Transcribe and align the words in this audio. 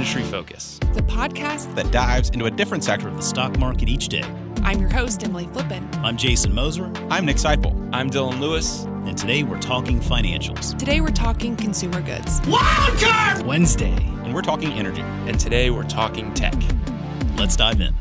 Industry 0.00 0.22
Focus, 0.22 0.78
the 0.94 1.02
podcast 1.02 1.74
that 1.74 1.90
dives 1.90 2.30
into 2.30 2.46
a 2.46 2.50
different 2.50 2.82
sector 2.82 3.06
of 3.06 3.16
the 3.16 3.22
stock 3.22 3.58
market 3.58 3.86
each 3.86 4.08
day. 4.08 4.22
I'm 4.62 4.80
your 4.80 4.88
host, 4.88 5.22
Emily 5.22 5.44
Flippen. 5.48 5.94
I'm 5.96 6.16
Jason 6.16 6.54
Moser. 6.54 6.90
I'm 7.10 7.26
Nick 7.26 7.36
Sciple. 7.36 7.90
I'm 7.92 8.08
Dylan 8.08 8.40
Lewis. 8.40 8.84
And 9.04 9.14
today 9.14 9.42
we're 9.42 9.60
talking 9.60 10.00
financials. 10.00 10.74
Today 10.78 11.02
we're 11.02 11.08
talking 11.08 11.54
consumer 11.54 12.00
goods. 12.00 12.40
Wildcard! 12.40 13.44
Wednesday. 13.44 13.92
And 14.24 14.32
we're 14.32 14.40
talking 14.40 14.72
energy. 14.72 15.02
And 15.02 15.38
today 15.38 15.68
we're 15.68 15.84
talking 15.84 16.32
tech. 16.32 16.54
Let's 17.36 17.54
dive 17.54 17.82
in. 17.82 17.94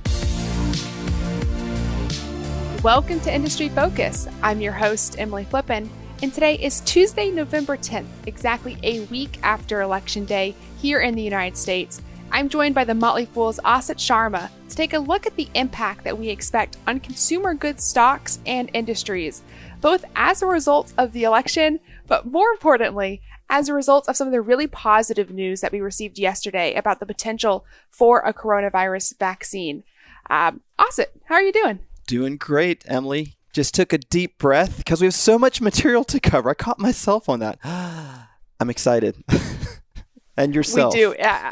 Welcome 2.81 3.19
to 3.19 3.35
Industry 3.35 3.67
Focus. 3.67 4.29
I'm 4.41 4.61
your 4.61 4.71
host, 4.71 5.19
Emily 5.19 5.43
Flippen. 5.43 5.89
And 6.21 6.33
today 6.33 6.55
is 6.55 6.79
Tuesday, 6.81 7.29
November 7.29 7.75
10th, 7.75 8.07
exactly 8.25 8.77
a 8.83 9.01
week 9.05 9.37
after 9.43 9.81
Election 9.81 10.23
Day 10.23 10.55
here 10.79 11.01
in 11.01 11.15
the 11.15 11.21
United 11.21 11.57
States. 11.57 12.01
I'm 12.31 12.49
joined 12.49 12.75
by 12.75 12.83
the 12.83 12.93
Motley 12.93 13.25
Fool's 13.25 13.59
Asit 13.65 13.97
Sharma 13.97 14.49
to 14.69 14.75
take 14.75 14.93
a 14.93 14.99
look 14.99 15.25
at 15.25 15.35
the 15.35 15.49
impact 15.55 16.03
that 16.03 16.17
we 16.17 16.29
expect 16.29 16.77
on 16.87 16.99
consumer 16.99 17.53
goods 17.53 17.83
stocks 17.83 18.39
and 18.45 18.69
industries, 18.73 19.41
both 19.81 20.05
as 20.15 20.41
a 20.41 20.45
result 20.45 20.93
of 20.97 21.11
the 21.11 21.23
election, 21.23 21.79
but 22.07 22.25
more 22.25 22.49
importantly, 22.51 23.21
as 23.49 23.67
a 23.67 23.73
result 23.73 24.07
of 24.07 24.15
some 24.15 24.27
of 24.27 24.31
the 24.31 24.41
really 24.41 24.67
positive 24.67 25.31
news 25.31 25.61
that 25.61 25.71
we 25.71 25.81
received 25.81 26.19
yesterday 26.19 26.75
about 26.75 26.99
the 26.99 27.05
potential 27.05 27.65
for 27.89 28.19
a 28.19 28.33
coronavirus 28.33 29.17
vaccine. 29.17 29.83
Um, 30.29 30.61
Asit, 30.79 31.07
how 31.25 31.35
are 31.35 31.41
you 31.41 31.51
doing? 31.51 31.79
Doing 32.05 32.37
great, 32.37 32.83
Emily 32.87 33.35
just 33.53 33.73
took 33.73 33.93
a 33.93 33.97
deep 33.97 34.37
breath 34.37 34.77
because 34.77 35.01
we 35.01 35.07
have 35.07 35.13
so 35.13 35.39
much 35.39 35.59
material 35.61 36.03
to 36.05 36.19
cover. 36.19 36.49
I 36.49 36.53
caught 36.53 36.79
myself 36.79 37.27
on 37.27 37.39
that. 37.39 37.59
I'm 38.59 38.69
excited. 38.69 39.23
and 40.39 40.55
yourself. 40.55 40.93
We 40.93 40.99
do. 41.01 41.15
Yeah. 41.19 41.51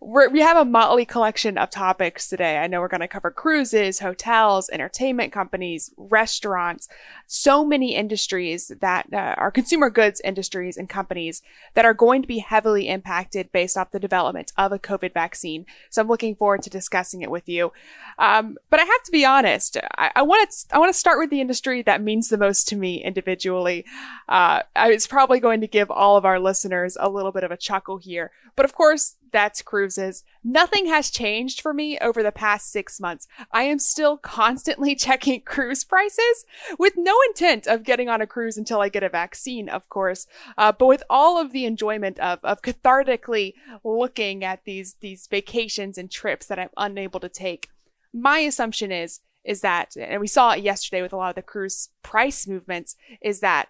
We're, 0.00 0.28
we 0.28 0.40
have 0.40 0.56
a 0.56 0.64
motley 0.64 1.04
collection 1.04 1.58
of 1.58 1.70
topics 1.70 2.28
today. 2.28 2.58
I 2.58 2.68
know 2.68 2.80
we're 2.80 2.88
going 2.88 3.00
to 3.00 3.08
cover 3.08 3.32
cruises, 3.32 3.98
hotels, 3.98 4.70
entertainment 4.70 5.32
companies, 5.32 5.90
restaurants, 5.96 6.88
so 7.26 7.64
many 7.64 7.96
industries 7.96 8.70
that 8.80 9.12
uh, 9.12 9.34
are 9.36 9.50
consumer 9.50 9.90
goods 9.90 10.20
industries 10.22 10.76
and 10.76 10.88
companies 10.88 11.42
that 11.74 11.84
are 11.84 11.94
going 11.94 12.22
to 12.22 12.28
be 12.28 12.38
heavily 12.38 12.88
impacted 12.88 13.50
based 13.50 13.76
off 13.76 13.90
the 13.90 13.98
development 13.98 14.52
of 14.56 14.70
a 14.70 14.78
COVID 14.78 15.12
vaccine. 15.12 15.66
So 15.90 16.00
I'm 16.00 16.08
looking 16.08 16.36
forward 16.36 16.62
to 16.62 16.70
discussing 16.70 17.22
it 17.22 17.30
with 17.30 17.48
you. 17.48 17.72
Um, 18.20 18.56
but 18.70 18.78
I 18.78 18.84
have 18.84 19.02
to 19.02 19.12
be 19.12 19.24
honest. 19.24 19.78
I 19.96 20.22
want 20.22 20.48
to 20.48 20.74
I 20.74 20.78
want 20.78 20.92
to 20.92 20.98
start 20.98 21.18
with 21.18 21.30
the 21.30 21.40
industry 21.40 21.82
that 21.82 22.02
means 22.02 22.28
the 22.28 22.38
most 22.38 22.68
to 22.68 22.76
me 22.76 23.02
individually. 23.02 23.84
Uh, 24.28 24.62
it's 24.76 25.06
probably 25.06 25.40
going 25.40 25.60
to 25.60 25.66
give 25.66 25.90
all 25.90 26.16
of 26.16 26.24
our 26.24 26.38
listeners 26.38 26.96
a 27.00 27.08
little 27.08 27.32
bit 27.32 27.44
of 27.44 27.50
a 27.50 27.56
chuckle 27.56 27.98
here, 27.98 28.30
but 28.54 28.64
of 28.64 28.74
course 28.74 29.16
that's 29.32 29.62
cruises. 29.62 30.24
Nothing 30.42 30.86
has 30.86 31.10
changed 31.10 31.60
for 31.60 31.74
me 31.74 31.98
over 31.98 32.22
the 32.22 32.32
past 32.32 32.70
six 32.70 33.00
months. 33.00 33.26
I 33.52 33.64
am 33.64 33.78
still 33.78 34.16
constantly 34.16 34.94
checking 34.96 35.40
cruise 35.42 35.84
prices 35.84 36.44
with 36.78 36.94
no 36.96 37.14
intent 37.28 37.66
of 37.66 37.84
getting 37.84 38.08
on 38.08 38.20
a 38.20 38.26
cruise 38.26 38.56
until 38.56 38.80
I 38.80 38.88
get 38.88 39.02
a 39.02 39.08
vaccine, 39.08 39.68
of 39.68 39.88
course. 39.88 40.26
Uh, 40.56 40.72
but 40.72 40.86
with 40.86 41.02
all 41.08 41.40
of 41.40 41.52
the 41.52 41.64
enjoyment 41.64 42.18
of, 42.18 42.38
of 42.42 42.62
cathartically 42.62 43.54
looking 43.84 44.44
at 44.44 44.64
these, 44.64 44.96
these 45.00 45.26
vacations 45.26 45.98
and 45.98 46.10
trips 46.10 46.46
that 46.46 46.58
I'm 46.58 46.70
unable 46.76 47.20
to 47.20 47.28
take, 47.28 47.68
my 48.12 48.38
assumption 48.40 48.92
is, 48.92 49.20
is 49.44 49.60
that, 49.62 49.96
and 49.96 50.20
we 50.20 50.26
saw 50.26 50.52
it 50.52 50.62
yesterday 50.62 51.02
with 51.02 51.12
a 51.12 51.16
lot 51.16 51.30
of 51.30 51.34
the 51.34 51.42
cruise 51.42 51.88
price 52.02 52.46
movements, 52.46 52.96
is 53.22 53.40
that 53.40 53.68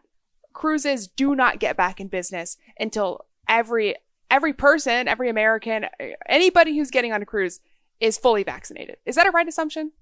cruises 0.52 1.06
do 1.06 1.34
not 1.34 1.60
get 1.60 1.76
back 1.76 2.00
in 2.00 2.08
business 2.08 2.56
until 2.80 3.24
every 3.48 3.94
every 4.30 4.52
person, 4.52 5.08
every 5.08 5.28
American, 5.28 5.86
anybody 6.28 6.76
who's 6.76 6.90
getting 6.90 7.12
on 7.12 7.22
a 7.22 7.26
cruise 7.26 7.60
is 8.00 8.18
fully 8.18 8.42
vaccinated. 8.42 8.96
Is 9.06 9.16
that 9.16 9.26
a 9.26 9.30
right 9.30 9.48
assumption? 9.48 9.92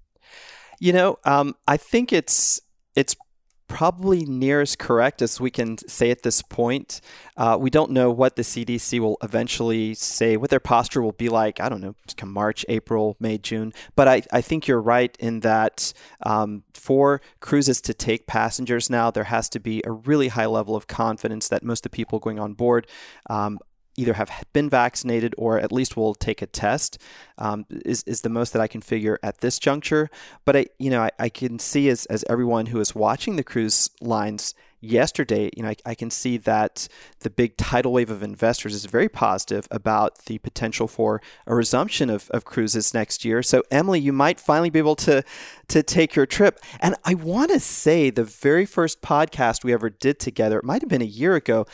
You 0.79 0.93
know, 0.93 1.19
um, 1.25 1.55
I 1.67 1.77
think 1.77 2.13
it's 2.13 2.61
it's 2.95 3.15
probably 3.67 4.25
near 4.25 4.61
as 4.61 4.75
correct 4.75 5.21
as 5.21 5.39
we 5.39 5.51
can 5.51 5.77
say 5.77 6.09
at 6.09 6.23
this 6.23 6.41
point. 6.41 7.01
Uh, 7.35 7.57
we 7.59 7.69
don't 7.69 7.91
know 7.91 8.09
what 8.09 8.35
the 8.35 8.41
CDC 8.41 8.99
will 8.99 9.17
eventually 9.21 9.93
say, 9.93 10.37
what 10.37 10.49
their 10.49 10.59
posture 10.59 11.01
will 11.01 11.11
be 11.11 11.29
like. 11.29 11.59
I 11.59 11.69
don't 11.69 11.81
know, 11.81 11.95
come 12.15 12.31
March, 12.31 12.65
April, 12.69 13.17
May, 13.19 13.37
June. 13.37 13.73
But 13.95 14.07
I, 14.07 14.21
I 14.31 14.41
think 14.41 14.67
you're 14.67 14.81
right 14.81 15.15
in 15.19 15.41
that 15.41 15.93
um, 16.25 16.63
for 16.73 17.21
cruises 17.39 17.81
to 17.81 17.93
take 17.93 18.25
passengers 18.25 18.89
now, 18.89 19.11
there 19.11 19.25
has 19.25 19.49
to 19.49 19.59
be 19.59 19.81
a 19.85 19.91
really 19.91 20.29
high 20.29 20.45
level 20.45 20.75
of 20.75 20.87
confidence 20.87 21.47
that 21.49 21.63
most 21.63 21.85
of 21.85 21.91
the 21.91 21.95
people 21.95 22.19
going 22.19 22.39
on 22.39 22.53
board 22.53 22.87
um, 23.29 23.59
either 23.97 24.13
have 24.13 24.31
been 24.53 24.69
vaccinated 24.69 25.33
or 25.37 25.59
at 25.59 25.71
least 25.71 25.97
will 25.97 26.15
take 26.15 26.41
a 26.41 26.45
test 26.45 26.97
um, 27.37 27.65
is, 27.69 28.03
is 28.03 28.21
the 28.21 28.29
most 28.29 28.53
that 28.53 28.61
I 28.61 28.67
can 28.67 28.81
figure 28.81 29.19
at 29.23 29.39
this 29.39 29.59
juncture. 29.59 30.09
But 30.45 30.55
I, 30.55 30.65
you 30.77 30.89
know, 30.89 31.01
I, 31.01 31.11
I 31.19 31.29
can 31.29 31.59
see 31.59 31.89
as, 31.89 32.05
as 32.05 32.23
everyone 32.29 32.67
who 32.67 32.79
is 32.79 32.95
watching 32.95 33.35
the 33.35 33.43
cruise 33.43 33.89
lines 33.99 34.53
yesterday, 34.79 35.49
you 35.55 35.63
know, 35.63 35.69
I, 35.69 35.75
I, 35.87 35.95
can 35.95 36.11
see 36.11 36.37
that 36.37 36.87
the 37.21 37.29
big 37.29 37.57
tidal 37.57 37.93
wave 37.93 38.11
of 38.11 38.21
investors 38.21 38.73
is 38.73 38.85
very 38.85 39.09
positive 39.09 39.67
about 39.71 40.25
the 40.25 40.37
potential 40.37 40.87
for 40.87 41.21
a 41.47 41.55
resumption 41.55 42.09
of, 42.09 42.29
of 42.29 42.45
cruises 42.45 42.93
next 42.93 43.25
year. 43.25 43.41
So, 43.41 43.63
Emily, 43.71 43.99
you 43.99 44.13
might 44.13 44.39
finally 44.39 44.69
be 44.69 44.79
able 44.79 44.95
to 44.97 45.23
to 45.69 45.83
take 45.83 46.15
your 46.15 46.25
trip. 46.25 46.59
And 46.79 46.95
I 47.03 47.13
want 47.13 47.51
to 47.51 47.59
say 47.59 48.09
the 48.09 48.23
very 48.23 48.65
first 48.65 49.01
podcast 49.01 49.63
we 49.63 49.73
ever 49.73 49.89
did 49.89 50.19
together, 50.19 50.59
it 50.59 50.63
might 50.63 50.81
have 50.81 50.89
been 50.89 51.01
a 51.01 51.05
year 51.05 51.35
ago, 51.35 51.65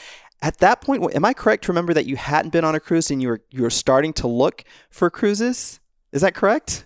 at 0.43 0.57
that 0.57 0.81
point, 0.81 1.15
am 1.15 1.23
I 1.23 1.33
correct 1.33 1.63
to 1.63 1.71
remember 1.71 1.93
that 1.93 2.05
you 2.05 2.17
hadn't 2.17 2.51
been 2.51 2.65
on 2.65 2.75
a 2.75 2.79
cruise 2.79 3.09
and 3.09 3.21
you 3.21 3.29
were 3.29 3.41
you 3.49 3.63
were 3.63 3.69
starting 3.69 4.11
to 4.13 4.27
look 4.27 4.65
for 4.89 5.09
cruises? 5.09 5.79
Is 6.11 6.21
that 6.21 6.35
correct? 6.35 6.85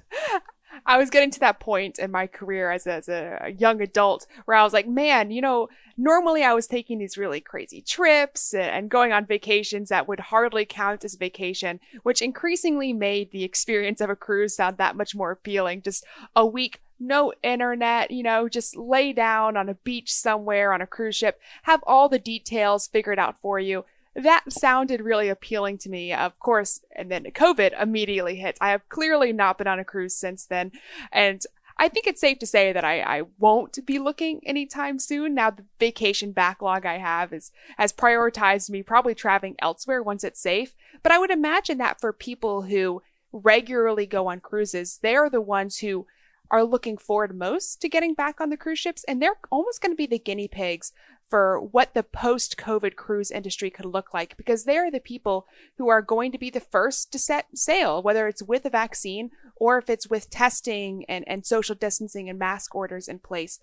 I 0.86 0.98
was 0.98 1.10
getting 1.10 1.32
to 1.32 1.40
that 1.42 1.60
point 1.60 2.00
in 2.00 2.12
my 2.12 2.28
career 2.28 2.72
as 2.72 2.88
a, 2.88 2.94
as 2.94 3.10
a 3.10 3.54
young 3.58 3.82
adult 3.82 4.26
where 4.46 4.56
I 4.56 4.64
was 4.64 4.72
like, 4.72 4.88
man, 4.88 5.32
you 5.32 5.42
know, 5.42 5.68
normally 5.98 6.44
I 6.44 6.54
was 6.54 6.66
taking 6.66 6.98
these 6.98 7.18
really 7.18 7.42
crazy 7.42 7.82
trips 7.82 8.54
and 8.54 8.90
going 8.90 9.12
on 9.12 9.26
vacations 9.26 9.90
that 9.90 10.08
would 10.08 10.22
hardly 10.22 10.64
count 10.64 11.04
as 11.04 11.16
vacation, 11.16 11.82
which 12.04 12.22
increasingly 12.22 12.94
made 12.94 13.32
the 13.32 13.44
experience 13.44 14.00
of 14.00 14.10
a 14.10 14.16
cruise 14.16 14.56
sound 14.56 14.78
that 14.78 14.96
much 14.96 15.14
more 15.14 15.32
appealing. 15.32 15.82
Just 15.82 16.06
a 16.38 16.46
week 16.46 16.80
no 17.00 17.34
internet, 17.44 18.12
you 18.12 18.24
know, 18.24 18.50
just 18.50 18.76
lay 18.76 19.14
down 19.14 19.58
on 19.58 19.70
a 19.70 19.76
beach 19.76 20.12
somewhere 20.12 20.74
on 20.74 20.82
a 20.82 20.88
cruise 20.88 21.16
ship, 21.16 21.40
have 21.64 21.84
all 21.86 22.10
the 22.10 22.20
details 22.20 22.88
figured 22.88 23.20
out 23.20 23.40
for 23.40 23.60
you. 23.60 23.86
That 24.16 24.52
sounded 24.52 25.02
really 25.02 25.30
appealing 25.30 25.78
to 25.80 25.90
me, 25.90 26.12
of 26.12 26.40
course. 26.40 26.82
And 26.96 27.12
then 27.12 27.26
COVID 27.26 27.80
immediately 27.80 28.38
hits. 28.38 28.58
I 28.60 28.72
have 28.72 28.90
clearly 28.90 29.32
not 29.32 29.60
been 29.60 29.68
on 29.68 29.80
a 29.80 29.86
cruise 29.86 30.16
since 30.16 30.46
then. 30.46 30.72
And 31.12 31.46
I 31.80 31.88
think 31.88 32.08
it's 32.08 32.22
safe 32.22 32.40
to 32.40 32.48
say 32.48 32.74
that 32.74 32.84
I, 32.84 33.02
I 33.02 33.24
won't 33.38 33.86
be 33.86 34.00
looking 34.00 34.42
anytime 34.44 34.98
soon. 34.98 35.36
Now 35.36 35.52
the 35.52 35.66
vacation 35.80 36.32
backlog 36.32 36.86
I 36.86 36.98
have 36.98 37.32
is 37.32 37.52
has 37.78 37.94
prioritized 37.94 38.72
me 38.72 38.82
probably 38.82 39.14
traveling 39.14 39.56
elsewhere 39.60 40.02
once 40.02 40.24
it's 40.24 40.42
safe. 40.42 40.74
But 41.04 41.12
I 41.12 41.20
would 41.20 41.30
imagine 41.30 41.78
that 41.78 42.02
for 42.02 42.12
people 42.12 42.64
who 42.64 43.04
regularly 43.32 44.08
go 44.08 44.28
on 44.28 44.40
cruises, 44.40 44.98
they 45.04 45.16
are 45.16 45.30
the 45.30 45.42
ones 45.42 45.78
who 45.78 46.08
are 46.50 46.64
looking 46.64 46.98
forward 46.98 47.36
most 47.36 47.82
to 47.82 47.90
getting 47.90 48.14
back 48.14 48.40
on 48.40 48.50
the 48.50 48.58
cruise 48.58 48.80
ships, 48.80 49.04
and 49.08 49.22
they're 49.22 49.40
almost 49.52 49.82
going 49.82 49.92
to 49.92 49.98
be 49.98 50.08
the 50.08 50.20
guinea 50.20 50.48
pigs 50.48 50.94
for 51.30 51.60
what 51.60 51.94
the 51.94 52.04
post 52.04 52.58
COVID 52.58 52.96
cruise 52.96 53.32
industry 53.32 53.70
could 53.70 53.86
look 53.86 54.14
like 54.14 54.38
because 54.38 54.64
they 54.64 54.78
are 54.78 54.90
the 54.90 55.00
people 55.00 55.46
who 55.78 55.90
are 55.90 56.02
going 56.02 56.32
to 56.32 56.38
be 56.38 56.50
the 56.50 56.60
first 56.60 57.12
to 57.12 57.20
set 57.20 57.46
sail, 57.54 58.02
whether 58.02 58.28
it's 58.28 58.42
with 58.42 58.66
a 58.66 58.70
vaccine 58.70 59.32
or 59.58 59.78
if 59.78 59.90
it's 59.90 60.10
with 60.10 60.30
testing 60.30 61.04
and, 61.10 61.28
and 61.28 61.46
social 61.46 61.76
distancing 61.76 62.30
and 62.30 62.40
mask 62.40 62.74
orders 62.74 63.08
in 63.08 63.20
place. 63.20 63.60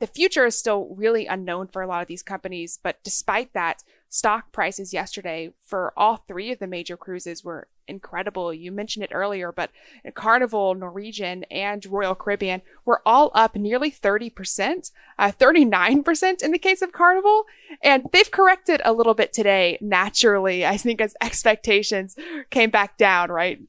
The 0.00 0.06
future 0.06 0.46
is 0.46 0.58
still 0.58 0.94
really 0.96 1.26
unknown 1.26 1.68
for 1.68 1.82
a 1.82 1.86
lot 1.86 2.02
of 2.02 2.08
these 2.08 2.22
companies, 2.22 2.78
but 2.82 2.98
despite 3.04 3.52
that, 3.52 3.84
stock 4.14 4.52
prices 4.52 4.94
yesterday 4.94 5.50
for 5.66 5.92
all 5.96 6.18
three 6.18 6.52
of 6.52 6.60
the 6.60 6.68
major 6.68 6.96
cruises 6.96 7.42
were 7.42 7.66
incredible. 7.88 8.54
You 8.54 8.70
mentioned 8.70 9.04
it 9.04 9.10
earlier, 9.12 9.50
but 9.50 9.70
Carnival, 10.14 10.76
Norwegian, 10.76 11.42
and 11.50 11.84
Royal 11.84 12.14
Caribbean 12.14 12.62
were 12.84 13.02
all 13.04 13.32
up 13.34 13.56
nearly 13.56 13.90
30%, 13.90 14.92
uh, 15.18 15.32
39% 15.32 16.44
in 16.44 16.52
the 16.52 16.60
case 16.60 16.80
of 16.80 16.92
Carnival. 16.92 17.44
And 17.82 18.06
they've 18.12 18.30
corrected 18.30 18.80
a 18.84 18.92
little 18.92 19.14
bit 19.14 19.32
today, 19.32 19.78
naturally, 19.80 20.64
I 20.64 20.76
think, 20.76 21.00
as 21.00 21.16
expectations 21.20 22.14
came 22.50 22.70
back 22.70 22.96
down, 22.96 23.32
right? 23.32 23.60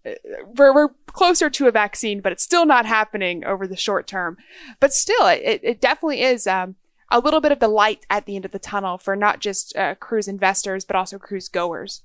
We're, 0.56 0.76
we're 0.76 0.90
closer 1.08 1.50
to 1.50 1.68
a 1.68 1.72
vaccine, 1.72 2.22
but 2.22 2.32
it's 2.32 2.44
still 2.44 2.68
not 2.68 2.86
happening 2.86 3.44
over 3.44 3.66
the 3.66 3.76
short 3.76 4.06
term. 4.06 4.38
But 4.80 4.94
still, 4.94 5.26
it, 5.26 5.62
it 5.64 5.82
definitely 5.82 6.22
is. 6.22 6.46
Um, 6.46 6.76
a 7.12 7.20
little 7.20 7.42
bit 7.42 7.52
of 7.52 7.60
the 7.60 7.68
light 7.68 8.06
at 8.10 8.26
the 8.26 8.36
end 8.36 8.46
of 8.46 8.52
the 8.52 8.60
tunnel 8.60 8.98
for 8.98 9.16
not 9.16 9.40
just 9.40 9.76
uh, 9.76 9.96
cruise 9.96 10.28
investors, 10.28 10.86
but 10.86 10.96
also 10.96 11.18
cruise 11.18 11.48
goers. 11.48 12.02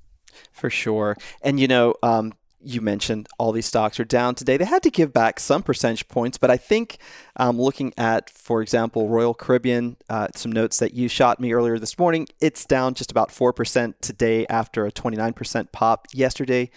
For 0.52 0.70
sure. 0.70 1.16
And, 1.42 1.58
you 1.58 1.66
know, 1.66 1.94
um, 2.02 2.34
you 2.62 2.80
mentioned 2.80 3.26
all 3.38 3.52
these 3.52 3.66
stocks 3.66 3.98
are 3.98 4.04
down 4.04 4.34
today. 4.34 4.56
They 4.56 4.64
had 4.64 4.82
to 4.82 4.90
give 4.90 5.12
back 5.12 5.40
some 5.40 5.62
percentage 5.62 6.08
points, 6.08 6.36
but 6.36 6.50
I 6.50 6.56
think 6.56 6.98
um, 7.36 7.58
looking 7.58 7.92
at, 7.96 8.28
for 8.28 8.60
example, 8.60 9.08
Royal 9.08 9.34
Caribbean, 9.34 9.96
uh, 10.08 10.28
some 10.34 10.52
notes 10.52 10.78
that 10.78 10.92
you 10.92 11.08
shot 11.08 11.40
me 11.40 11.52
earlier 11.52 11.78
this 11.78 11.98
morning, 11.98 12.28
it's 12.40 12.64
down 12.66 12.94
just 12.94 13.10
about 13.10 13.30
4% 13.30 13.94
today 14.00 14.46
after 14.48 14.86
a 14.86 14.92
29% 14.92 15.72
pop 15.72 16.06
yesterday. 16.12 16.70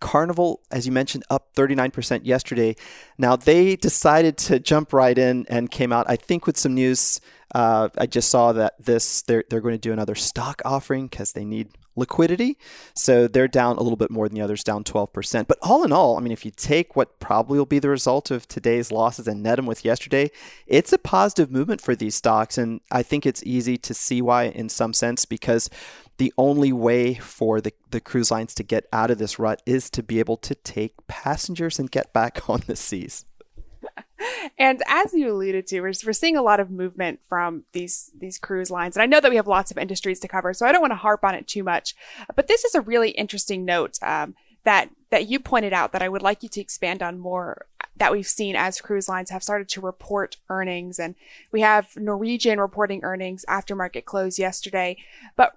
Carnival, 0.00 0.62
as 0.70 0.86
you 0.86 0.92
mentioned, 0.92 1.24
up 1.30 1.54
39% 1.54 2.22
yesterday. 2.24 2.74
Now, 3.18 3.36
they 3.36 3.76
decided 3.76 4.38
to 4.38 4.58
jump 4.58 4.92
right 4.92 5.16
in 5.16 5.46
and 5.48 5.70
came 5.70 5.92
out, 5.92 6.06
I 6.08 6.16
think, 6.16 6.46
with 6.46 6.56
some 6.56 6.74
news. 6.74 7.20
Uh, 7.54 7.88
I 7.98 8.06
just 8.06 8.30
saw 8.30 8.52
that 8.52 8.74
this 8.78 9.22
they're, 9.22 9.44
they're 9.48 9.60
going 9.60 9.74
to 9.74 9.78
do 9.78 9.92
another 9.92 10.14
stock 10.14 10.62
offering 10.64 11.08
because 11.08 11.32
they 11.32 11.44
need 11.44 11.70
liquidity. 11.96 12.56
So 12.94 13.28
they're 13.28 13.48
down 13.48 13.76
a 13.76 13.82
little 13.82 13.96
bit 13.96 14.10
more 14.10 14.28
than 14.28 14.34
the 14.34 14.42
others, 14.42 14.64
down 14.64 14.84
12%. 14.84 15.46
But 15.46 15.58
all 15.62 15.84
in 15.84 15.92
all, 15.92 16.16
I 16.16 16.20
mean, 16.20 16.32
if 16.32 16.44
you 16.44 16.50
take 16.50 16.96
what 16.96 17.18
probably 17.20 17.58
will 17.58 17.66
be 17.66 17.78
the 17.78 17.88
result 17.88 18.30
of 18.30 18.46
today's 18.46 18.90
losses 18.92 19.28
and 19.28 19.42
net 19.42 19.56
them 19.56 19.66
with 19.66 19.84
yesterday, 19.84 20.30
it's 20.66 20.92
a 20.92 20.98
positive 20.98 21.50
movement 21.50 21.80
for 21.80 21.94
these 21.94 22.14
stocks. 22.14 22.56
And 22.58 22.80
I 22.90 23.02
think 23.02 23.26
it's 23.26 23.42
easy 23.44 23.76
to 23.78 23.94
see 23.94 24.22
why 24.22 24.44
in 24.44 24.68
some 24.68 24.92
sense 24.92 25.24
because 25.24 25.68
the 26.18 26.32
only 26.36 26.72
way 26.72 27.14
for 27.14 27.60
the, 27.60 27.72
the 27.90 28.00
cruise 28.00 28.30
lines 28.30 28.54
to 28.54 28.62
get 28.62 28.86
out 28.92 29.10
of 29.10 29.18
this 29.18 29.38
rut 29.38 29.62
is 29.64 29.90
to 29.90 30.02
be 30.02 30.18
able 30.18 30.36
to 30.38 30.54
take 30.54 31.06
passengers 31.06 31.78
and 31.78 31.90
get 31.90 32.12
back 32.12 32.48
on 32.48 32.62
the 32.66 32.76
seas. 32.76 33.24
And 34.58 34.82
as 34.86 35.14
you 35.14 35.32
alluded 35.32 35.66
to, 35.68 35.80
we're, 35.80 35.92
we're 36.04 36.12
seeing 36.12 36.36
a 36.36 36.42
lot 36.42 36.60
of 36.60 36.70
movement 36.70 37.20
from 37.28 37.64
these 37.72 38.10
these 38.18 38.38
cruise 38.38 38.70
lines, 38.70 38.96
and 38.96 39.02
I 39.02 39.06
know 39.06 39.20
that 39.20 39.30
we 39.30 39.36
have 39.36 39.46
lots 39.46 39.70
of 39.70 39.78
industries 39.78 40.20
to 40.20 40.28
cover, 40.28 40.52
so 40.52 40.66
I 40.66 40.72
don't 40.72 40.80
want 40.80 40.92
to 40.92 40.96
harp 40.96 41.24
on 41.24 41.34
it 41.34 41.46
too 41.46 41.62
much. 41.62 41.94
But 42.34 42.46
this 42.46 42.64
is 42.64 42.74
a 42.74 42.80
really 42.80 43.10
interesting 43.10 43.64
note 43.64 43.98
um, 44.02 44.34
that 44.64 44.90
that 45.10 45.28
you 45.28 45.40
pointed 45.40 45.72
out 45.72 45.92
that 45.92 46.02
I 46.02 46.08
would 46.08 46.22
like 46.22 46.42
you 46.42 46.48
to 46.50 46.60
expand 46.60 47.02
on 47.02 47.18
more. 47.18 47.66
That 47.96 48.12
we've 48.12 48.26
seen 48.26 48.56
as 48.56 48.80
cruise 48.80 49.08
lines 49.08 49.30
have 49.30 49.42
started 49.42 49.68
to 49.70 49.80
report 49.80 50.36
earnings, 50.48 50.98
and 50.98 51.14
we 51.52 51.60
have 51.60 51.96
Norwegian 51.96 52.60
reporting 52.60 53.04
earnings 53.04 53.44
after 53.48 53.74
market 53.74 54.04
close 54.04 54.38
yesterday, 54.38 54.96
but 55.36 55.56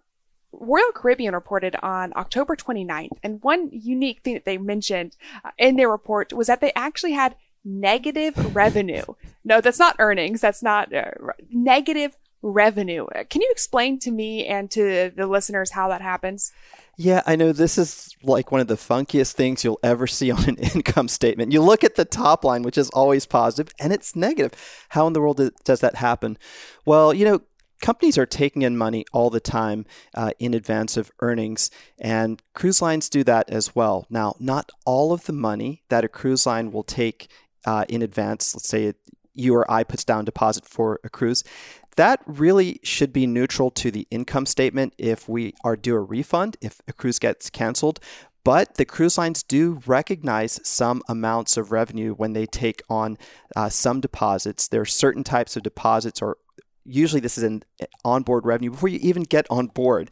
Royal 0.53 0.91
Caribbean 0.93 1.33
reported 1.33 1.75
on 1.81 2.13
October 2.15 2.55
29th, 2.55 3.17
and 3.23 3.41
one 3.43 3.69
unique 3.71 4.21
thing 4.21 4.35
that 4.35 4.45
they 4.45 4.57
mentioned 4.57 5.15
uh, 5.43 5.51
in 5.57 5.75
their 5.75 5.89
report 5.89 6.31
was 6.31 6.47
that 6.47 6.61
they 6.61 6.71
actually 6.75 7.13
had 7.13 7.35
negative 7.63 8.55
revenue. 8.55 9.03
No, 9.43 9.61
that's 9.61 9.79
not 9.79 9.95
earnings. 9.99 10.41
That's 10.41 10.63
not 10.63 10.93
uh, 10.93 11.11
negative 11.51 12.17
revenue. 12.41 13.07
Can 13.29 13.41
you 13.41 13.49
explain 13.51 13.99
to 13.99 14.11
me 14.11 14.45
and 14.45 14.69
to 14.71 15.11
the 15.15 15.27
listeners 15.27 15.71
how 15.71 15.87
that 15.89 16.01
happens? 16.01 16.51
Yeah, 16.95 17.23
I 17.25 17.35
know 17.35 17.53
this 17.53 17.77
is 17.77 18.15
like 18.21 18.51
one 18.51 18.61
of 18.61 18.67
the 18.67 18.75
funkiest 18.75 19.31
things 19.33 19.63
you'll 19.63 19.79
ever 19.81 20.05
see 20.05 20.29
on 20.29 20.47
an 20.47 20.57
income 20.75 21.07
statement. 21.07 21.51
You 21.51 21.61
look 21.61 21.83
at 21.83 21.95
the 21.95 22.05
top 22.05 22.43
line, 22.43 22.61
which 22.61 22.77
is 22.77 22.89
always 22.91 23.25
positive, 23.25 23.73
and 23.79 23.91
it's 23.91 24.15
negative. 24.15 24.53
How 24.89 25.07
in 25.07 25.13
the 25.13 25.21
world 25.21 25.41
does 25.63 25.79
that 25.79 25.95
happen? 25.95 26.37
Well, 26.85 27.13
you 27.13 27.25
know, 27.25 27.41
companies 27.81 28.17
are 28.17 28.27
taking 28.27 28.61
in 28.61 28.77
money 28.77 29.05
all 29.11 29.31
the 29.31 29.39
time 29.39 29.85
uh, 30.13 30.31
in 30.37 30.53
advance 30.53 30.95
of 30.95 31.11
earnings, 31.19 31.71
and 31.97 32.41
cruise 32.53 32.81
lines 32.81 33.09
do 33.09 33.23
that 33.23 33.49
as 33.49 33.75
well. 33.75 34.05
Now, 34.09 34.35
not 34.39 34.71
all 34.85 35.13
of 35.13 35.25
the 35.25 35.33
money 35.33 35.81
that 35.89 36.05
a 36.05 36.09
cruise 36.09 36.45
line 36.45 36.71
will 36.71 36.83
take 36.83 37.27
uh, 37.65 37.85
in 37.89 38.01
advance, 38.01 38.55
let's 38.55 38.67
say 38.67 38.93
you 39.33 39.55
or 39.55 39.69
I 39.69 39.83
puts 39.83 40.03
down 40.03 40.25
deposit 40.25 40.65
for 40.65 40.99
a 41.03 41.09
cruise, 41.09 41.43
that 41.95 42.21
really 42.25 42.79
should 42.83 43.13
be 43.13 43.27
neutral 43.27 43.71
to 43.71 43.91
the 43.91 44.07
income 44.09 44.45
statement 44.45 44.93
if 44.97 45.29
we 45.29 45.53
are 45.63 45.75
due 45.75 45.95
a 45.95 45.99
refund 45.99 46.57
if 46.61 46.81
a 46.87 46.93
cruise 46.93 47.19
gets 47.19 47.49
canceled. 47.49 47.99
But 48.43 48.75
the 48.75 48.85
cruise 48.85 49.17
lines 49.17 49.41
do 49.41 49.81
recognize 49.85 50.59
some 50.67 51.01
amounts 51.07 51.55
of 51.55 51.71
revenue 51.71 52.13
when 52.13 52.33
they 52.33 52.45
take 52.45 52.81
on 52.89 53.17
uh, 53.55 53.69
some 53.69 54.01
deposits. 54.01 54.67
There 54.67 54.81
are 54.81 54.85
certain 54.85 55.23
types 55.23 55.55
of 55.55 55.63
deposits 55.63 56.21
or 56.21 56.37
usually 56.85 57.21
this 57.21 57.37
is 57.37 57.43
an 57.43 57.63
onboard 58.03 58.45
revenue 58.45 58.71
before 58.71 58.89
you 58.89 58.99
even 59.01 59.23
get 59.23 59.47
on 59.49 59.67
board. 59.67 60.09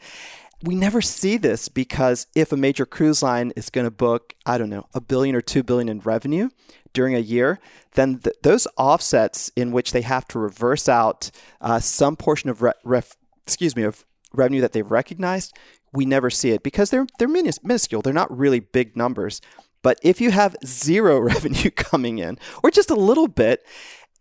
We 0.63 0.75
never 0.75 1.01
see 1.01 1.37
this 1.37 1.67
because 1.67 2.27
if 2.35 2.51
a 2.51 2.57
major 2.57 2.85
cruise 2.85 3.23
line 3.23 3.51
is 3.55 3.69
going 3.69 3.85
to 3.85 3.91
book, 3.91 4.35
I 4.45 4.57
don't 4.57 4.69
know, 4.69 4.85
a 4.93 5.01
billion 5.01 5.35
or 5.35 5.41
two 5.41 5.63
billion 5.63 5.89
in 5.89 5.99
revenue 6.01 6.49
during 6.93 7.15
a 7.15 7.19
year, 7.19 7.59
then 7.93 8.19
th- 8.19 8.35
those 8.43 8.67
offsets 8.77 9.51
in 9.55 9.71
which 9.71 9.91
they 9.91 10.01
have 10.01 10.27
to 10.29 10.39
reverse 10.39 10.89
out 10.89 11.31
uh, 11.59 11.79
some 11.79 12.15
portion 12.15 12.49
of 12.49 12.61
re- 12.61 12.73
ref- 12.83 13.15
excuse 13.43 13.75
me 13.75 13.83
of 13.83 14.05
revenue 14.33 14.61
that 14.61 14.71
they've 14.73 14.89
recognized, 14.91 15.57
we 15.93 16.05
never 16.05 16.29
see 16.29 16.51
it 16.51 16.63
because 16.63 16.89
they're 16.89 17.07
they're 17.19 17.27
minis- 17.27 17.63
minuscule. 17.63 18.01
They're 18.01 18.13
not 18.13 18.35
really 18.35 18.59
big 18.59 18.95
numbers. 18.95 19.41
But 19.83 19.99
if 20.03 20.21
you 20.21 20.31
have 20.31 20.55
zero 20.65 21.19
revenue 21.31 21.71
coming 21.71 22.19
in, 22.19 22.37
or 22.63 22.71
just 22.71 22.89
a 22.89 22.95
little 22.95 23.27
bit, 23.27 23.65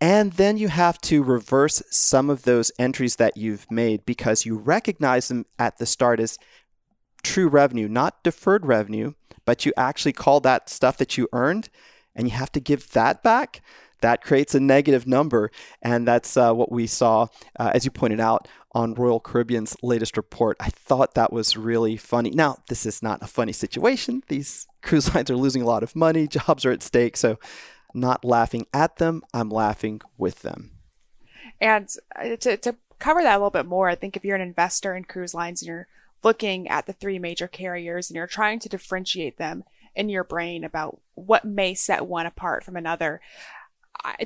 and 0.01 0.33
then 0.33 0.57
you 0.57 0.69
have 0.69 0.99
to 1.03 1.23
reverse 1.23 1.83
some 1.91 2.31
of 2.31 2.43
those 2.43 2.73
entries 2.79 3.17
that 3.17 3.37
you've 3.37 3.71
made 3.71 4.07
because 4.07 4.47
you 4.47 4.57
recognize 4.57 5.29
them 5.29 5.45
at 5.59 5.79
the 5.79 5.87
start 5.87 6.21
as 6.21 6.39
true 7.23 7.49
revenue, 7.49 7.87
not 7.87 8.23
deferred 8.25 8.65
revenue, 8.65 9.13
but 9.45 9.67
you 9.67 9.73
actually 9.77 10.15
call 10.15 10.41
that 10.41 10.71
stuff 10.71 10.97
that 10.97 11.19
you 11.19 11.29
earned 11.33 11.69
and 12.15 12.29
you 12.29 12.35
have 12.35 12.53
to 12.53 12.61
give 12.61 12.91
that 12.93 13.23
back. 13.23 13.63
That 14.01 14.23
creates 14.23 14.55
a 14.55 14.61
negative 14.61 15.07
number. 15.07 15.51
And 15.83 16.07
that's 16.07 16.37
uh, 16.37 16.53
what 16.53 16.73
we 16.73 16.87
saw, 16.87 17.27
uh, 17.59 17.71
as 17.75 17.85
you 17.85 17.91
pointed 17.91 18.21
out, 18.21 18.49
on 18.73 18.95
Royal 18.95 19.21
Caribbean's 19.21 19.77
latest 19.83 20.17
report. 20.17 20.57
I 20.61 20.71
thought 20.71 21.15
that 21.15 21.33
was 21.33 21.57
really 21.57 21.97
funny. 21.97 22.31
Now, 22.31 22.59
this 22.69 22.87
is 22.87 23.03
not 23.03 23.23
a 23.23 23.27
funny 23.27 23.53
situation. 23.53 24.23
These 24.29 24.69
cruise 24.83 25.15
lines 25.15 25.31
are 25.31 25.37
losing 25.37 25.63
a 25.63 25.67
lot 25.67 25.83
of 25.83 25.97
money, 25.97 26.27
jobs 26.29 26.65
are 26.65 26.71
at 26.71 26.83
stake. 26.83 27.17
So 27.17 27.39
not 27.93 28.25
laughing 28.25 28.67
at 28.73 28.97
them, 28.97 29.23
I'm 29.35 29.51
laughing 29.51 30.01
with 30.17 30.43
them. 30.43 30.71
And 31.61 31.89
uh, 32.17 32.37
to, 32.37 32.57
to 32.57 32.77
cover 32.99 33.23
that 33.23 33.35
a 33.35 33.39
little 33.39 33.51
bit 33.51 33.67
more, 33.67 33.89
I 33.89 33.97
think 33.97 34.17
if 34.17 34.25
you're 34.25 34.37
an 34.37 34.41
investor 34.41 34.95
in 34.95 35.05
cruise 35.05 35.35
lines 35.35 35.61
and 35.61 35.69
you're 35.69 35.89
looking 36.23 36.69
at 36.69 36.87
the 36.87 36.93
three 36.93 37.19
major 37.19 37.49
carriers 37.49 38.09
and 38.09 38.17
you're 38.17 38.27
trying 38.27 38.61
to 38.61 38.69
differentiate 38.69 39.39
them 39.39 39.65
in 39.95 40.09
your 40.09 40.25
brain 40.25 40.65
about 40.65 40.99
what 41.15 41.45
may 41.45 41.75
set 41.75 42.07
one 42.07 42.27
apart 42.27 42.65
from 42.65 42.77
another, 42.77 43.21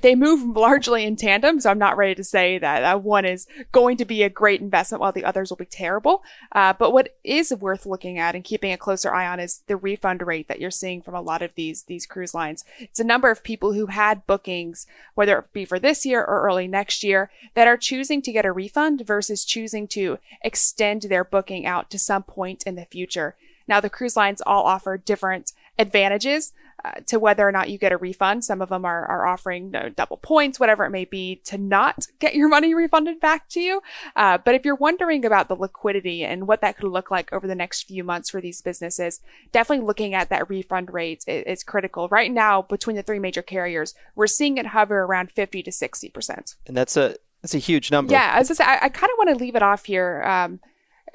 they 0.02 0.14
move 0.14 0.56
largely 0.56 1.04
in 1.04 1.16
tandem, 1.16 1.60
so 1.60 1.70
I'm 1.70 1.78
not 1.78 1.96
ready 1.96 2.14
to 2.14 2.24
say 2.24 2.58
that, 2.58 2.80
that 2.80 3.02
one 3.02 3.24
is 3.24 3.46
going 3.72 3.96
to 3.96 4.04
be 4.04 4.22
a 4.22 4.28
great 4.28 4.60
investment 4.60 5.00
while 5.00 5.12
the 5.12 5.24
others 5.24 5.50
will 5.50 5.56
be 5.56 5.64
terrible. 5.64 6.22
Uh, 6.52 6.72
but 6.72 6.92
what 6.92 7.14
is 7.24 7.52
worth 7.52 7.86
looking 7.86 8.18
at 8.18 8.34
and 8.34 8.44
keeping 8.44 8.72
a 8.72 8.76
closer 8.76 9.12
eye 9.12 9.26
on 9.26 9.40
is 9.40 9.62
the 9.66 9.76
refund 9.76 10.22
rate 10.22 10.48
that 10.48 10.60
you're 10.60 10.70
seeing 10.70 11.02
from 11.02 11.14
a 11.14 11.20
lot 11.20 11.42
of 11.42 11.54
these 11.54 11.84
these 11.84 12.06
cruise 12.06 12.34
lines. 12.34 12.64
It's 12.78 13.00
a 13.00 13.04
number 13.04 13.30
of 13.30 13.42
people 13.42 13.72
who 13.72 13.86
had 13.86 14.26
bookings, 14.26 14.86
whether 15.14 15.38
it 15.38 15.52
be 15.52 15.64
for 15.64 15.78
this 15.78 16.06
year 16.06 16.20
or 16.20 16.42
early 16.42 16.68
next 16.68 17.02
year, 17.02 17.30
that 17.54 17.66
are 17.66 17.76
choosing 17.76 18.22
to 18.22 18.32
get 18.32 18.46
a 18.46 18.52
refund 18.52 19.04
versus 19.06 19.44
choosing 19.44 19.88
to 19.88 20.18
extend 20.42 21.02
their 21.02 21.24
booking 21.24 21.66
out 21.66 21.90
to 21.90 21.98
some 21.98 22.22
point 22.22 22.62
in 22.64 22.76
the 22.76 22.84
future. 22.84 23.34
Now, 23.66 23.80
the 23.80 23.90
cruise 23.90 24.16
lines 24.16 24.42
all 24.44 24.64
offer 24.64 24.96
different 24.96 25.52
advantages 25.78 26.52
uh, 26.84 26.92
to 27.06 27.18
whether 27.18 27.46
or 27.48 27.52
not 27.52 27.70
you 27.70 27.78
get 27.78 27.92
a 27.92 27.96
refund. 27.96 28.44
Some 28.44 28.60
of 28.60 28.68
them 28.68 28.84
are, 28.84 29.06
are 29.06 29.26
offering 29.26 29.66
you 29.66 29.70
know, 29.70 29.88
double 29.88 30.18
points, 30.18 30.60
whatever 30.60 30.84
it 30.84 30.90
may 30.90 31.04
be, 31.04 31.40
to 31.46 31.56
not 31.56 32.06
get 32.18 32.34
your 32.34 32.48
money 32.48 32.74
refunded 32.74 33.20
back 33.20 33.48
to 33.50 33.60
you. 33.60 33.82
Uh, 34.14 34.38
but 34.38 34.54
if 34.54 34.64
you're 34.64 34.74
wondering 34.74 35.24
about 35.24 35.48
the 35.48 35.56
liquidity 35.56 36.24
and 36.24 36.46
what 36.46 36.60
that 36.60 36.76
could 36.76 36.90
look 36.90 37.10
like 37.10 37.32
over 37.32 37.46
the 37.46 37.54
next 37.54 37.84
few 37.84 38.04
months 38.04 38.30
for 38.30 38.40
these 38.40 38.60
businesses, 38.60 39.20
definitely 39.50 39.86
looking 39.86 40.14
at 40.14 40.28
that 40.28 40.48
refund 40.48 40.92
rate 40.92 41.24
is, 41.26 41.44
is 41.44 41.62
critical. 41.62 42.08
Right 42.08 42.30
now, 42.30 42.62
between 42.62 42.96
the 42.96 43.02
three 43.02 43.18
major 43.18 43.42
carriers, 43.42 43.94
we're 44.14 44.26
seeing 44.26 44.58
it 44.58 44.66
hover 44.66 45.02
around 45.02 45.30
50 45.30 45.62
to 45.62 45.70
60%. 45.70 46.54
And 46.66 46.76
that's 46.76 46.96
a, 46.96 47.16
that's 47.40 47.54
a 47.54 47.58
huge 47.58 47.90
number. 47.90 48.12
Yeah, 48.12 48.34
as 48.36 48.60
I, 48.60 48.64
I, 48.64 48.78
I 48.84 48.88
kind 48.88 49.10
of 49.10 49.18
want 49.18 49.30
to 49.30 49.36
leave 49.36 49.56
it 49.56 49.62
off 49.62 49.86
here. 49.86 50.22
Um, 50.22 50.60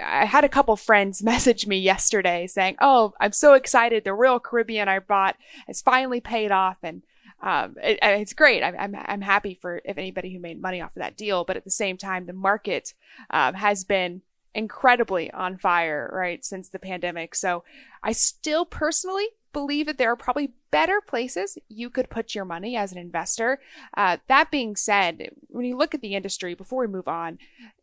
I 0.02 0.26
had 0.26 0.44
a 0.44 0.50
couple 0.50 0.76
friends 0.76 1.24
message 1.24 1.68
me 1.68 1.78
yesterday 1.78 2.48
saying, 2.48 2.78
"Oh, 2.82 3.14
I'm 3.20 3.34
so 3.34 3.54
excited! 3.54 4.04
The 4.04 4.14
Royal 4.14 4.40
Caribbean 4.40 4.88
I 4.88 5.00
bought 5.00 5.38
has 5.68 5.82
finally 5.82 6.22
paid 6.22 6.52
off, 6.52 6.78
and 6.84 7.04
um, 7.42 7.76
it, 7.82 8.00
it's 8.02 8.34
great. 8.34 8.64
I'm, 8.64 8.76
I'm, 8.78 8.96
I'm 8.96 9.22
happy 9.22 9.54
for 9.54 9.82
if 9.86 9.98
anybody 9.98 10.34
who 10.34 10.40
made 10.40 10.62
money 10.62 10.82
off 10.82 10.96
of 10.96 11.02
that 11.02 11.18
deal. 11.18 11.46
But 11.46 11.58
at 11.58 11.64
the 11.64 11.72
same 11.72 11.98
time, 11.98 12.26
the 12.26 12.34
market 12.34 12.94
um, 13.30 13.54
has 13.54 13.84
been 13.84 14.22
incredibly 14.54 15.32
on 15.32 15.58
fire 15.58 16.10
right 16.14 16.44
since 16.44 16.70
the 16.70 16.80
pandemic. 16.80 17.36
So 17.36 17.64
I 18.04 18.12
still 18.12 18.66
personally 18.66 19.28
believe 19.54 19.86
that 19.88 19.98
there 19.98 20.12
are 20.12 20.16
probably 20.16 20.54
better 20.72 21.02
places 21.02 21.58
you 21.68 21.90
could 21.90 22.10
put 22.10 22.36
your 22.36 22.46
money 22.46 22.76
as 22.76 22.92
an 22.92 22.98
investor. 22.98 23.60
Uh, 23.96 24.18
that 24.28 24.52
being 24.52 24.76
said, 24.76 25.30
when 25.48 25.66
you 25.66 25.78
look 25.78 25.94
at 25.94 26.02
the 26.02 26.16
industry, 26.16 26.54
before 26.54 26.82
we 26.82 26.88
move 26.88 27.08
on, 27.08 27.38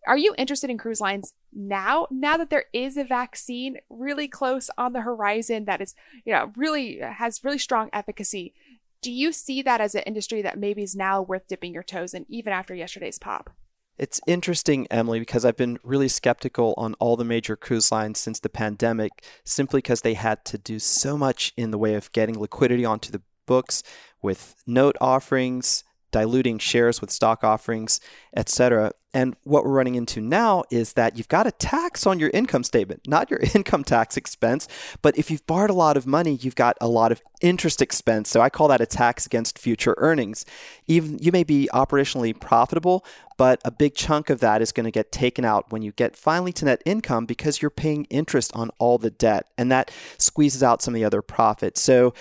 are 0.06 0.16
you 0.16 0.34
interested 0.38 0.70
in 0.70 0.78
cruise 0.78 1.00
lines 1.00 1.32
now? 1.52 2.06
Now 2.10 2.36
that 2.36 2.50
there 2.50 2.66
is 2.72 2.96
a 2.96 3.04
vaccine 3.04 3.78
really 3.90 4.28
close 4.28 4.70
on 4.78 4.92
the 4.92 5.00
horizon 5.00 5.64
that 5.64 5.80
is, 5.80 5.94
you 6.24 6.32
know, 6.32 6.52
really 6.56 6.98
has 7.00 7.44
really 7.44 7.58
strong 7.58 7.90
efficacy. 7.92 8.54
Do 9.02 9.12
you 9.12 9.32
see 9.32 9.62
that 9.62 9.80
as 9.80 9.94
an 9.94 10.02
industry 10.02 10.42
that 10.42 10.58
maybe 10.58 10.82
is 10.82 10.96
now 10.96 11.22
worth 11.22 11.48
dipping 11.48 11.74
your 11.74 11.82
toes 11.82 12.14
in, 12.14 12.26
even 12.28 12.52
after 12.52 12.74
yesterday's 12.74 13.18
pop? 13.18 13.50
It's 13.98 14.20
interesting, 14.26 14.86
Emily, 14.90 15.18
because 15.18 15.44
I've 15.44 15.56
been 15.56 15.78
really 15.82 16.08
skeptical 16.08 16.74
on 16.76 16.94
all 16.94 17.16
the 17.16 17.24
major 17.24 17.56
cruise 17.56 17.90
lines 17.90 18.18
since 18.18 18.38
the 18.38 18.50
pandemic, 18.50 19.24
simply 19.42 19.78
because 19.78 20.02
they 20.02 20.14
had 20.14 20.44
to 20.46 20.58
do 20.58 20.78
so 20.78 21.16
much 21.16 21.54
in 21.56 21.70
the 21.70 21.78
way 21.78 21.94
of 21.94 22.12
getting 22.12 22.38
liquidity 22.38 22.84
onto 22.84 23.10
the 23.10 23.22
books 23.46 23.82
with 24.20 24.54
note 24.66 24.96
offerings, 25.00 25.82
diluting 26.10 26.58
shares 26.58 27.00
with 27.00 27.10
stock 27.10 27.44
offerings, 27.44 28.00
etc. 28.36 28.92
And 29.16 29.34
what 29.44 29.64
we're 29.64 29.72
running 29.72 29.94
into 29.94 30.20
now 30.20 30.64
is 30.70 30.92
that 30.92 31.16
you've 31.16 31.28
got 31.28 31.46
a 31.46 31.50
tax 31.50 32.06
on 32.06 32.18
your 32.18 32.30
income 32.34 32.62
statement, 32.64 33.00
not 33.06 33.30
your 33.30 33.40
income 33.54 33.82
tax 33.82 34.16
expense, 34.16 34.68
but 35.00 35.16
if 35.16 35.30
you've 35.30 35.46
borrowed 35.46 35.70
a 35.70 35.74
lot 35.74 35.96
of 35.96 36.06
money, 36.06 36.34
you've 36.34 36.54
got 36.54 36.76
a 36.82 36.88
lot 36.88 37.12
of 37.12 37.22
interest 37.40 37.80
expense. 37.80 38.28
So 38.28 38.42
I 38.42 38.50
call 38.50 38.68
that 38.68 38.82
a 38.82 38.86
tax 38.86 39.24
against 39.24 39.58
future 39.58 39.94
earnings. 39.96 40.44
Even 40.86 41.18
you 41.18 41.32
may 41.32 41.44
be 41.44 41.66
operationally 41.72 42.38
profitable, 42.38 43.06
but 43.38 43.60
a 43.64 43.70
big 43.70 43.94
chunk 43.94 44.28
of 44.28 44.40
that 44.40 44.60
is 44.60 44.72
going 44.72 44.84
to 44.84 44.90
get 44.90 45.12
taken 45.12 45.44
out 45.46 45.70
when 45.70 45.80
you 45.80 45.92
get 45.92 46.14
finally 46.14 46.52
to 46.52 46.66
net 46.66 46.82
income 46.84 47.24
because 47.24 47.62
you're 47.62 47.70
paying 47.70 48.04
interest 48.06 48.50
on 48.54 48.70
all 48.78 48.98
the 48.98 49.10
debt 49.10 49.46
and 49.56 49.72
that 49.72 49.90
squeezes 50.18 50.62
out 50.62 50.82
some 50.82 50.94
of 50.94 50.96
the 50.96 51.04
other 51.04 51.22
profits. 51.22 51.80
So 51.80 52.12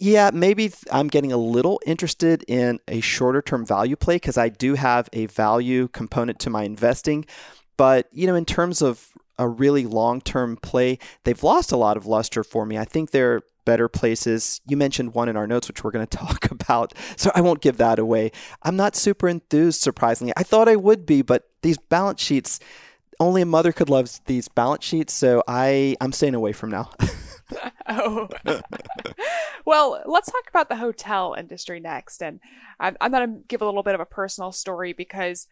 yeah, 0.00 0.30
maybe 0.32 0.72
I'm 0.90 1.08
getting 1.08 1.32
a 1.32 1.36
little 1.36 1.80
interested 1.86 2.44
in 2.48 2.80
a 2.88 3.00
shorter 3.00 3.42
term 3.42 3.64
value 3.64 3.96
play 3.96 4.16
because 4.16 4.38
I 4.38 4.48
do 4.48 4.74
have 4.74 5.08
a 5.12 5.26
value 5.26 5.88
component 5.88 6.38
to 6.40 6.50
my 6.50 6.64
investing. 6.64 7.24
But, 7.76 8.08
you 8.12 8.26
know, 8.26 8.34
in 8.34 8.44
terms 8.44 8.82
of 8.82 9.10
a 9.38 9.48
really 9.48 9.86
long 9.86 10.20
term 10.20 10.56
play, 10.56 10.98
they've 11.24 11.42
lost 11.42 11.72
a 11.72 11.76
lot 11.76 11.96
of 11.96 12.06
luster 12.06 12.44
for 12.44 12.66
me. 12.66 12.78
I 12.78 12.84
think 12.84 13.10
they're 13.10 13.42
better 13.64 13.88
places. 13.88 14.60
You 14.66 14.76
mentioned 14.76 15.14
one 15.14 15.28
in 15.28 15.36
our 15.36 15.46
notes, 15.46 15.68
which 15.68 15.82
we're 15.82 15.90
going 15.90 16.06
to 16.06 16.16
talk 16.16 16.50
about. 16.50 16.92
So 17.16 17.30
I 17.34 17.40
won't 17.40 17.60
give 17.60 17.78
that 17.78 17.98
away. 17.98 18.32
I'm 18.62 18.76
not 18.76 18.96
super 18.96 19.28
enthused, 19.28 19.80
surprisingly. 19.80 20.32
I 20.36 20.42
thought 20.42 20.68
I 20.68 20.76
would 20.76 21.06
be, 21.06 21.22
but 21.22 21.48
these 21.62 21.78
balance 21.78 22.22
sheets, 22.22 22.60
only 23.20 23.42
a 23.42 23.46
mother 23.46 23.72
could 23.72 23.88
love 23.88 24.20
these 24.26 24.48
balance 24.48 24.84
sheets. 24.84 25.12
So 25.12 25.42
I, 25.48 25.96
I'm 26.00 26.12
staying 26.12 26.34
away 26.34 26.52
from 26.52 26.70
now. 26.70 26.90
oh. 27.88 28.28
well, 29.64 30.02
let's 30.06 30.30
talk 30.30 30.48
about 30.48 30.68
the 30.68 30.76
hotel 30.76 31.34
industry 31.38 31.80
next. 31.80 32.22
And 32.22 32.40
I'm, 32.80 32.96
I'm 33.00 33.10
going 33.10 33.28
to 33.28 33.46
give 33.48 33.62
a 33.62 33.66
little 33.66 33.82
bit 33.82 33.94
of 33.94 34.00
a 34.00 34.06
personal 34.06 34.52
story 34.52 34.92
because 34.92 35.46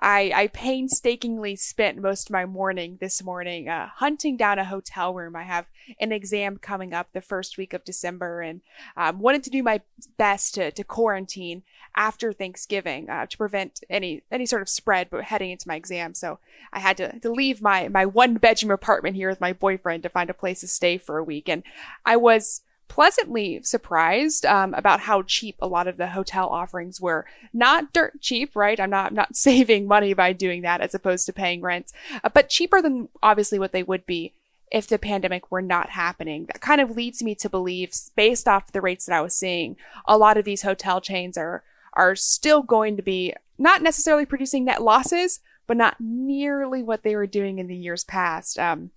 I, 0.00 0.32
I 0.34 0.46
painstakingly 0.48 1.56
spent 1.56 1.98
most 1.98 2.28
of 2.28 2.32
my 2.32 2.46
morning 2.46 2.98
this 3.00 3.22
morning 3.22 3.68
uh, 3.68 3.88
hunting 3.88 4.36
down 4.36 4.58
a 4.58 4.64
hotel 4.64 5.14
room. 5.14 5.36
I 5.36 5.44
have 5.44 5.66
an 6.00 6.12
exam 6.12 6.58
coming 6.58 6.92
up 6.92 7.12
the 7.12 7.20
first 7.20 7.56
week 7.58 7.72
of 7.72 7.84
December 7.84 8.40
and 8.40 8.60
um, 8.96 9.20
wanted 9.20 9.44
to 9.44 9.50
do 9.50 9.62
my 9.62 9.80
best 10.16 10.54
to, 10.54 10.70
to 10.72 10.84
quarantine 10.84 11.62
after 11.96 12.32
Thanksgiving 12.32 13.08
uh, 13.08 13.26
to 13.26 13.38
prevent 13.38 13.80
any 13.88 14.22
any 14.30 14.46
sort 14.46 14.62
of 14.62 14.68
spread 14.68 15.08
but 15.10 15.24
heading 15.24 15.50
into 15.50 15.68
my 15.68 15.76
exam. 15.76 16.14
So 16.14 16.38
I 16.72 16.80
had 16.80 16.96
to, 16.96 17.18
to 17.20 17.30
leave 17.30 17.62
my, 17.62 17.88
my 17.88 18.04
one 18.04 18.34
bedroom 18.34 18.72
apartment 18.72 19.16
here 19.16 19.28
with 19.28 19.40
my 19.40 19.52
boyfriend 19.52 20.02
to 20.02 20.08
find 20.08 20.28
a 20.30 20.34
place 20.34 20.60
to 20.60 20.68
stay 20.68 20.98
for 20.98 21.18
a 21.18 21.24
week. 21.24 21.48
And 21.48 21.62
I 22.04 22.16
was 22.16 22.62
pleasantly 22.94 23.60
surprised 23.64 24.46
um, 24.46 24.72
about 24.72 25.00
how 25.00 25.20
cheap 25.22 25.56
a 25.60 25.66
lot 25.66 25.88
of 25.88 25.96
the 25.96 26.06
hotel 26.06 26.48
offerings 26.48 27.00
were. 27.00 27.26
Not 27.52 27.92
dirt 27.92 28.20
cheap, 28.20 28.54
right? 28.54 28.78
I'm 28.78 28.90
not 28.90 29.06
I'm 29.08 29.16
not 29.16 29.34
saving 29.48 29.88
money 29.88 30.14
by 30.14 30.32
doing 30.32 30.62
that 30.62 30.80
as 30.80 30.94
opposed 30.94 31.26
to 31.26 31.32
paying 31.32 31.60
rent, 31.60 31.92
uh, 32.22 32.28
but 32.32 32.48
cheaper 32.48 32.80
than 32.80 33.08
obviously 33.20 33.58
what 33.58 33.72
they 33.72 33.82
would 33.82 34.06
be 34.06 34.32
if 34.70 34.86
the 34.86 34.96
pandemic 34.96 35.50
were 35.50 35.60
not 35.60 35.90
happening. 35.90 36.44
That 36.46 36.60
kind 36.60 36.80
of 36.80 36.92
leads 36.92 37.20
me 37.20 37.34
to 37.34 37.48
believe, 37.48 37.92
based 38.14 38.46
off 38.46 38.70
the 38.70 38.80
rates 38.80 39.06
that 39.06 39.16
I 39.16 39.22
was 39.22 39.34
seeing, 39.34 39.74
a 40.06 40.16
lot 40.16 40.36
of 40.36 40.44
these 40.44 40.62
hotel 40.62 41.00
chains 41.00 41.36
are 41.36 41.64
are 41.94 42.14
still 42.14 42.62
going 42.62 42.96
to 42.96 43.02
be 43.02 43.34
not 43.58 43.82
necessarily 43.82 44.24
producing 44.24 44.66
net 44.66 44.82
losses, 44.82 45.40
but 45.66 45.76
not 45.76 45.96
nearly 45.98 46.80
what 46.80 47.02
they 47.02 47.16
were 47.16 47.26
doing 47.26 47.58
in 47.58 47.66
the 47.66 47.74
years 47.74 48.04
past. 48.04 48.56
Um, 48.56 48.92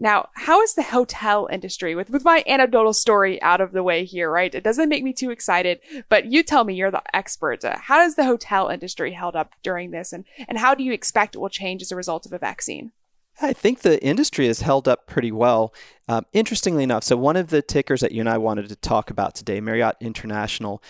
now, 0.00 0.28
how 0.34 0.62
is 0.62 0.74
the 0.74 0.82
hotel 0.84 1.48
industry, 1.50 1.94
with, 1.94 2.08
with 2.08 2.24
my 2.24 2.44
anecdotal 2.46 2.92
story 2.92 3.42
out 3.42 3.60
of 3.60 3.72
the 3.72 3.82
way 3.82 4.04
here, 4.04 4.30
right? 4.30 4.54
It 4.54 4.62
doesn't 4.62 4.88
make 4.88 5.02
me 5.02 5.12
too 5.12 5.30
excited, 5.30 5.80
but 6.08 6.26
you 6.26 6.44
tell 6.44 6.62
me, 6.62 6.74
you're 6.74 6.92
the 6.92 7.02
expert. 7.12 7.64
Uh, 7.64 7.76
how 7.78 7.98
does 7.98 8.14
the 8.14 8.24
hotel 8.24 8.68
industry 8.68 9.12
held 9.12 9.34
up 9.34 9.54
during 9.62 9.90
this, 9.90 10.12
and, 10.12 10.24
and 10.46 10.58
how 10.58 10.74
do 10.74 10.84
you 10.84 10.92
expect 10.92 11.34
it 11.34 11.40
will 11.40 11.48
change 11.48 11.82
as 11.82 11.90
a 11.90 11.96
result 11.96 12.26
of 12.26 12.32
a 12.32 12.38
vaccine? 12.38 12.92
I 13.40 13.52
think 13.52 13.80
the 13.80 14.02
industry 14.02 14.46
has 14.46 14.60
held 14.60 14.88
up 14.88 15.06
pretty 15.06 15.32
well. 15.32 15.72
Um, 16.08 16.26
interestingly 16.32 16.84
enough, 16.84 17.04
so 17.04 17.16
one 17.16 17.36
of 17.36 17.50
the 17.50 17.62
tickers 17.62 18.00
that 18.00 18.12
you 18.12 18.20
and 18.20 18.28
I 18.28 18.38
wanted 18.38 18.68
to 18.68 18.76
talk 18.76 19.10
about 19.10 19.34
today, 19.34 19.60
Marriott 19.60 19.96
International, 20.00 20.82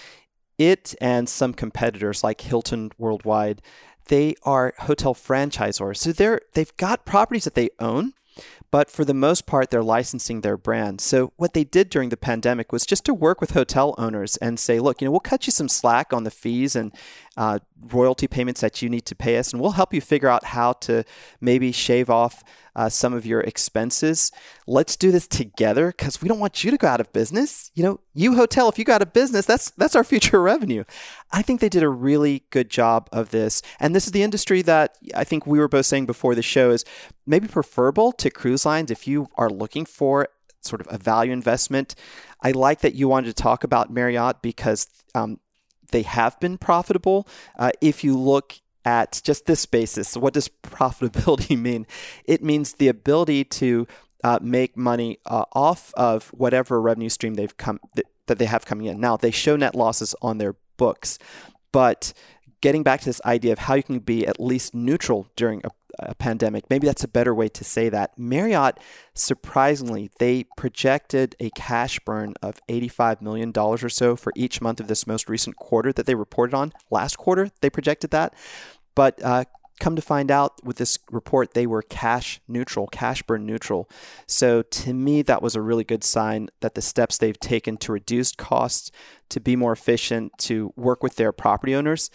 it 0.58 0.94
and 1.00 1.28
some 1.28 1.54
competitors 1.54 2.24
like 2.24 2.40
Hilton 2.40 2.90
Worldwide, 2.98 3.62
they 4.08 4.34
are 4.42 4.74
hotel 4.78 5.14
franchisors. 5.14 5.98
So 5.98 6.12
they're 6.12 6.40
they've 6.54 6.76
got 6.76 7.04
properties 7.04 7.44
that 7.44 7.54
they 7.54 7.70
own, 7.78 8.14
but 8.70 8.90
for 8.90 9.04
the 9.04 9.14
most 9.14 9.46
part, 9.46 9.70
they're 9.70 9.82
licensing 9.82 10.40
their 10.40 10.56
brand. 10.56 11.00
So 11.00 11.32
what 11.36 11.54
they 11.54 11.64
did 11.64 11.88
during 11.88 12.10
the 12.10 12.16
pandemic 12.16 12.72
was 12.72 12.84
just 12.84 13.04
to 13.06 13.14
work 13.14 13.40
with 13.40 13.52
hotel 13.52 13.94
owners 13.98 14.36
and 14.38 14.58
say, 14.58 14.80
look, 14.80 15.00
you 15.00 15.06
know, 15.06 15.12
we'll 15.12 15.20
cut 15.20 15.46
you 15.46 15.52
some 15.52 15.68
slack 15.68 16.12
on 16.12 16.24
the 16.24 16.30
fees 16.30 16.76
and 16.76 16.92
uh, 17.38 17.60
royalty 17.92 18.26
payments 18.26 18.60
that 18.60 18.82
you 18.82 18.88
need 18.88 19.06
to 19.06 19.14
pay 19.14 19.38
us, 19.38 19.52
and 19.52 19.62
we'll 19.62 19.70
help 19.70 19.94
you 19.94 20.00
figure 20.00 20.28
out 20.28 20.44
how 20.44 20.72
to 20.72 21.04
maybe 21.40 21.70
shave 21.70 22.10
off 22.10 22.42
uh, 22.74 22.88
some 22.88 23.14
of 23.14 23.24
your 23.24 23.40
expenses. 23.42 24.32
Let's 24.66 24.96
do 24.96 25.12
this 25.12 25.28
together 25.28 25.86
because 25.96 26.20
we 26.20 26.28
don't 26.28 26.40
want 26.40 26.64
you 26.64 26.72
to 26.72 26.76
go 26.76 26.88
out 26.88 27.00
of 27.00 27.12
business. 27.12 27.70
You 27.76 27.84
know, 27.84 28.00
you 28.12 28.34
hotel, 28.34 28.68
if 28.68 28.76
you 28.76 28.84
go 28.84 28.94
out 28.94 29.02
of 29.02 29.12
business, 29.12 29.46
that's 29.46 29.70
that's 29.70 29.94
our 29.94 30.02
future 30.02 30.42
revenue. 30.52 30.82
I 31.30 31.42
think 31.42 31.60
they 31.60 31.68
did 31.68 31.84
a 31.84 31.88
really 31.88 32.42
good 32.50 32.70
job 32.70 33.08
of 33.12 33.30
this, 33.30 33.62
and 33.78 33.94
this 33.94 34.06
is 34.06 34.12
the 34.12 34.24
industry 34.24 34.60
that 34.62 34.98
I 35.14 35.22
think 35.22 35.46
we 35.46 35.60
were 35.60 35.68
both 35.68 35.86
saying 35.86 36.06
before 36.06 36.34
the 36.34 36.42
show 36.42 36.72
is 36.72 36.84
maybe 37.24 37.46
preferable 37.46 38.10
to 38.12 38.30
cruise 38.30 38.66
lines 38.66 38.90
if 38.90 39.06
you 39.06 39.28
are 39.36 39.48
looking 39.48 39.84
for 39.84 40.28
sort 40.60 40.80
of 40.80 40.88
a 40.90 40.98
value 40.98 41.30
investment. 41.30 41.94
I 42.42 42.50
like 42.50 42.80
that 42.80 42.96
you 42.96 43.06
wanted 43.06 43.28
to 43.28 43.42
talk 43.42 43.62
about 43.62 43.92
Marriott 43.92 44.42
because 44.42 44.88
um, 45.14 45.38
they 45.88 46.02
have 46.02 46.38
been 46.40 46.58
profitable. 46.58 47.26
Uh, 47.58 47.70
if 47.80 48.04
you 48.04 48.18
look 48.18 48.54
at 48.84 49.20
just 49.24 49.46
this 49.46 49.66
basis, 49.66 50.16
what 50.16 50.34
does 50.34 50.48
profitability 50.62 51.58
mean? 51.68 51.86
It 52.24 52.42
means 52.42 52.74
the 52.74 52.88
ability 52.88 53.44
to 53.44 53.86
uh, 54.24 54.38
make 54.42 54.76
money 54.76 55.18
uh, 55.26 55.44
off 55.52 55.92
of 55.94 56.28
whatever 56.28 56.80
revenue 56.80 57.08
stream 57.08 57.34
they've 57.34 57.56
come 57.56 57.80
that, 57.94 58.06
that 58.26 58.38
they 58.38 58.46
have 58.46 58.66
coming 58.66 58.86
in. 58.86 59.00
Now 59.00 59.16
they 59.16 59.30
show 59.30 59.56
net 59.56 59.74
losses 59.74 60.14
on 60.22 60.38
their 60.38 60.56
books, 60.76 61.18
but 61.72 62.12
getting 62.60 62.82
back 62.82 63.00
to 63.00 63.06
this 63.06 63.20
idea 63.24 63.52
of 63.52 63.60
how 63.60 63.74
you 63.74 63.82
can 63.82 63.98
be 64.00 64.26
at 64.26 64.40
least 64.40 64.74
neutral 64.74 65.28
during 65.36 65.60
a, 65.64 65.70
a, 65.98 66.14
pandemic, 66.14 66.68
maybe 66.70 66.86
that's 66.86 67.04
a 67.04 67.08
better 67.08 67.34
way 67.34 67.48
to 67.48 67.64
say 67.64 67.88
that. 67.88 68.18
Marriott, 68.18 68.78
surprisingly, 69.14 70.10
they 70.18 70.44
projected 70.56 71.36
a 71.40 71.50
cash 71.50 71.98
burn 72.00 72.34
of 72.42 72.60
$85 72.68 73.22
million 73.22 73.52
or 73.56 73.88
so 73.88 74.16
for 74.16 74.32
each 74.36 74.60
month 74.60 74.80
of 74.80 74.88
this 74.88 75.06
most 75.06 75.28
recent 75.28 75.56
quarter 75.56 75.92
that 75.92 76.06
they 76.06 76.14
reported 76.14 76.54
on. 76.54 76.72
Last 76.90 77.16
quarter, 77.16 77.50
they 77.60 77.70
projected 77.70 78.10
that. 78.10 78.34
But 78.94 79.22
uh, 79.22 79.44
come 79.78 79.96
to 79.96 80.02
find 80.02 80.30
out 80.30 80.64
with 80.64 80.76
this 80.76 80.98
report, 81.10 81.54
they 81.54 81.66
were 81.66 81.82
cash 81.82 82.40
neutral, 82.48 82.86
cash 82.88 83.22
burn 83.22 83.46
neutral. 83.46 83.88
So 84.26 84.62
to 84.62 84.92
me, 84.92 85.22
that 85.22 85.42
was 85.42 85.54
a 85.54 85.60
really 85.60 85.84
good 85.84 86.04
sign 86.04 86.48
that 86.60 86.74
the 86.74 86.82
steps 86.82 87.18
they've 87.18 87.38
taken 87.38 87.76
to 87.78 87.92
reduce 87.92 88.32
costs, 88.32 88.90
to 89.28 89.40
be 89.40 89.56
more 89.56 89.72
efficient, 89.72 90.32
to 90.38 90.72
work 90.76 91.02
with 91.02 91.16
their 91.16 91.32
property 91.32 91.74
owners, 91.74 92.10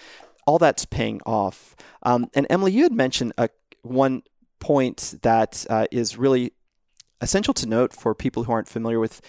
all 0.45 0.59
that's 0.59 0.85
paying 0.85 1.21
off. 1.25 1.75
Um, 2.03 2.29
and 2.33 2.45
Emily, 2.49 2.73
you 2.73 2.83
had 2.83 2.91
mentioned 2.91 3.33
a, 3.37 3.49
one 3.83 4.23
point 4.59 5.15
that 5.21 5.65
uh, 5.69 5.85
is 5.91 6.17
really 6.17 6.53
essential 7.21 7.53
to 7.53 7.67
note 7.67 7.93
for 7.93 8.15
people 8.15 8.43
who 8.43 8.51
aren't 8.51 8.67
familiar 8.67 8.99
with 8.99 9.21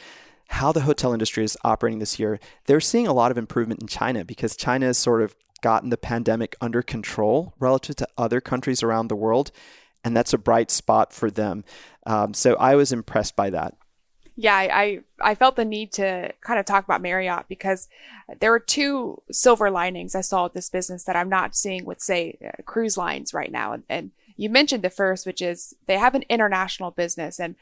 how 0.49 0.73
the 0.73 0.83
hotel 0.83 1.13
industry 1.13 1.45
is 1.45 1.57
operating 1.65 1.99
this 1.99 2.19
year. 2.19 2.41
They're 2.67 2.81
seeing 2.81 3.07
a 3.07 3.13
lot 3.13 3.31
of 3.31 3.39
improvement 3.39 3.81
in 3.81 3.87
China 3.87 4.25
because 4.25 4.57
China 4.57 4.87
has 4.87 4.99
sort 4.99 5.23
of 5.23 5.35
gotten 5.63 5.91
the 5.91 5.97
pandemic 5.97 6.57
under 6.61 6.83
control 6.83 7.55
relative 7.59 7.97
to 7.97 8.09
other 8.19 8.41
countries 8.41 8.83
around 8.83 9.09
the 9.09 9.17
world. 9.17 9.51
And 10.05 10.17
that's 10.17 10.35
a 10.35 10.39
bright 10.39 10.71
spot 10.71 11.13
for 11.13 11.31
them. 11.31 11.65
Um, 12.07 12.35
so 12.35 12.55
I 12.57 12.75
was 12.75 12.93
impressed 12.93 13.37
by 13.37 13.51
that 13.51 13.75
yeah, 14.37 14.55
I, 14.57 15.01
I, 15.21 15.35
felt 15.37 15.57
the 15.57 15.65
need 15.65 15.93
to 15.93 16.33
kind 16.41 16.59
of 16.59 16.67
talk 16.67 16.85
about 16.85 17.01
Marriott 17.01 17.47
because 17.49 17.89
there 18.41 18.53
are 18.53 18.59
two 18.59 19.23
silver 19.31 19.71
linings 19.71 20.15
I 20.15 20.23
saw 20.23 20.45
with 20.45 20.55
this 20.55 20.71
business 20.71 21.05
that 21.05 21.15
I'm 21.15 21.29
not 21.29 21.55
seeing 21.55 21.85
with, 21.85 22.01
say, 22.01 22.39
uh, 22.45 22.63
cruise 22.65 22.97
lines 22.97 23.33
right 23.33 23.51
now. 23.51 23.73
And, 23.73 23.85
and 23.89 24.11
you 24.37 24.51
mentioned 24.51 24.83
the 24.83 24.91
first, 24.91 25.27
which 25.27 25.41
is 25.41 25.75
they 25.87 25.99
have 25.99 26.15
an 26.15 26.25
international 26.29 26.91
business 26.91 27.39
and 27.39 27.55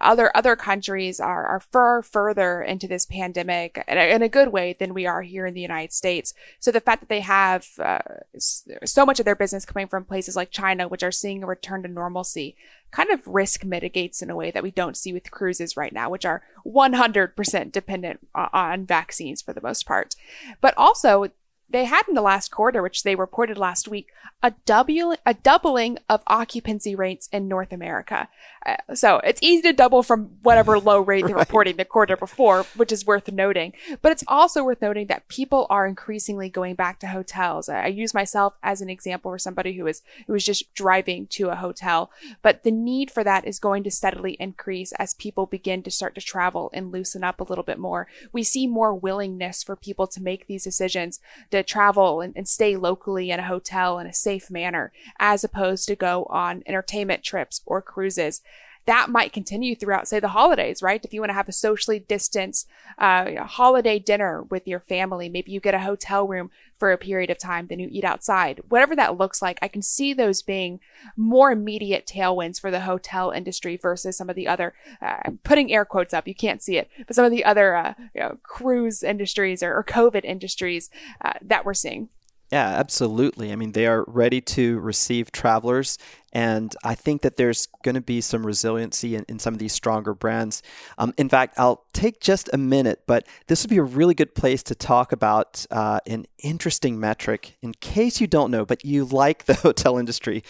other, 0.00 0.30
other 0.34 0.56
countries 0.56 1.18
are, 1.18 1.46
are 1.46 1.60
far 1.60 2.02
further 2.02 2.62
into 2.62 2.86
this 2.86 3.04
pandemic 3.04 3.82
in 3.88 3.98
a, 3.98 4.14
in 4.14 4.22
a 4.22 4.28
good 4.28 4.48
way 4.48 4.74
than 4.78 4.94
we 4.94 5.06
are 5.06 5.22
here 5.22 5.46
in 5.46 5.54
the 5.54 5.60
United 5.60 5.92
States. 5.92 6.32
So 6.60 6.70
the 6.70 6.80
fact 6.80 7.00
that 7.00 7.08
they 7.08 7.20
have 7.20 7.66
uh, 7.78 7.98
so 8.38 9.04
much 9.04 9.18
of 9.18 9.24
their 9.24 9.34
business 9.34 9.64
coming 9.64 9.88
from 9.88 10.04
places 10.04 10.36
like 10.36 10.50
China, 10.50 10.88
which 10.88 11.02
are 11.02 11.10
seeing 11.10 11.42
a 11.42 11.46
return 11.46 11.82
to 11.82 11.88
normalcy, 11.88 12.56
kind 12.90 13.10
of 13.10 13.26
risk 13.26 13.64
mitigates 13.64 14.22
in 14.22 14.30
a 14.30 14.36
way 14.36 14.50
that 14.50 14.62
we 14.62 14.70
don't 14.70 14.96
see 14.96 15.12
with 15.12 15.30
cruises 15.30 15.76
right 15.76 15.92
now, 15.92 16.10
which 16.10 16.24
are 16.24 16.42
100% 16.66 17.72
dependent 17.72 18.20
on 18.34 18.84
vaccines 18.84 19.42
for 19.42 19.52
the 19.52 19.60
most 19.60 19.86
part. 19.86 20.16
But 20.60 20.74
also, 20.76 21.30
they 21.70 21.84
had 21.84 22.02
in 22.08 22.14
the 22.14 22.22
last 22.22 22.50
quarter, 22.50 22.82
which 22.82 23.02
they 23.02 23.14
reported 23.14 23.56
last 23.56 23.88
week, 23.88 24.08
a 24.42 24.52
double 24.64 25.14
a 25.24 25.34
doubling 25.34 25.98
of 26.08 26.22
occupancy 26.26 26.94
rates 26.94 27.28
in 27.32 27.48
North 27.48 27.72
America. 27.72 28.28
Uh, 28.64 28.76
so 28.94 29.18
it's 29.18 29.42
easy 29.42 29.62
to 29.62 29.72
double 29.72 30.02
from 30.02 30.26
whatever 30.42 30.78
low 30.78 31.00
rate 31.00 31.26
they're 31.26 31.34
right. 31.36 31.46
reporting 31.46 31.76
the 31.76 31.84
quarter 31.84 32.16
before, 32.16 32.64
which 32.76 32.92
is 32.92 33.06
worth 33.06 33.30
noting. 33.30 33.72
But 34.02 34.12
it's 34.12 34.24
also 34.28 34.64
worth 34.64 34.82
noting 34.82 35.06
that 35.06 35.28
people 35.28 35.66
are 35.70 35.86
increasingly 35.86 36.48
going 36.48 36.74
back 36.74 36.98
to 37.00 37.08
hotels. 37.08 37.68
I, 37.68 37.84
I 37.84 37.86
use 37.86 38.12
myself 38.12 38.56
as 38.62 38.80
an 38.80 38.90
example 38.90 39.30
for 39.30 39.38
somebody 39.38 39.74
who 39.74 39.86
is 39.86 40.02
who 40.26 40.34
is 40.34 40.44
just 40.44 40.72
driving 40.74 41.26
to 41.28 41.50
a 41.50 41.56
hotel, 41.56 42.10
but 42.42 42.64
the 42.64 42.70
need 42.70 43.10
for 43.10 43.24
that 43.24 43.46
is 43.46 43.58
going 43.58 43.84
to 43.84 43.90
steadily 43.90 44.32
increase 44.40 44.92
as 44.92 45.14
people 45.14 45.46
begin 45.46 45.82
to 45.82 45.90
start 45.90 46.14
to 46.14 46.20
travel 46.20 46.70
and 46.72 46.92
loosen 46.92 47.24
up 47.24 47.40
a 47.40 47.44
little 47.44 47.64
bit 47.64 47.78
more. 47.78 48.06
We 48.32 48.42
see 48.42 48.66
more 48.66 48.94
willingness 48.94 49.62
for 49.62 49.76
people 49.76 50.06
to 50.08 50.22
make 50.22 50.46
these 50.46 50.64
decisions 50.64 51.20
to 51.50 51.59
travel 51.62 52.20
and, 52.20 52.36
and 52.36 52.48
stay 52.48 52.76
locally 52.76 53.30
in 53.30 53.40
a 53.40 53.46
hotel 53.46 53.98
in 53.98 54.06
a 54.06 54.12
safe 54.12 54.50
manner, 54.50 54.92
as 55.18 55.44
opposed 55.44 55.86
to 55.88 55.96
go 55.96 56.24
on 56.30 56.62
entertainment 56.66 57.22
trips 57.22 57.60
or 57.66 57.82
cruises 57.82 58.40
that 58.86 59.10
might 59.10 59.32
continue 59.32 59.76
throughout, 59.76 60.08
say, 60.08 60.20
the 60.20 60.28
holidays, 60.28 60.82
right? 60.82 61.04
If 61.04 61.12
you 61.12 61.20
want 61.20 61.30
to 61.30 61.34
have 61.34 61.48
a 61.48 61.52
socially 61.52 61.98
distanced 62.00 62.68
uh, 62.98 63.44
holiday 63.44 63.98
dinner 63.98 64.42
with 64.42 64.66
your 64.66 64.80
family, 64.80 65.28
maybe 65.28 65.52
you 65.52 65.60
get 65.60 65.74
a 65.74 65.80
hotel 65.80 66.26
room 66.26 66.50
for 66.80 66.90
a 66.90 66.98
period 66.98 67.30
of 67.30 67.38
time, 67.38 67.68
than 67.68 67.78
you 67.78 67.88
eat 67.92 68.04
outside. 68.04 68.60
Whatever 68.68 68.96
that 68.96 69.16
looks 69.16 69.40
like, 69.40 69.58
I 69.62 69.68
can 69.68 69.82
see 69.82 70.12
those 70.12 70.42
being 70.42 70.80
more 71.16 71.52
immediate 71.52 72.06
tailwinds 72.06 72.60
for 72.60 72.72
the 72.72 72.80
hotel 72.80 73.30
industry 73.30 73.76
versus 73.76 74.16
some 74.16 74.28
of 74.28 74.34
the 74.34 74.48
other, 74.48 74.74
uh, 75.00 75.18
I'm 75.26 75.38
putting 75.44 75.70
air 75.70 75.84
quotes 75.84 76.12
up, 76.12 76.26
you 76.26 76.34
can't 76.34 76.62
see 76.62 76.78
it, 76.78 76.90
but 77.06 77.14
some 77.14 77.24
of 77.24 77.30
the 77.30 77.44
other 77.44 77.76
uh, 77.76 77.94
you 78.14 78.20
know, 78.22 78.38
cruise 78.42 79.02
industries 79.02 79.62
or, 79.62 79.76
or 79.76 79.84
COVID 79.84 80.24
industries 80.24 80.90
uh, 81.22 81.34
that 81.42 81.64
we're 81.64 81.74
seeing. 81.74 82.08
Yeah, 82.50 82.66
absolutely. 82.66 83.52
I 83.52 83.56
mean, 83.56 83.72
they 83.72 83.86
are 83.86 84.04
ready 84.08 84.40
to 84.40 84.80
receive 84.80 85.30
travelers. 85.30 85.98
And 86.32 86.74
I 86.82 86.96
think 86.96 87.22
that 87.22 87.36
there's 87.36 87.68
going 87.84 87.94
to 87.94 88.00
be 88.00 88.20
some 88.20 88.44
resiliency 88.44 89.14
in, 89.14 89.24
in 89.28 89.38
some 89.38 89.54
of 89.54 89.60
these 89.60 89.72
stronger 89.72 90.14
brands. 90.14 90.62
Um, 90.98 91.14
in 91.16 91.28
fact, 91.28 91.54
I'll 91.58 91.84
take 91.92 92.20
just 92.20 92.50
a 92.52 92.58
minute, 92.58 93.02
but 93.06 93.26
this 93.46 93.62
would 93.62 93.70
be 93.70 93.78
a 93.78 93.82
really 93.82 94.14
good 94.14 94.34
place 94.34 94.64
to 94.64 94.74
talk 94.74 95.12
about 95.12 95.64
uh, 95.70 96.00
an 96.06 96.26
interesting 96.42 96.98
metric 96.98 97.56
in 97.62 97.72
case 97.74 98.20
you 98.20 98.26
don't 98.26 98.50
know, 98.50 98.64
but 98.64 98.84
you 98.84 99.04
like 99.04 99.44
the 99.44 99.54
hotel 99.66 99.96
industry. 99.96 100.42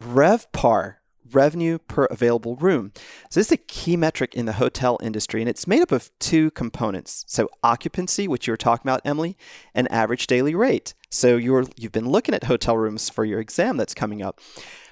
RevPAR 0.00 0.96
revenue 1.32 1.78
per 1.78 2.04
available 2.06 2.56
room. 2.56 2.92
So 3.30 3.40
this 3.40 3.48
is 3.48 3.52
a 3.52 3.56
key 3.56 3.96
metric 3.96 4.34
in 4.34 4.46
the 4.46 4.54
hotel 4.54 4.98
industry, 5.02 5.40
and 5.40 5.48
it's 5.48 5.66
made 5.66 5.82
up 5.82 5.92
of 5.92 6.10
two 6.18 6.50
components. 6.52 7.24
So 7.26 7.48
occupancy, 7.62 8.28
which 8.28 8.46
you 8.46 8.52
were 8.52 8.58
talking 8.58 8.88
about, 8.88 9.02
Emily, 9.04 9.36
and 9.74 9.90
average 9.90 10.26
daily 10.26 10.54
rate. 10.54 10.94
So 11.10 11.36
you're 11.36 11.64
you've 11.76 11.92
been 11.92 12.08
looking 12.08 12.34
at 12.34 12.44
hotel 12.44 12.76
rooms 12.76 13.08
for 13.08 13.24
your 13.24 13.40
exam 13.40 13.76
that's 13.76 13.94
coming 13.94 14.22
up. 14.22 14.40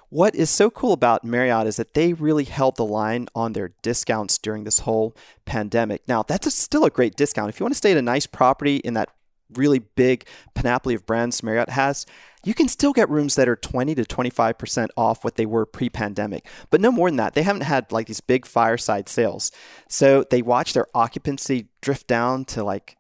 What 0.09 0.35
is 0.35 0.51
so 0.51 0.69
cool 0.69 0.93
about 0.93 1.25
Marriott 1.25 1.67
is 1.67 1.77
that 1.77 1.95
they 1.95 2.13
really 2.13 2.45
held 2.45 2.77
the 2.77 2.85
line 2.85 3.29
on 3.35 3.55
their 3.55 3.73
discounts 3.81 4.37
during 4.37 4.65
this 4.65 4.81
whole 4.81 5.17
pandemic. 5.47 6.03
Now, 6.07 6.23
that's 6.23 6.47
a, 6.47 6.51
still 6.51 6.85
a 6.85 6.91
great 6.91 7.17
discount. 7.17 7.49
If 7.49 7.59
you 7.59 7.65
want 7.65 7.73
to 7.73 7.79
stay 7.79 7.93
at 7.93 7.97
a 7.97 8.03
nice 8.03 8.27
property 8.27 8.77
in 8.77 8.93
that 8.93 9.09
really 9.55 9.79
big 9.79 10.27
panoply 10.53 10.95
of 10.95 11.07
brands 11.07 11.43
Marriott 11.43 11.71
has, 11.71 12.05
you 12.45 12.55
can 12.55 12.69
still 12.69 12.93
get 12.93 13.09
rooms 13.09 13.35
that 13.37 13.49
are 13.49 13.57
20 13.57 13.95
to 13.95 14.05
25% 14.05 14.89
off 14.97 15.25
what 15.25 15.37
they 15.37 15.47
were 15.47 15.65
pre 15.65 15.89
pandemic. 15.89 16.47
But 16.71 16.81
no 16.81 16.91
more 16.91 17.09
than 17.09 17.17
that. 17.17 17.35
They 17.35 17.43
haven't 17.43 17.63
had 17.63 17.93
like 17.93 18.07
these 18.07 18.21
big 18.21 18.47
fireside 18.47 19.09
sales. 19.09 19.53
So 19.89 20.25
they 20.25 20.43
watch 20.43 20.73
their 20.73 20.87
occupancy 20.95 21.69
drift 21.81 22.07
down 22.07 22.45
to 22.47 22.65
like 22.65 22.97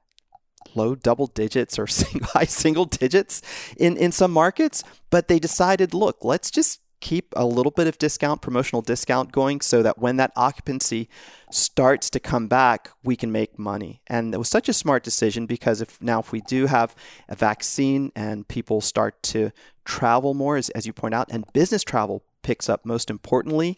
low 0.74 0.94
double 0.94 1.26
digits 1.26 1.78
or 1.78 1.86
single, 1.88 2.28
high 2.28 2.44
single 2.44 2.84
digits 2.84 3.42
in, 3.76 3.96
in 3.96 4.12
some 4.12 4.32
markets. 4.32 4.84
But 5.10 5.28
they 5.28 5.38
decided, 5.38 5.92
look, 5.94 6.24
let's 6.24 6.50
just 6.50 6.80
keep 7.02 7.34
a 7.36 7.44
little 7.44 7.72
bit 7.72 7.86
of 7.86 7.98
discount, 7.98 8.40
promotional 8.40 8.80
discount 8.80 9.32
going 9.32 9.60
so 9.60 9.82
that 9.82 9.98
when 9.98 10.16
that 10.16 10.32
occupancy 10.36 11.08
starts 11.50 12.08
to 12.08 12.20
come 12.20 12.46
back, 12.46 12.90
we 13.02 13.16
can 13.16 13.30
make 13.30 13.58
money. 13.58 14.00
And 14.06 14.32
it 14.32 14.38
was 14.38 14.48
such 14.48 14.68
a 14.68 14.72
smart 14.72 15.02
decision 15.02 15.44
because 15.44 15.82
if 15.82 16.00
now 16.00 16.20
if 16.20 16.32
we 16.32 16.40
do 16.40 16.66
have 16.66 16.94
a 17.28 17.34
vaccine 17.34 18.12
and 18.16 18.48
people 18.48 18.80
start 18.80 19.22
to 19.24 19.50
travel 19.84 20.32
more, 20.32 20.56
as, 20.56 20.70
as 20.70 20.86
you 20.86 20.94
point 20.94 21.12
out, 21.12 21.28
and 21.30 21.44
business 21.52 21.82
travel 21.82 22.22
picks 22.42 22.68
up 22.68 22.86
most 22.86 23.10
importantly, 23.10 23.76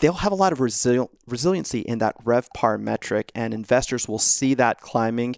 they'll 0.00 0.14
have 0.14 0.32
a 0.32 0.36
lot 0.36 0.52
of 0.52 0.60
resil- 0.60 1.10
resiliency 1.26 1.80
in 1.80 1.98
that 1.98 2.16
RevPAR 2.24 2.80
metric, 2.80 3.32
and 3.34 3.52
investors 3.52 4.08
will 4.08 4.18
see 4.18 4.54
that 4.54 4.80
climbing 4.80 5.36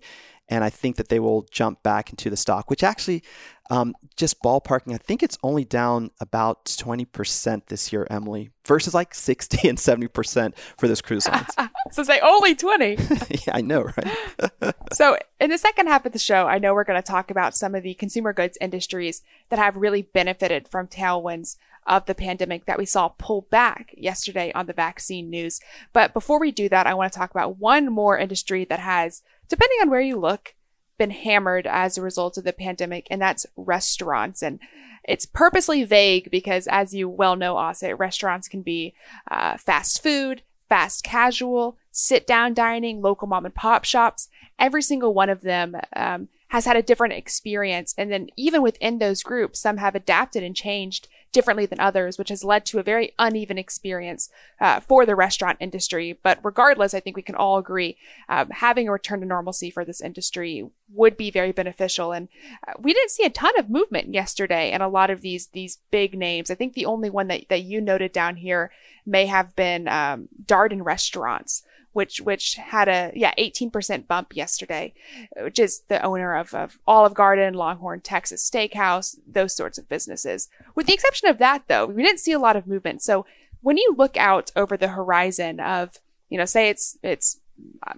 and 0.48 0.62
I 0.62 0.70
think 0.70 0.96
that 0.96 1.08
they 1.08 1.18
will 1.18 1.46
jump 1.50 1.82
back 1.82 2.10
into 2.10 2.30
the 2.30 2.36
stock, 2.36 2.70
which 2.70 2.82
actually, 2.82 3.22
um, 3.70 3.94
just 4.16 4.42
ballparking, 4.42 4.94
I 4.94 4.98
think 4.98 5.22
it's 5.22 5.38
only 5.42 5.64
down 5.64 6.10
about 6.20 6.66
20% 6.66 7.66
this 7.66 7.92
year, 7.92 8.06
Emily, 8.10 8.50
versus 8.64 8.94
like 8.94 9.14
60 9.14 9.68
and 9.68 9.78
70% 9.78 10.56
for 10.76 10.88
this 10.88 11.00
cruise 11.00 11.28
lines. 11.28 11.54
so 11.92 12.02
say 12.02 12.20
only 12.20 12.54
20. 12.54 12.96
yeah, 13.30 13.52
I 13.52 13.60
know, 13.60 13.82
right? 13.82 14.74
so 14.92 15.18
in 15.40 15.50
the 15.50 15.58
second 15.58 15.88
half 15.88 16.06
of 16.06 16.12
the 16.12 16.18
show, 16.18 16.46
I 16.46 16.58
know 16.58 16.74
we're 16.74 16.84
going 16.84 17.00
to 17.00 17.06
talk 17.06 17.30
about 17.30 17.56
some 17.56 17.74
of 17.74 17.82
the 17.82 17.94
consumer 17.94 18.32
goods 18.32 18.58
industries 18.60 19.22
that 19.48 19.58
have 19.58 19.76
really 19.76 20.02
benefited 20.02 20.68
from 20.68 20.86
tailwinds 20.86 21.56
of 21.86 22.06
the 22.06 22.14
pandemic 22.14 22.66
that 22.66 22.78
we 22.78 22.86
saw 22.86 23.08
pull 23.08 23.46
back 23.50 23.94
yesterday 23.96 24.52
on 24.54 24.66
the 24.66 24.72
vaccine 24.72 25.30
news. 25.30 25.60
But 25.92 26.12
before 26.12 26.40
we 26.40 26.50
do 26.50 26.68
that, 26.68 26.86
I 26.86 26.94
want 26.94 27.12
to 27.12 27.18
talk 27.18 27.30
about 27.30 27.58
one 27.58 27.92
more 27.92 28.18
industry 28.18 28.64
that 28.64 28.80
has 28.80 29.22
depending 29.48 29.78
on 29.80 29.90
where 29.90 30.00
you 30.00 30.16
look, 30.16 30.54
been 30.98 31.10
hammered 31.10 31.66
as 31.66 31.96
a 31.96 32.02
result 32.02 32.36
of 32.38 32.44
the 32.44 32.52
pandemic, 32.52 33.06
and 33.10 33.20
that's 33.20 33.46
restaurants. 33.56 34.42
And 34.42 34.60
it's 35.04 35.26
purposely 35.26 35.84
vague 35.84 36.30
because, 36.30 36.66
as 36.66 36.94
you 36.94 37.08
well 37.08 37.36
know, 37.36 37.54
Asit, 37.54 37.98
restaurants 37.98 38.48
can 38.48 38.62
be 38.62 38.94
uh, 39.30 39.56
fast 39.56 40.02
food, 40.02 40.42
fast 40.68 41.04
casual, 41.04 41.76
sit 41.92 42.26
down 42.26 42.54
dining, 42.54 43.00
local 43.00 43.28
mom 43.28 43.44
and 43.44 43.54
pop 43.54 43.84
shops. 43.84 44.28
Every 44.58 44.82
single 44.82 45.14
one 45.14 45.30
of 45.30 45.42
them 45.42 45.76
um, 45.94 46.28
has 46.48 46.64
had 46.64 46.76
a 46.76 46.82
different 46.82 47.14
experience. 47.14 47.94
And 47.96 48.10
then, 48.10 48.28
even 48.36 48.62
within 48.62 48.98
those 48.98 49.22
groups, 49.22 49.60
some 49.60 49.76
have 49.76 49.94
adapted 49.94 50.42
and 50.42 50.56
changed 50.56 51.08
differently 51.36 51.66
than 51.66 51.78
others, 51.78 52.16
which 52.16 52.30
has 52.30 52.42
led 52.42 52.64
to 52.64 52.78
a 52.78 52.82
very 52.82 53.12
uneven 53.18 53.58
experience 53.58 54.30
uh, 54.58 54.80
for 54.80 55.04
the 55.04 55.14
restaurant 55.14 55.58
industry. 55.60 56.18
But 56.22 56.38
regardless, 56.42 56.94
I 56.94 57.00
think 57.00 57.14
we 57.14 57.22
can 57.22 57.34
all 57.34 57.58
agree 57.58 57.98
um, 58.30 58.48
having 58.48 58.88
a 58.88 58.92
return 58.92 59.20
to 59.20 59.26
normalcy 59.26 59.70
for 59.70 59.84
this 59.84 60.00
industry 60.00 60.66
would 60.94 61.14
be 61.18 61.30
very 61.30 61.52
beneficial. 61.52 62.12
And 62.12 62.28
uh, 62.66 62.72
we 62.78 62.94
didn't 62.94 63.10
see 63.10 63.26
a 63.26 63.30
ton 63.30 63.52
of 63.58 63.68
movement 63.68 64.14
yesterday 64.14 64.70
and 64.70 64.82
a 64.82 64.88
lot 64.88 65.10
of 65.10 65.20
these 65.20 65.48
these 65.48 65.78
big 65.90 66.16
names. 66.16 66.50
I 66.50 66.54
think 66.54 66.72
the 66.72 66.86
only 66.86 67.10
one 67.10 67.28
that, 67.28 67.50
that 67.50 67.64
you 67.64 67.82
noted 67.82 68.12
down 68.12 68.36
here 68.36 68.70
may 69.04 69.26
have 69.26 69.54
been 69.54 69.88
um, 69.88 70.28
Darden 70.46 70.82
Restaurants 70.82 71.62
which 71.96 72.20
which 72.20 72.56
had 72.56 72.88
a 72.88 73.10
yeah 73.14 73.32
18% 73.38 74.06
bump 74.06 74.36
yesterday, 74.36 74.92
which 75.40 75.58
is 75.58 75.80
the 75.88 76.02
owner 76.02 76.36
of, 76.36 76.52
of 76.52 76.78
Olive 76.86 77.14
Garden, 77.14 77.54
Longhorn 77.54 78.02
Texas 78.02 78.48
Steakhouse, 78.48 79.16
those 79.26 79.56
sorts 79.56 79.78
of 79.78 79.88
businesses. 79.88 80.50
With 80.74 80.86
the 80.86 80.92
exception 80.92 81.30
of 81.30 81.38
that, 81.38 81.62
though, 81.68 81.86
we 81.86 82.02
didn't 82.02 82.20
see 82.20 82.32
a 82.32 82.38
lot 82.38 82.54
of 82.54 82.66
movement. 82.66 83.00
So 83.00 83.24
when 83.62 83.78
you 83.78 83.94
look 83.96 84.18
out 84.18 84.52
over 84.54 84.76
the 84.76 84.88
horizon 84.88 85.58
of 85.58 85.98
you 86.28 86.36
know 86.36 86.44
say 86.44 86.68
it's 86.68 86.98
it's 87.02 87.38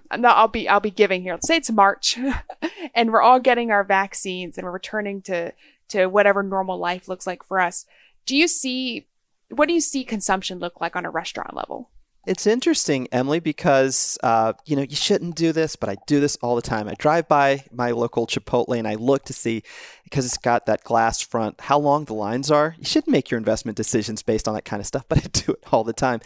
I'll 0.09 0.47
be 0.47 0.69
I'll 0.69 0.79
be 0.79 0.91
giving 0.91 1.21
here. 1.21 1.33
Let's 1.33 1.47
say 1.47 1.57
it's 1.57 1.69
March, 1.69 2.17
and 2.95 3.11
we're 3.11 3.21
all 3.21 3.41
getting 3.41 3.69
our 3.69 3.83
vaccines 3.83 4.57
and 4.57 4.63
we're 4.63 4.71
returning 4.71 5.21
to 5.23 5.51
to 5.89 6.05
whatever 6.05 6.41
normal 6.41 6.77
life 6.77 7.09
looks 7.09 7.27
like 7.27 7.43
for 7.43 7.59
us. 7.59 7.85
Do 8.25 8.37
you 8.37 8.47
see 8.47 9.07
what 9.49 9.67
do 9.67 9.73
you 9.73 9.81
see 9.81 10.05
consumption 10.05 10.59
look 10.59 10.79
like 10.79 10.95
on 10.95 11.05
a 11.05 11.09
restaurant 11.09 11.53
level? 11.53 11.89
It's 12.29 12.45
interesting, 12.45 13.07
Emily, 13.11 13.39
because 13.39 14.15
uh, 14.21 14.53
you 14.63 14.75
know 14.75 14.83
you 14.83 14.95
shouldn't 14.95 15.35
do 15.35 15.51
this, 15.51 15.75
but 15.75 15.89
I 15.89 15.95
do 16.05 16.19
this 16.19 16.37
all 16.43 16.55
the 16.55 16.61
time. 16.61 16.87
I 16.87 16.93
drive 16.93 17.27
by 17.27 17.63
my 17.71 17.89
local 17.89 18.27
Chipotle 18.27 18.77
and 18.77 18.87
I 18.87 18.93
look 18.93 19.25
to 19.25 19.33
see 19.33 19.63
because 20.03 20.27
it's 20.27 20.37
got 20.37 20.67
that 20.67 20.83
glass 20.83 21.21
front 21.21 21.59
how 21.59 21.79
long 21.79 22.05
the 22.05 22.13
lines 22.13 22.51
are. 22.51 22.75
You 22.77 22.85
shouldn't 22.85 23.11
make 23.11 23.31
your 23.31 23.39
investment 23.39 23.77
decisions 23.77 24.21
based 24.21 24.47
on 24.47 24.53
that 24.53 24.63
kind 24.63 24.79
of 24.79 24.85
stuff, 24.85 25.05
but 25.09 25.17
I 25.17 25.21
do 25.33 25.53
it 25.53 25.73
all 25.73 25.83
the 25.83 25.91
time. 25.91 26.19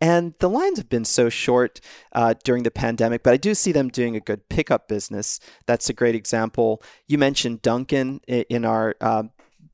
And 0.00 0.34
the 0.38 0.48
lines 0.48 0.78
have 0.78 0.88
been 0.88 1.04
so 1.04 1.28
short 1.28 1.80
uh, 2.12 2.34
during 2.44 2.62
the 2.62 2.70
pandemic, 2.70 3.24
but 3.24 3.34
I 3.34 3.36
do 3.36 3.52
see 3.52 3.72
them 3.72 3.88
doing 3.88 4.14
a 4.14 4.20
good 4.20 4.48
pickup 4.48 4.86
business. 4.86 5.40
That's 5.66 5.90
a 5.90 5.92
great 5.92 6.14
example. 6.14 6.80
You 7.08 7.18
mentioned 7.18 7.62
Dunkin' 7.62 8.20
in 8.28 8.64
our 8.64 8.94
uh, 9.00 9.24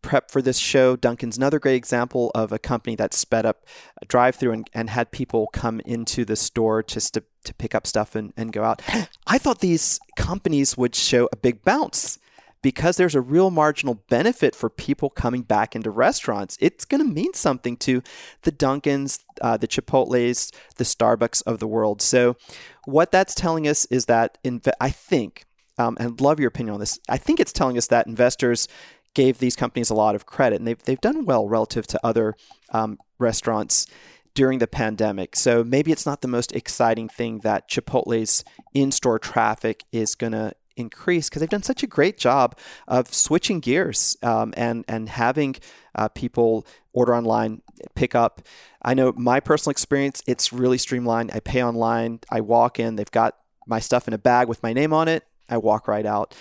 prep 0.05 0.31
for 0.31 0.43
this 0.43 0.59
show, 0.59 0.97
Dunkin's 0.97 1.39
another 1.39 1.59
great 1.59 1.77
example 1.77 2.31
of 2.35 2.53
a 2.53 2.59
company 2.59 2.95
that 2.97 3.15
sped 3.15 3.47
up 3.47 3.65
a 4.01 4.05
drive 4.05 4.37
through 4.37 4.53
and, 4.53 4.71
and 4.75 4.91
had 4.91 5.11
people 5.11 5.49
come 5.53 5.81
into 5.81 6.27
the 6.27 6.37
store 6.37 6.83
just 6.83 7.15
to, 7.15 7.25
to 7.45 7.55
pick 7.55 7.75
up 7.75 7.87
stuff 7.87 8.15
and, 8.15 8.35
and 8.37 8.53
go 8.53 8.63
out. 8.63 8.83
I 9.27 9.39
thought 9.39 9.61
these 9.61 9.99
companies 10.17 10.77
would 10.77 10.95
show 10.95 11.29
a 11.33 11.37
big 11.37 11.63
bounce 11.63 12.19
because 12.61 12.99
there's 12.99 13.15
a 13.15 13.21
real 13.23 13.51
marginal 13.51 14.03
benefit 14.11 14.55
for 14.55 14.69
people 14.69 15.09
coming 15.09 15.43
back 15.43 15.75
into 15.75 15.91
restaurants. 15.91 16.59
It's 16.61 16.85
going 16.85 17.03
to 17.03 17.11
mean 17.11 17.33
something 17.33 17.77
to 17.79 18.03
the 18.43 18.53
Dunkins, 18.53 19.21
uh, 19.41 19.57
the 19.57 19.69
Chipotles, 19.69 20.55
the 20.77 20.85
Starbucks 20.85 21.43
of 21.47 21.61
the 21.61 21.67
world. 21.67 22.03
So, 22.03 22.37
what 22.85 23.11
that's 23.11 23.35
telling 23.35 23.67
us 23.67 23.87
is 23.87 24.05
that, 24.07 24.37
in, 24.45 24.61
I 24.81 24.91
think, 24.91 25.47
um, 25.79 25.97
and 25.99 26.21
love 26.21 26.39
your 26.39 26.49
opinion 26.49 26.75
on 26.75 26.81
this. 26.81 26.99
I 27.09 27.17
think 27.17 27.41
it's 27.41 27.53
telling 27.53 27.77
us 27.77 27.87
that 27.89 28.07
investors 28.07 28.69
gave 29.15 29.39
these 29.39 29.57
companies 29.57 29.91
a 29.91 29.95
lot 29.95 30.15
of 30.15 30.27
credit, 30.27 30.57
and 30.57 30.67
they've 30.67 30.83
they've 30.85 31.01
done 31.01 31.25
well 31.25 31.49
relative 31.49 31.87
to 31.89 32.01
other 32.05 32.35
um, 32.71 32.99
restaurants 33.19 33.87
during 34.35 34.59
the 34.59 34.67
pandemic. 34.67 35.37
So 35.37 35.63
maybe 35.63 35.93
it's 35.93 36.07
not 36.07 36.21
the 36.21 36.29
most 36.29 36.53
exciting 36.53 37.09
thing 37.09 37.39
that 37.41 37.69
Chipotle's 37.71 38.45
in-store 38.75 39.21
traffic 39.21 39.85
is 39.93 40.17
going 40.17 40.33
to 40.33 40.53
increase 40.77 41.29
because 41.29 41.39
they've 41.39 41.49
done 41.49 41.63
such 41.63 41.85
a 41.85 41.87
great 41.87 42.19
job 42.19 42.59
of 42.89 43.15
switching 43.15 43.61
gears 43.61 44.17
um, 44.23 44.53
and 44.57 44.85
and 44.89 45.09
having 45.09 45.57
uh, 45.95 46.09
people 46.09 46.67
order 46.93 47.15
online, 47.15 47.63
pick 47.95 48.15
up. 48.15 48.43
I 48.83 48.95
know 48.95 49.13
my 49.17 49.41
personal 49.41 49.71
experience; 49.71 50.23
it's 50.27 50.53
really 50.53 50.79
streamlined. 50.79 51.31
I 51.33 51.41
pay 51.41 51.63
online, 51.63 52.21
I 52.31 52.41
walk 52.41 52.79
in, 52.79 52.97
they've 52.97 53.11
got 53.11 53.37
my 53.67 53.81
stuff 53.81 54.09
in 54.09 54.15
a 54.15 54.19
bag 54.19 54.49
with 54.49 54.63
my 54.63 54.73
name 54.73 54.93
on 54.93 55.09
it. 55.09 55.25
I 55.49 55.59
walk 55.59 55.89
right 55.89 56.07
out. 56.07 56.35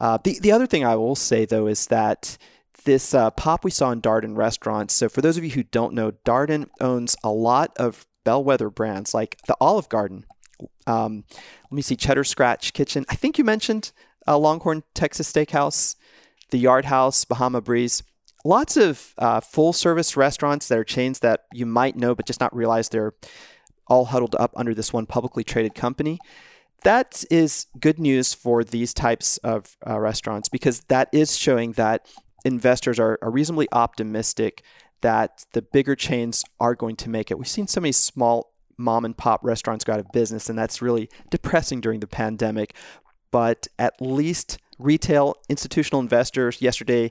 Uh, 0.00 0.18
the 0.22 0.38
the 0.40 0.52
other 0.52 0.66
thing 0.66 0.84
I 0.84 0.96
will 0.96 1.14
say 1.14 1.44
though 1.44 1.66
is 1.66 1.86
that 1.86 2.36
this 2.84 3.14
uh, 3.14 3.30
pop 3.30 3.64
we 3.64 3.70
saw 3.70 3.90
in 3.90 4.00
Darden 4.00 4.36
restaurants. 4.36 4.94
So 4.94 5.08
for 5.08 5.20
those 5.20 5.36
of 5.36 5.44
you 5.44 5.50
who 5.50 5.64
don't 5.64 5.92
know, 5.92 6.12
Darden 6.24 6.68
owns 6.80 7.16
a 7.22 7.30
lot 7.30 7.76
of 7.76 8.06
bellwether 8.24 8.70
brands 8.70 9.12
like 9.12 9.38
the 9.46 9.56
Olive 9.60 9.88
Garden. 9.88 10.24
Um, 10.86 11.24
let 11.30 11.72
me 11.72 11.82
see, 11.82 11.96
Cheddar 11.96 12.24
Scratch 12.24 12.72
Kitchen. 12.72 13.04
I 13.08 13.16
think 13.16 13.38
you 13.38 13.44
mentioned 13.44 13.92
uh, 14.26 14.38
Longhorn 14.38 14.84
Texas 14.94 15.30
Steakhouse, 15.30 15.96
the 16.50 16.58
Yard 16.58 16.86
House, 16.86 17.24
Bahama 17.24 17.60
Breeze. 17.60 18.02
Lots 18.44 18.76
of 18.76 19.14
uh, 19.18 19.40
full 19.40 19.72
service 19.72 20.16
restaurants 20.16 20.68
that 20.68 20.78
are 20.78 20.84
chains 20.84 21.18
that 21.18 21.44
you 21.52 21.66
might 21.66 21.96
know, 21.96 22.14
but 22.14 22.26
just 22.26 22.40
not 22.40 22.54
realize 22.54 22.88
they're 22.88 23.14
all 23.88 24.06
huddled 24.06 24.36
up 24.38 24.52
under 24.56 24.74
this 24.74 24.92
one 24.92 25.06
publicly 25.06 25.44
traded 25.44 25.74
company 25.74 26.18
that 26.86 27.24
is 27.32 27.66
good 27.80 27.98
news 27.98 28.32
for 28.32 28.62
these 28.62 28.94
types 28.94 29.38
of 29.38 29.76
uh, 29.84 29.98
restaurants 29.98 30.48
because 30.48 30.82
that 30.82 31.08
is 31.10 31.36
showing 31.36 31.72
that 31.72 32.06
investors 32.44 33.00
are, 33.00 33.18
are 33.22 33.30
reasonably 33.32 33.66
optimistic 33.72 34.62
that 35.00 35.46
the 35.52 35.62
bigger 35.62 35.96
chains 35.96 36.44
are 36.60 36.76
going 36.76 36.94
to 36.94 37.10
make 37.10 37.32
it. 37.32 37.38
We've 37.38 37.48
seen 37.48 37.66
so 37.66 37.80
many 37.80 37.90
small 37.90 38.52
mom 38.78 39.04
and 39.04 39.16
pop 39.16 39.42
restaurants 39.42 39.84
go 39.84 39.94
out 39.94 39.98
of 39.98 40.12
business, 40.12 40.48
and 40.48 40.56
that's 40.56 40.80
really 40.80 41.10
depressing 41.28 41.80
during 41.80 41.98
the 41.98 42.06
pandemic. 42.06 42.76
But 43.32 43.66
at 43.80 44.00
least 44.00 44.58
retail 44.78 45.34
institutional 45.48 46.00
investors 46.00 46.62
yesterday 46.62 47.10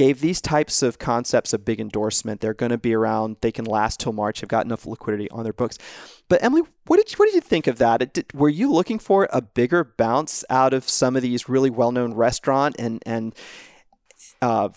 gave 0.00 0.22
these 0.22 0.40
types 0.40 0.82
of 0.82 0.98
concepts 0.98 1.52
a 1.52 1.58
big 1.58 1.78
endorsement. 1.78 2.40
They're 2.40 2.54
going 2.54 2.70
to 2.70 2.78
be 2.78 2.94
around. 2.94 3.36
They 3.42 3.52
can 3.52 3.66
last 3.66 4.00
till 4.00 4.14
March. 4.14 4.40
They've 4.40 4.48
got 4.48 4.64
enough 4.64 4.86
liquidity 4.86 5.28
on 5.28 5.44
their 5.44 5.52
books. 5.52 5.76
But 6.26 6.42
Emily, 6.42 6.62
what 6.86 6.96
did 6.96 7.12
you, 7.12 7.16
what 7.18 7.26
did 7.26 7.34
you 7.34 7.42
think 7.42 7.66
of 7.66 7.76
that? 7.76 8.14
Did, 8.14 8.24
were 8.32 8.48
you 8.48 8.72
looking 8.72 8.98
for 8.98 9.28
a 9.30 9.42
bigger 9.42 9.84
bounce 9.84 10.42
out 10.48 10.72
of 10.72 10.88
some 10.88 11.16
of 11.16 11.22
these 11.22 11.50
really 11.50 11.68
well 11.68 11.92
known 11.92 12.14
restaurant 12.14 12.76
and 12.78 13.02
and 13.04 13.34
uh, 14.40 14.70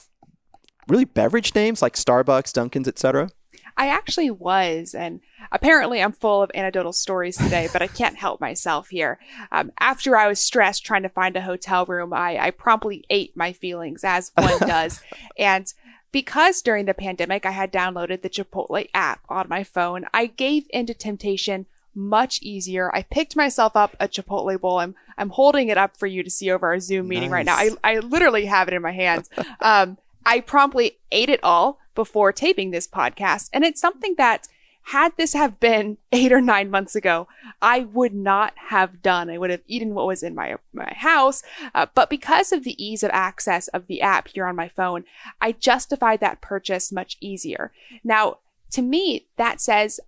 really 0.90 1.06
beverage 1.06 1.56
names 1.56 1.82
like 1.82 1.94
Starbucks, 1.94 2.52
Dunkin's, 2.52 2.90
etc.? 2.90 3.30
I 3.78 3.88
actually 3.88 4.30
was, 4.30 4.94
and 4.94 5.22
apparently 5.52 6.02
I'm 6.02 6.12
full 6.12 6.42
of 6.42 6.52
anecdotal 6.54 6.94
stories 6.94 7.38
today, 7.38 7.70
but 7.72 7.82
I 7.82 7.88
can't 7.88 8.16
help 8.16 8.40
myself 8.40 8.90
here. 8.90 9.20
Um, 9.52 9.72
after 9.80 10.16
I 10.16 10.28
was 10.28 10.40
stressed 10.40 10.86
trying 10.86 11.04
to 11.04 11.10
find 11.10 11.36
a 11.36 11.42
hotel 11.42 11.86
room, 11.86 12.14
I, 12.14 12.38
I 12.38 12.52
promptly 12.52 13.06
ate 13.10 13.36
my 13.36 13.54
feelings, 13.54 14.04
as 14.04 14.32
one 14.36 14.60
does. 14.60 15.02
And 15.38 15.72
because 16.12 16.62
during 16.62 16.86
the 16.86 16.94
pandemic 16.94 17.46
I 17.46 17.52
had 17.52 17.74
downloaded 17.74 18.22
the 18.22 18.30
Chipotle 18.30 18.88
app 18.94 19.22
on 19.28 19.50
my 19.50 19.64
phone, 19.64 20.06
I 20.14 20.28
gave 20.28 20.66
into 20.70 20.94
temptation 20.94 21.66
much 21.96 22.42
easier. 22.42 22.94
I 22.96 23.04
picked 23.04 23.36
myself 23.36 23.76
up 23.76 23.96
a 24.00 24.08
Chipotle 24.08 24.60
bowl. 24.60 24.80
I'm 24.80 24.96
I'm 25.18 25.30
holding 25.30 25.70
it 25.70 25.78
up 25.78 25.98
for 25.98 26.08
you 26.08 26.24
to 26.24 26.30
see 26.30 26.50
over 26.50 26.68
our 26.68 26.80
Zoom 26.80 27.08
meeting 27.08 27.30
nice. 27.30 27.46
right 27.46 27.46
now. 27.46 27.56
I 27.56 27.96
I 27.96 28.00
literally 28.00 28.46
have 28.46 28.68
it 28.68 28.74
in 28.74 28.82
my 28.82 28.92
hands. 28.92 29.30
Um, 29.60 29.98
I 30.26 30.40
promptly 30.40 30.98
ate 31.12 31.30
it 31.30 31.44
all 31.44 31.80
before 31.96 32.32
taping 32.32 32.72
this 32.72 32.88
podcast. 32.88 33.50
And 33.54 33.64
it's 33.64 33.82
something 33.82 34.16
that 34.18 34.48
had 34.88 35.16
this 35.16 35.34
have 35.34 35.60
been 35.60 35.98
eight 36.12 36.32
or 36.32 36.42
nine 36.42 36.70
months 36.70 36.96
ago, 36.96 37.28
I 37.62 37.82
would 37.82 38.14
not 38.14 38.54
have 38.70 39.02
done. 39.02 39.30
I 39.30 39.38
would 39.38 39.50
have 39.50 39.62
eaten 39.68 39.94
what 39.94 40.08
was 40.08 40.24
in 40.24 40.36
my, 40.36 40.56
my 40.74 40.94
house. 40.96 41.44
Uh, 41.74 41.88
but 41.94 42.10
because 42.10 42.52
of 42.52 42.64
the 42.64 42.84
ease 42.84 43.04
of 43.04 43.12
access 43.14 43.68
of 43.70 43.88
the 43.88 44.02
app 44.02 44.28
here 44.30 44.46
on 44.46 44.56
my 44.56 44.68
phone, 44.68 45.06
I 45.42 45.54
justified 45.54 46.20
that 46.20 46.42
purchase 46.42 46.92
much 46.92 47.18
easier. 47.22 47.72
Now, 48.04 48.38
to 48.72 48.82
me, 48.82 49.26
that 49.38 49.62
says 49.62 50.00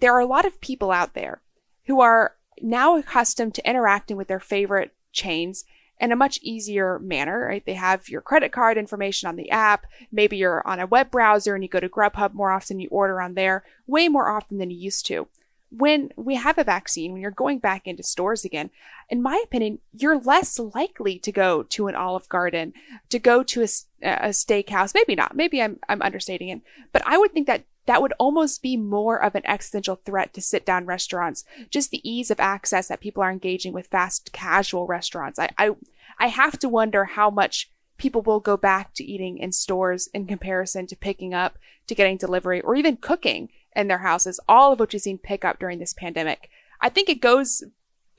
there 0.00 0.14
are 0.14 0.20
a 0.20 0.26
lot 0.26 0.46
of 0.46 0.60
people 0.60 0.90
out 0.90 1.14
there 1.14 1.40
who 1.86 2.00
are 2.00 2.34
now 2.62 2.96
accustomed 2.96 3.54
to 3.54 3.68
interacting 3.68 4.16
with 4.16 4.28
their 4.28 4.40
favorite 4.40 4.92
chains 5.12 5.64
in 6.00 6.12
a 6.12 6.16
much 6.16 6.38
easier 6.42 6.98
manner, 6.98 7.46
right? 7.46 7.64
They 7.64 7.74
have 7.74 8.08
your 8.08 8.20
credit 8.20 8.52
card 8.52 8.76
information 8.76 9.28
on 9.28 9.36
the 9.36 9.50
app. 9.50 9.86
Maybe 10.10 10.36
you're 10.36 10.66
on 10.66 10.80
a 10.80 10.86
web 10.86 11.10
browser 11.10 11.54
and 11.54 11.62
you 11.62 11.68
go 11.68 11.80
to 11.80 11.88
Grubhub 11.88 12.34
more 12.34 12.50
often, 12.50 12.80
you 12.80 12.88
order 12.90 13.20
on 13.20 13.34
there 13.34 13.64
way 13.86 14.08
more 14.08 14.28
often 14.28 14.58
than 14.58 14.70
you 14.70 14.76
used 14.76 15.06
to. 15.06 15.28
When 15.70 16.10
we 16.16 16.36
have 16.36 16.58
a 16.58 16.64
vaccine, 16.64 17.12
when 17.12 17.20
you're 17.20 17.30
going 17.30 17.58
back 17.58 17.86
into 17.86 18.02
stores 18.02 18.44
again, 18.44 18.70
in 19.10 19.22
my 19.22 19.40
opinion, 19.44 19.80
you're 19.92 20.18
less 20.18 20.58
likely 20.58 21.18
to 21.18 21.32
go 21.32 21.62
to 21.64 21.88
an 21.88 21.94
Olive 21.94 22.28
Garden, 22.28 22.72
to 23.10 23.18
go 23.18 23.42
to 23.42 23.62
a, 23.62 23.68
a 24.02 24.28
steakhouse. 24.28 24.94
Maybe 24.94 25.14
not. 25.14 25.34
Maybe 25.34 25.60
I'm, 25.60 25.78
I'm 25.88 26.02
understating 26.02 26.48
it, 26.48 26.60
but 26.92 27.02
I 27.06 27.18
would 27.18 27.32
think 27.32 27.46
that 27.48 27.64
that 27.86 28.00
would 28.00 28.14
almost 28.18 28.62
be 28.62 28.76
more 28.76 29.22
of 29.22 29.34
an 29.34 29.46
existential 29.46 29.96
threat 29.96 30.32
to 30.34 30.40
sit 30.40 30.64
down 30.64 30.86
restaurants. 30.86 31.44
Just 31.70 31.90
the 31.90 32.08
ease 32.08 32.30
of 32.30 32.40
access 32.40 32.88
that 32.88 33.00
people 33.00 33.22
are 33.22 33.30
engaging 33.30 33.72
with 33.72 33.88
fast 33.88 34.32
casual 34.32 34.86
restaurants. 34.86 35.38
I, 35.38 35.50
I, 35.58 35.70
I 36.18 36.28
have 36.28 36.58
to 36.60 36.68
wonder 36.68 37.04
how 37.04 37.30
much 37.30 37.68
people 37.98 38.22
will 38.22 38.40
go 38.40 38.56
back 38.56 38.94
to 38.94 39.04
eating 39.04 39.38
in 39.38 39.52
stores 39.52 40.08
in 40.14 40.26
comparison 40.26 40.86
to 40.86 40.96
picking 40.96 41.34
up, 41.34 41.58
to 41.86 41.94
getting 41.94 42.16
delivery, 42.16 42.60
or 42.60 42.74
even 42.74 42.96
cooking 42.96 43.50
in 43.76 43.88
their 43.88 43.98
houses, 43.98 44.40
all 44.48 44.72
of 44.72 44.80
which 44.80 44.92
we've 44.92 45.02
seen 45.02 45.18
pick 45.18 45.44
up 45.44 45.58
during 45.58 45.78
this 45.78 45.94
pandemic. 45.94 46.50
I 46.80 46.88
think 46.88 47.08
it 47.08 47.20
goes, 47.20 47.62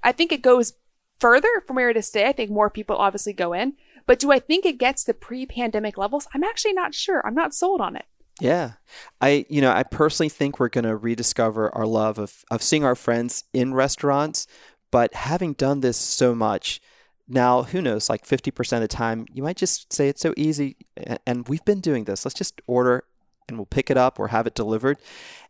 I 0.04 0.12
think 0.12 0.32
it 0.32 0.42
goes 0.42 0.74
further 1.20 1.62
from 1.66 1.76
where 1.76 1.90
it 1.90 1.98
is 1.98 2.10
today. 2.10 2.28
I 2.28 2.34
think 2.34 2.52
more 2.52 2.70
people 2.70 2.96
obviously 2.96 3.34
go 3.34 3.54
in, 3.54 3.74
but 4.06 4.20
do 4.20 4.32
I 4.32 4.40
think 4.40 4.66
it 4.66 4.78
gets 4.78 5.04
the 5.04 5.14
pre-pandemic 5.14 5.98
levels? 5.98 6.28
I'm 6.34 6.44
actually 6.44 6.74
not 6.74 6.94
sure. 6.94 7.26
I'm 7.26 7.36
not 7.36 7.54
sold 7.54 7.82
on 7.82 7.96
it. 7.96 8.06
Yeah. 8.42 8.74
I 9.22 9.46
you 9.50 9.62
know, 9.62 9.72
I 9.72 9.84
personally 9.84 10.30
think 10.30 10.60
we're 10.60 10.70
going 10.70 10.86
to 10.86 10.96
rediscover 10.96 11.74
our 11.76 11.86
love 11.86 12.20
of 12.20 12.44
of 12.52 12.62
seeing 12.62 12.84
our 12.84 12.96
friends 12.96 13.46
in 13.54 13.74
restaurants, 13.74 14.48
but 14.92 15.14
having 15.14 15.54
done 15.54 15.80
this 15.80 15.98
so 15.98 16.36
much, 16.36 16.82
now 17.28 17.64
who 17.64 17.82
knows, 17.82 18.10
like 18.10 18.26
50% 18.26 18.74
of 18.74 18.82
the 18.82 18.88
time, 18.88 19.26
you 19.34 19.42
might 19.44 19.58
just 19.58 19.92
say 19.94 20.10
it's 20.10 20.22
so 20.22 20.34
easy 20.38 20.78
and 21.26 21.48
we've 21.48 21.66
been 21.66 21.80
doing 21.82 22.04
this. 22.06 22.26
Let's 22.26 22.36
just 22.38 22.62
order 22.68 23.06
and 23.48 23.58
we'll 23.58 23.66
pick 23.66 23.90
it 23.90 23.98
up 23.98 24.20
or 24.20 24.30
have 24.30 24.48
it 24.48 24.56
delivered. 24.56 24.98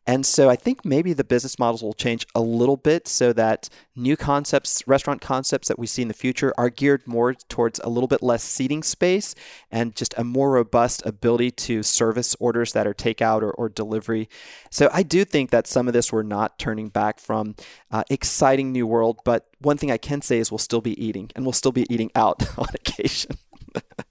And 0.07 0.23
so 0.23 0.49
I 0.49 0.55
think 0.55 0.85
maybe 0.85 1.13
the 1.13 1.23
business 1.23 1.57
models 1.57 1.81
will 1.81 1.93
change 1.93 2.27
a 2.35 2.41
little 2.41 2.77
bit 2.77 3.07
so 3.07 3.33
that 3.33 3.69
new 3.95 4.15
concepts, 4.15 4.87
restaurant 4.87 5.19
concepts 5.19 5.67
that 5.67 5.79
we 5.79 5.87
see 5.87 6.03
in 6.03 6.09
the 6.09 6.13
future 6.13 6.53
are 6.59 6.69
geared 6.69 7.07
more 7.07 7.33
towards 7.33 7.79
a 7.79 7.89
little 7.89 8.07
bit 8.07 8.21
less 8.21 8.43
seating 8.43 8.83
space 8.83 9.33
and 9.71 9.95
just 9.95 10.13
a 10.15 10.23
more 10.23 10.51
robust 10.51 11.03
ability 11.07 11.49
to 11.51 11.81
service 11.81 12.35
orders 12.39 12.73
that 12.73 12.85
are 12.85 12.93
takeout 12.93 13.41
or, 13.41 13.51
or 13.51 13.67
delivery. 13.67 14.29
So 14.69 14.89
I 14.93 15.01
do 15.01 15.25
think 15.25 15.49
that 15.49 15.65
some 15.65 15.87
of 15.87 15.93
this 15.93 16.13
we're 16.13 16.21
not 16.21 16.59
turning 16.59 16.89
back 16.89 17.19
from 17.19 17.55
uh, 17.89 18.03
exciting 18.09 18.71
new 18.71 18.85
world, 18.85 19.21
but 19.25 19.47
one 19.59 19.77
thing 19.77 19.89
I 19.89 19.97
can 19.97 20.21
say 20.21 20.37
is 20.37 20.51
we'll 20.51 20.59
still 20.59 20.81
be 20.81 21.03
eating 21.03 21.31
and 21.35 21.45
we'll 21.45 21.53
still 21.53 21.71
be 21.71 21.91
eating 21.91 22.11
out 22.13 22.45
on 22.59 22.67
occasion. 22.75 23.37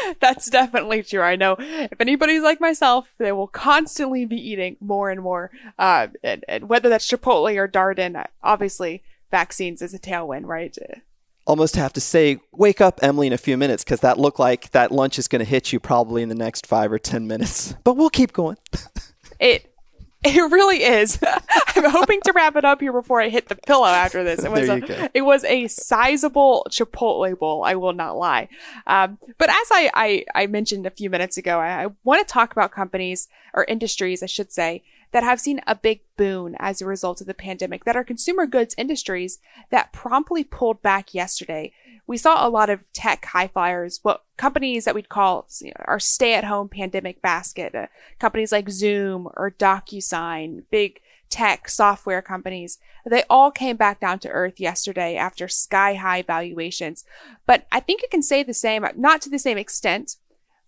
That's 0.20 0.50
definitely 0.50 1.02
true. 1.02 1.20
I 1.20 1.36
know 1.36 1.56
if 1.58 2.00
anybody's 2.00 2.42
like 2.42 2.60
myself, 2.60 3.08
they 3.18 3.32
will 3.32 3.46
constantly 3.46 4.24
be 4.24 4.36
eating 4.36 4.76
more 4.80 5.10
and 5.10 5.22
more. 5.22 5.50
Uh, 5.78 6.08
and, 6.22 6.44
and 6.48 6.68
whether 6.68 6.88
that's 6.88 7.10
Chipotle 7.10 7.56
or 7.56 7.68
Darden, 7.68 8.24
obviously 8.42 9.02
vaccines 9.30 9.82
is 9.82 9.94
a 9.94 9.98
tailwind, 9.98 10.46
right? 10.46 10.76
Almost 11.46 11.76
have 11.76 11.92
to 11.92 12.00
say, 12.00 12.40
wake 12.52 12.80
up, 12.80 12.98
Emily, 13.02 13.28
in 13.28 13.32
a 13.32 13.38
few 13.38 13.56
minutes, 13.56 13.84
because 13.84 14.00
that 14.00 14.18
looked 14.18 14.38
like 14.38 14.70
that 14.72 14.90
lunch 14.90 15.18
is 15.18 15.28
going 15.28 15.40
to 15.40 15.44
hit 15.44 15.72
you 15.72 15.78
probably 15.78 16.22
in 16.22 16.28
the 16.28 16.34
next 16.34 16.66
five 16.66 16.90
or 16.90 16.98
10 16.98 17.26
minutes. 17.26 17.74
But 17.84 17.96
we'll 17.96 18.10
keep 18.10 18.32
going. 18.32 18.56
it 19.38 19.72
it 20.24 20.50
really 20.50 20.82
is. 20.82 21.18
I'm 21.76 21.90
hoping 21.90 22.20
to 22.22 22.32
wrap 22.32 22.56
it 22.56 22.64
up 22.64 22.80
here 22.80 22.92
before 22.92 23.20
I 23.20 23.28
hit 23.28 23.48
the 23.48 23.54
pillow 23.54 23.86
after 23.86 24.24
this. 24.24 24.44
It 24.44 24.50
was 24.52 24.68
a, 24.68 25.10
it 25.14 25.22
was 25.22 25.44
a 25.44 25.68
sizable 25.68 26.66
Chipotle 26.70 27.38
bowl. 27.38 27.64
I 27.64 27.74
will 27.74 27.92
not 27.92 28.16
lie. 28.16 28.48
Um, 28.86 29.18
but 29.38 29.50
as 29.50 29.68
I, 29.70 29.90
I, 29.94 30.24
I, 30.34 30.46
mentioned 30.46 30.86
a 30.86 30.90
few 30.90 31.10
minutes 31.10 31.36
ago, 31.36 31.58
I, 31.58 31.84
I 31.84 31.86
want 32.04 32.26
to 32.26 32.32
talk 32.32 32.52
about 32.52 32.72
companies 32.72 33.28
or 33.54 33.64
industries, 33.64 34.22
I 34.22 34.26
should 34.26 34.52
say, 34.52 34.82
that 35.16 35.24
have 35.24 35.40
seen 35.40 35.62
a 35.66 35.74
big 35.74 36.00
boon 36.18 36.54
as 36.58 36.82
a 36.82 36.86
result 36.86 37.22
of 37.22 37.26
the 37.26 37.32
pandemic 37.32 37.84
that 37.84 37.96
are 37.96 38.04
consumer 38.04 38.44
goods 38.44 38.74
industries 38.76 39.38
that 39.70 39.90
promptly 39.90 40.44
pulled 40.44 40.82
back 40.82 41.14
yesterday 41.14 41.72
we 42.06 42.16
saw 42.16 42.46
a 42.46 42.50
lot 42.50 42.70
of 42.70 42.84
tech 42.92 43.24
high 43.24 43.48
flyers, 43.48 44.00
what 44.02 44.22
companies 44.36 44.84
that 44.84 44.94
we'd 44.94 45.08
call 45.08 45.48
you 45.60 45.68
know, 45.68 45.84
our 45.86 45.98
stay 45.98 46.34
at 46.34 46.44
home 46.44 46.68
pandemic 46.68 47.20
basket, 47.20 47.74
uh, 47.74 47.86
companies 48.18 48.52
like 48.52 48.70
Zoom 48.70 49.28
or 49.36 49.50
DocuSign, 49.50 50.64
big 50.70 51.00
tech, 51.28 51.68
software 51.68 52.22
companies, 52.22 52.78
they 53.04 53.24
all 53.28 53.50
came 53.50 53.76
back 53.76 53.98
down 53.98 54.20
to 54.20 54.28
earth 54.28 54.60
yesterday 54.60 55.16
after 55.16 55.48
sky 55.48 55.94
high 55.94 56.22
valuations. 56.22 57.04
But 57.44 57.66
I 57.72 57.80
think 57.80 58.02
you 58.02 58.08
can 58.08 58.22
say 58.22 58.44
the 58.44 58.54
same, 58.54 58.86
not 58.94 59.20
to 59.22 59.30
the 59.30 59.38
same 59.38 59.58
extent, 59.58 60.16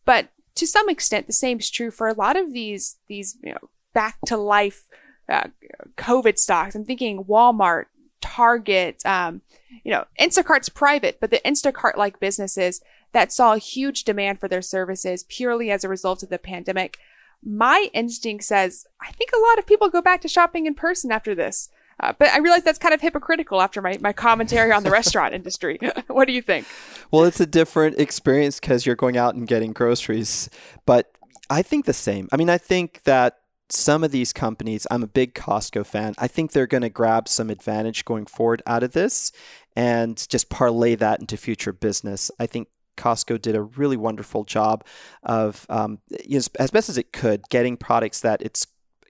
but 0.04 0.28
to 0.56 0.66
some 0.66 0.88
extent, 0.88 1.28
the 1.28 1.32
same 1.32 1.60
is 1.60 1.70
true 1.70 1.92
for 1.92 2.08
a 2.08 2.14
lot 2.14 2.36
of 2.36 2.52
these, 2.52 2.96
these, 3.06 3.36
you 3.44 3.52
know, 3.52 3.68
back 3.98 4.16
to 4.26 4.36
life 4.36 4.84
uh, 5.28 5.48
COVID 5.96 6.38
stocks. 6.38 6.76
I'm 6.76 6.84
thinking 6.84 7.24
Walmart, 7.24 7.86
Target, 8.20 9.04
um, 9.04 9.42
you 9.82 9.90
know, 9.90 10.04
Instacart's 10.20 10.68
private, 10.68 11.18
but 11.20 11.30
the 11.30 11.40
Instacart 11.44 11.96
like 11.96 12.20
businesses 12.20 12.80
that 13.10 13.32
saw 13.32 13.54
a 13.54 13.58
huge 13.58 14.04
demand 14.04 14.38
for 14.38 14.46
their 14.46 14.62
services 14.62 15.24
purely 15.24 15.72
as 15.72 15.82
a 15.82 15.88
result 15.88 16.22
of 16.22 16.28
the 16.28 16.38
pandemic. 16.38 16.96
My 17.44 17.90
instinct 17.92 18.44
says 18.44 18.86
I 19.00 19.10
think 19.10 19.30
a 19.32 19.40
lot 19.48 19.58
of 19.58 19.66
people 19.66 19.90
go 19.90 20.00
back 20.00 20.20
to 20.20 20.28
shopping 20.28 20.66
in 20.66 20.74
person 20.74 21.10
after 21.10 21.34
this. 21.34 21.68
Uh, 21.98 22.12
but 22.16 22.28
I 22.28 22.38
realize 22.38 22.62
that's 22.62 22.78
kind 22.78 22.94
of 22.94 23.00
hypocritical 23.00 23.60
after 23.60 23.82
my, 23.82 23.98
my 24.00 24.12
commentary 24.12 24.70
on 24.70 24.84
the 24.84 24.92
restaurant 24.92 25.34
industry. 25.40 25.80
what 26.06 26.28
do 26.28 26.32
you 26.32 26.42
think? 26.42 26.68
Well, 27.10 27.24
it's 27.24 27.40
a 27.40 27.46
different 27.46 27.98
experience 27.98 28.60
because 28.60 28.86
you're 28.86 28.94
going 28.94 29.16
out 29.16 29.34
and 29.34 29.48
getting 29.48 29.72
groceries. 29.72 30.48
But 30.86 31.10
I 31.50 31.62
think 31.62 31.86
the 31.86 31.92
same. 31.92 32.28
I 32.30 32.36
mean, 32.36 32.48
I 32.48 32.58
think 32.58 33.02
that 33.02 33.38
some 33.70 34.02
of 34.02 34.10
these 34.10 34.32
companies, 34.32 34.86
I'm 34.90 35.02
a 35.02 35.08
big 35.08 35.34
Costco 35.34 35.84
fan. 35.86 36.14
I 36.18 36.26
think 36.26 36.52
they're 36.52 36.66
going 36.66 36.82
to 36.82 36.88
grab 36.88 37.28
some 37.28 37.50
advantage 37.50 38.04
going 38.04 38.26
forward 38.26 38.62
out 38.66 38.82
of 38.82 38.92
this 38.92 39.32
and 39.76 40.26
just 40.28 40.48
parlay 40.48 40.94
that 40.96 41.20
into 41.20 41.36
future 41.36 41.72
business. 41.72 42.30
I 42.38 42.46
think 42.46 42.68
Costco 42.96 43.40
did 43.40 43.54
a 43.54 43.62
really 43.62 43.96
wonderful 43.96 44.44
job 44.44 44.84
of, 45.22 45.66
um, 45.68 46.00
you 46.24 46.38
know, 46.38 46.44
as 46.58 46.70
best 46.70 46.88
as 46.88 46.98
it 46.98 47.12
could, 47.12 47.42
getting 47.48 47.76
products 47.76 48.20
that 48.20 48.42
its 48.42 48.66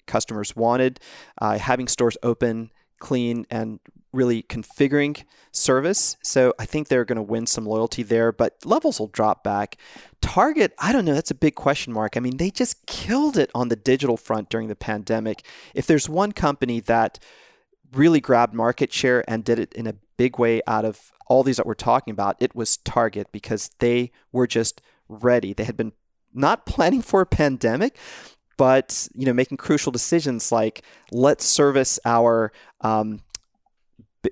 customers 0.07 0.55
wanted, 0.55 1.01
uh, 1.41 1.59
having 1.59 1.89
stores 1.89 2.17
open, 2.23 2.71
clean, 2.99 3.47
and 3.51 3.81
really 4.13 4.43
configuring 4.43 5.25
service. 5.53 6.17
So 6.23 6.55
I 6.59 6.65
think 6.65 6.89
they're 6.89 7.05
going 7.05 7.17
to 7.17 7.23
win 7.23 7.47
some 7.47 7.67
loyalty 7.67 8.03
there, 8.03 8.33
but 8.33 8.57
levels 8.65 8.99
will 8.99 9.09
drop 9.09 9.45
back. 9.45 9.77
Target, 10.21 10.75
I 10.79 10.93
don't 10.93 11.05
know, 11.05 11.15
that's 11.15 11.31
a 11.31 11.35
big 11.37 11.55
question 11.55 11.93
mark. 11.93 12.17
I 12.17 12.21
mean, 12.21 12.37
they 12.37 12.51
just 12.51 12.87
killed 12.87 13.37
it 13.37 13.51
on 13.55 13.69
the 13.69 13.77
digital 13.77 14.17
front 14.17 14.49
during 14.49 14.69
the 14.69 14.77
pandemic. 14.77 15.45
If 15.75 15.87
there's 15.87 16.09
one 16.09 16.33
company 16.33 16.81
that 16.81 17.19
really 17.93 18.21
grabbed 18.21 18.55
market 18.55 18.93
share 18.93 19.25
and 19.29 19.45
did 19.45 19.59
it 19.59 19.73
in 19.75 19.87
a 19.87 19.95
big 20.17 20.39
way 20.39 20.61
out 20.67 20.85
of 20.85 21.13
all 21.27 21.43
these 21.43 21.57
that 21.57 21.67
we're 21.67 21.75
talking 21.75 22.13
about, 22.13 22.37
it 22.41 22.55
was 22.55 22.77
Target 22.79 23.29
because 23.33 23.71
they 23.79 24.11
were 24.33 24.47
just 24.47 24.81
ready. 25.09 25.53
They 25.53 25.65
had 25.65 25.77
been 25.77 25.93
not 26.35 26.67
planning 26.67 27.03
for 27.03 27.21
a 27.21 27.27
pandemic, 27.27 27.97
but 28.57 29.09
you 29.15 29.25
know 29.25 29.33
making 29.33 29.57
crucial 29.57 29.93
decisions 29.93 30.53
like 30.53 30.83
let's 31.13 31.45
service 31.45 31.99
our 32.05 32.53
um, 32.83 33.21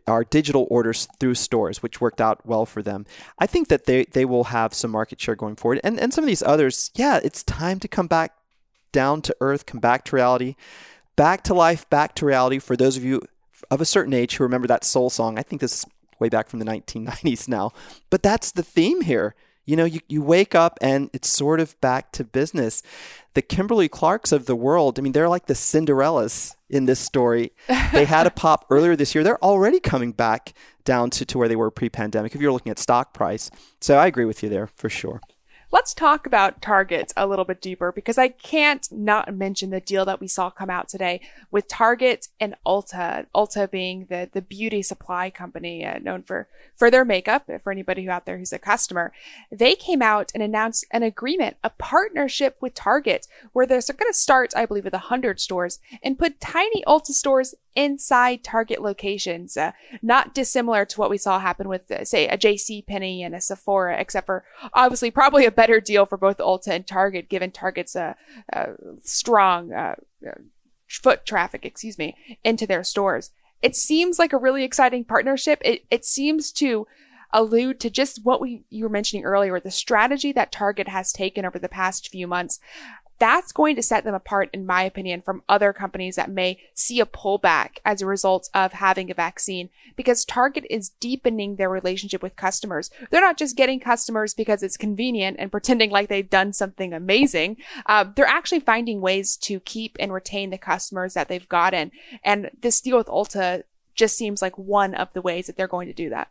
our 0.07 0.25
digital 0.25 0.67
orders 0.71 1.09
through 1.19 1.35
stores, 1.35 1.83
which 1.83 2.01
worked 2.01 2.21
out 2.21 2.47
well 2.47 2.67
for 2.67 2.83
them. 2.83 3.07
I 3.39 3.47
think 3.47 3.69
that 3.69 3.87
they, 3.87 4.05
they 4.05 4.25
will 4.25 4.45
have 4.45 4.75
some 4.75 4.91
market 4.91 5.21
share 5.21 5.37
going 5.37 5.57
forward. 5.57 5.81
And, 5.85 5.99
and 5.99 6.13
some 6.13 6.25
of 6.25 6.29
these 6.29 6.43
others, 6.43 6.91
yeah, 6.95 7.21
it's 7.23 7.43
time 7.43 7.81
to 7.81 7.89
come 7.89 8.07
back 8.07 8.33
down 8.93 9.23
to 9.23 9.37
earth, 9.41 9.67
come 9.67 9.81
back 9.81 10.05
to 10.07 10.17
reality, 10.17 10.57
back 11.17 11.43
to 11.45 11.55
life, 11.55 11.89
back 11.91 12.15
to 12.17 12.27
reality. 12.27 12.59
For 12.59 12.77
those 12.77 12.97
of 12.97 13.05
you 13.05 13.23
of 13.71 13.81
a 13.81 13.87
certain 13.87 14.15
age 14.15 14.37
who 14.37 14.45
remember 14.45 14.69
that 14.69 14.85
soul 14.85 15.11
song, 15.11 15.39
I 15.39 15.43
think 15.43 15.61
this 15.61 15.81
is 15.81 15.87
way 16.19 16.29
back 16.29 16.49
from 16.49 16.59
the 16.59 16.65
1990s 16.65 17.49
now. 17.49 17.73
But 18.11 18.23
that's 18.23 18.53
the 18.53 18.63
theme 18.63 19.03
here. 19.03 19.35
You 19.65 19.77
know, 19.77 19.85
you, 19.85 20.01
you 20.09 20.23
wake 20.23 20.55
up 20.55 20.79
and 20.81 21.11
it's 21.13 21.29
sort 21.29 21.61
of 21.61 21.79
back 21.81 22.13
to 22.13 22.25
business. 22.25 22.83
The 23.35 23.43
Kimberly 23.43 23.89
Clarks 23.89 24.33
of 24.33 24.47
the 24.47 24.57
world, 24.57 24.99
I 24.99 25.03
mean, 25.03 25.13
they're 25.13 25.29
like 25.29 25.47
the 25.47 25.55
Cinderellas 25.55 26.56
in 26.69 26.87
this 26.87 27.01
story. 27.01 27.53
They 27.93 28.05
had 28.05 28.27
a 28.27 28.31
pop 28.31 28.67
earlier 28.71 28.97
this 28.97 29.15
year. 29.15 29.25
They're 29.25 29.43
already 29.43 29.81
coming 29.81 30.13
back 30.13 30.55
down 30.85 31.11
to, 31.11 31.25
to 31.27 31.39
where 31.39 31.49
they 31.49 31.57
were 31.57 31.71
pre 31.71 31.89
pandemic 31.89 32.35
if 32.35 32.41
you're 32.41 32.53
looking 32.53 32.71
at 32.71 32.79
stock 32.79 33.13
price. 33.13 33.51
So 33.81 33.97
I 33.97 34.07
agree 34.07 34.25
with 34.25 34.43
you 34.43 34.49
there 34.49 34.67
for 34.67 34.89
sure. 34.89 35.21
Let's 35.73 35.95
talk 35.95 36.27
about 36.27 36.63
Target 36.63 37.13
a 37.17 37.27
little 37.27 37.45
bit 37.45 37.61
deeper 37.61 37.91
because 37.91 38.19
I 38.19 38.29
can't 38.29 38.87
not 38.93 39.35
mention 39.35 39.71
the 39.71 39.81
deal 39.81 40.05
that 40.05 40.21
we 40.21 40.29
saw 40.29 40.49
come 40.49 40.71
out 40.71 40.89
today 40.89 41.21
with 41.51 41.67
Target 41.67 42.29
and 42.39 42.55
Ulta. 42.65 43.27
Ulta 43.35 43.69
being 43.69 44.07
the, 44.09 44.31
the 44.33 44.43
beauty 44.43 44.81
supply 44.81 45.29
company 45.29 45.85
uh, 45.85 45.99
known 45.99 46.23
for, 46.23 46.47
for 46.77 46.89
their 46.89 47.05
makeup, 47.05 47.51
for 47.65 47.73
anybody 47.73 48.05
who 48.05 48.11
out 48.11 48.27
there 48.27 48.39
who's 48.39 48.53
a 48.53 48.61
customer. 48.61 49.13
They 49.51 49.75
came 49.75 50.03
out 50.03 50.31
and 50.35 50.43
announced 50.43 50.87
an 50.93 51.03
agreement, 51.03 51.57
a 51.65 51.71
partnership 51.71 52.57
with 52.61 52.75
Target 52.75 53.27
where 53.53 53.67
they're 53.67 53.81
going 53.81 54.13
to 54.13 54.17
start, 54.17 54.53
I 54.55 54.67
believe, 54.67 54.85
with 54.85 54.93
100 54.93 55.41
stores 55.41 55.81
and 56.01 56.19
put 56.19 56.41
tiny 56.41 56.85
Ulta 56.87 57.07
stores 57.07 57.57
inside 57.77 58.43
Target 58.43 58.83
locations, 58.83 59.57
uh, 59.57 59.73
not 60.03 60.35
dissimilar 60.35 60.85
to 60.87 60.99
what 60.99 61.11
we 61.11 61.19
saw 61.19 61.39
happen 61.39 61.69
with, 61.69 61.91
uh, 61.91 62.05
say, 62.05 62.27
a 62.27 62.37
J.C. 62.37 62.83
Penney 62.83 63.23
and 63.23 63.35
a 63.35 63.41
Sephora, 63.41 64.01
except 64.01 64.27
for 64.27 64.45
obviously 64.73 65.11
probably 65.11 65.45
a 65.45 65.53
better 65.53 65.81
deal 65.81 66.07
for 66.07 66.17
both 66.17 66.39
Ulta 66.39 66.69
and 66.69 66.87
Target, 66.87 67.29
given 67.29 67.53
Target's 67.53 67.95
uh, 67.95 68.15
uh 68.53 68.73
strong 69.05 69.73
uh, 69.73 69.95
uh, 70.27 70.33
foot 70.89 71.27
traffic, 71.27 71.65
excuse 71.65 71.99
me, 71.99 72.17
into 72.43 72.67
their 72.67 72.83
stores. 72.83 73.31
It 73.63 73.77
seems 73.77 74.19
like 74.19 74.33
a 74.33 74.39
really 74.39 74.65
exciting 74.65 75.05
partnership. 75.05 75.61
It 75.65 75.85
it 75.91 76.05
seems 76.05 76.51
to 76.53 76.87
allude 77.33 77.81
to 77.81 77.91
just 77.91 78.25
what 78.25 78.41
we 78.41 78.65
you 78.71 78.85
were 78.85 78.91
mentioning 78.91 79.25
earlier, 79.25 79.61
the 79.61 79.71
strategy 79.71 80.33
that 80.33 80.53
Target 80.53 80.89
has 80.89 81.13
taken 81.13 81.45
over 81.45 81.59
the 81.59 81.69
past 81.69 82.09
few 82.09 82.27
months 82.27 82.59
that's 83.19 83.53
going 83.53 83.77
to 83.77 83.83
set 83.83 84.05
them 84.05 84.15
apart, 84.15 84.51
in 84.53 84.67
my 84.67 84.83
opinion, 84.83 85.23
from 85.23 85.43
other 85.49 85.73
companies 85.73 86.17
that 86.17 86.31
may 86.31 86.59
see 86.75 87.01
a 87.01 87.07
pullback 87.07 87.79
as 87.85 88.03
a 88.03 88.07
result 88.07 88.51
of 88.53 88.75
having 88.75 89.11
a 89.11 89.15
vaccine 89.15 89.71
because 89.97 90.25
Target 90.25 90.67
is 90.69 90.91
deepening 91.01 91.57
their 91.57 91.71
relationship 91.71 92.23
with 92.23 92.37
customers. 92.37 92.91
They're 93.11 93.21
not 93.21 93.39
just 93.39 93.57
getting 93.57 93.81
customers 93.81 94.35
because 94.35 94.63
it's 94.63 94.77
convenient 94.77 95.37
and 95.39 95.51
pretending 95.51 95.91
like 95.91 96.09
they've 96.09 96.29
done 96.29 96.53
something 96.53 96.93
amazing. 96.93 97.57
Uh, 97.87 98.05
they're 98.15 98.27
actually 98.27 98.61
finding 98.61 99.01
ways 99.01 99.37
to 99.39 99.61
keep 99.61 99.97
and 99.99 100.13
retain 100.13 100.51
the 100.51 100.59
customers 100.59 101.15
that 101.15 101.29
they've 101.29 101.49
gotten. 101.49 101.91
And 102.23 102.51
this 102.61 102.81
deal 102.81 102.99
with 102.99 103.07
Ulta 103.07 103.63
just 103.95 104.17
seems 104.17 104.43
like 104.43 104.59
one 104.59 104.95
of 104.95 105.13
the 105.15 105.23
ways 105.23 105.47
that 105.47 105.57
they're 105.57 105.67
going 105.67 105.89
to 105.89 105.95
do 105.95 106.11
that. 106.11 106.29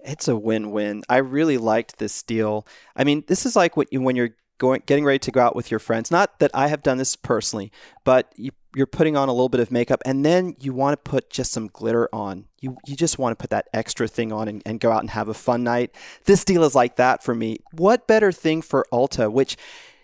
It's 0.00 0.28
a 0.28 0.36
win-win. 0.36 1.02
I 1.08 1.16
really 1.16 1.56
liked 1.56 1.98
this 1.98 2.22
deal. 2.22 2.66
I 2.94 3.02
mean, 3.02 3.24
this 3.26 3.46
is 3.46 3.56
like 3.56 3.76
what 3.76 3.92
you, 3.92 4.02
when 4.02 4.14
you're 4.14 4.36
going 4.58 4.82
getting 4.86 5.04
ready 5.04 5.18
to 5.18 5.30
go 5.30 5.40
out 5.40 5.56
with 5.56 5.70
your 5.70 5.80
friends. 5.80 6.10
Not 6.10 6.38
that 6.38 6.50
I 6.54 6.68
have 6.68 6.82
done 6.82 6.98
this 6.98 7.16
personally, 7.16 7.70
but 8.04 8.32
you, 8.36 8.50
you're 8.74 8.86
putting 8.86 9.16
on 9.16 9.28
a 9.28 9.32
little 9.32 9.48
bit 9.48 9.60
of 9.60 9.70
makeup 9.70 10.02
and 10.04 10.24
then 10.24 10.56
you 10.60 10.72
want 10.72 10.92
to 10.92 11.10
put 11.10 11.30
just 11.30 11.52
some 11.52 11.68
glitter 11.68 12.08
on. 12.12 12.46
You 12.60 12.76
you 12.86 12.96
just 12.96 13.18
want 13.18 13.38
to 13.38 13.42
put 13.42 13.50
that 13.50 13.68
extra 13.72 14.08
thing 14.08 14.32
on 14.32 14.48
and, 14.48 14.62
and 14.66 14.80
go 14.80 14.90
out 14.90 15.00
and 15.00 15.10
have 15.10 15.28
a 15.28 15.34
fun 15.34 15.64
night. 15.64 15.94
This 16.24 16.44
deal 16.44 16.64
is 16.64 16.74
like 16.74 16.96
that 16.96 17.22
for 17.22 17.34
me. 17.34 17.58
What 17.72 18.06
better 18.06 18.32
thing 18.32 18.62
for 18.62 18.86
Ulta, 18.92 19.30
which 19.30 19.56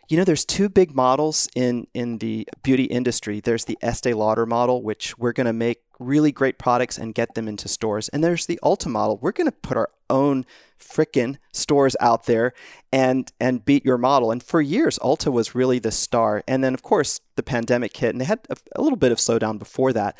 you 0.08 0.18
know, 0.18 0.24
there's 0.24 0.44
two 0.44 0.68
big 0.68 0.94
models 0.94 1.48
in 1.54 1.86
in 1.94 2.18
the 2.18 2.46
beauty 2.62 2.84
industry. 2.84 3.40
There's 3.40 3.64
the 3.64 3.78
Estee 3.80 4.12
Lauder 4.12 4.44
model, 4.44 4.82
which 4.82 5.16
we're 5.16 5.32
going 5.32 5.46
to 5.46 5.54
make 5.54 5.80
really 6.02 6.32
great 6.32 6.58
products 6.58 6.98
and 6.98 7.14
get 7.14 7.34
them 7.34 7.48
into 7.48 7.68
stores. 7.68 8.08
And 8.10 8.22
there's 8.22 8.46
the 8.46 8.58
Ulta 8.62 8.88
model. 8.88 9.18
We're 9.18 9.32
going 9.32 9.48
to 9.48 9.52
put 9.52 9.76
our 9.76 9.90
own 10.10 10.44
frickin' 10.78 11.38
stores 11.52 11.96
out 12.00 12.26
there 12.26 12.52
and 12.92 13.30
and 13.40 13.64
beat 13.64 13.84
your 13.84 13.98
model. 13.98 14.30
And 14.30 14.42
for 14.42 14.60
years, 14.60 14.98
Ulta 14.98 15.32
was 15.32 15.54
really 15.54 15.78
the 15.78 15.90
star. 15.90 16.42
And 16.46 16.62
then, 16.62 16.74
of 16.74 16.82
course, 16.82 17.20
the 17.36 17.42
pandemic 17.42 17.96
hit, 17.96 18.10
and 18.10 18.20
they 18.20 18.26
had 18.26 18.40
a, 18.50 18.56
a 18.76 18.82
little 18.82 18.98
bit 18.98 19.12
of 19.12 19.18
slowdown 19.18 19.58
before 19.58 19.92
that. 19.92 20.18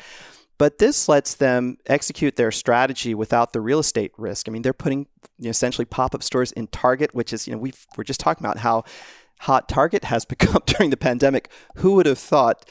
But 0.57 0.77
this 0.77 1.09
lets 1.09 1.35
them 1.35 1.77
execute 1.87 2.35
their 2.35 2.51
strategy 2.51 3.15
without 3.15 3.53
the 3.53 3.61
real 3.61 3.79
estate 3.79 4.11
risk. 4.17 4.47
I 4.47 4.51
mean, 4.51 4.61
they're 4.61 4.73
putting 4.73 5.07
you 5.37 5.45
know, 5.45 5.49
essentially 5.49 5.85
pop-up 5.85 6.23
stores 6.23 6.51
in 6.51 6.67
Target, 6.67 7.13
which 7.13 7.33
is 7.33 7.47
you 7.47 7.53
know 7.53 7.59
we 7.59 7.73
we're 7.97 8.03
just 8.03 8.19
talking 8.19 8.45
about 8.45 8.59
how 8.59 8.83
hot 9.41 9.67
Target 9.67 10.05
has 10.05 10.25
become 10.33 10.61
during 10.65 10.89
the 10.89 10.97
pandemic. 10.97 11.51
Who 11.77 11.95
would 11.95 12.05
have 12.05 12.19
thought? 12.19 12.65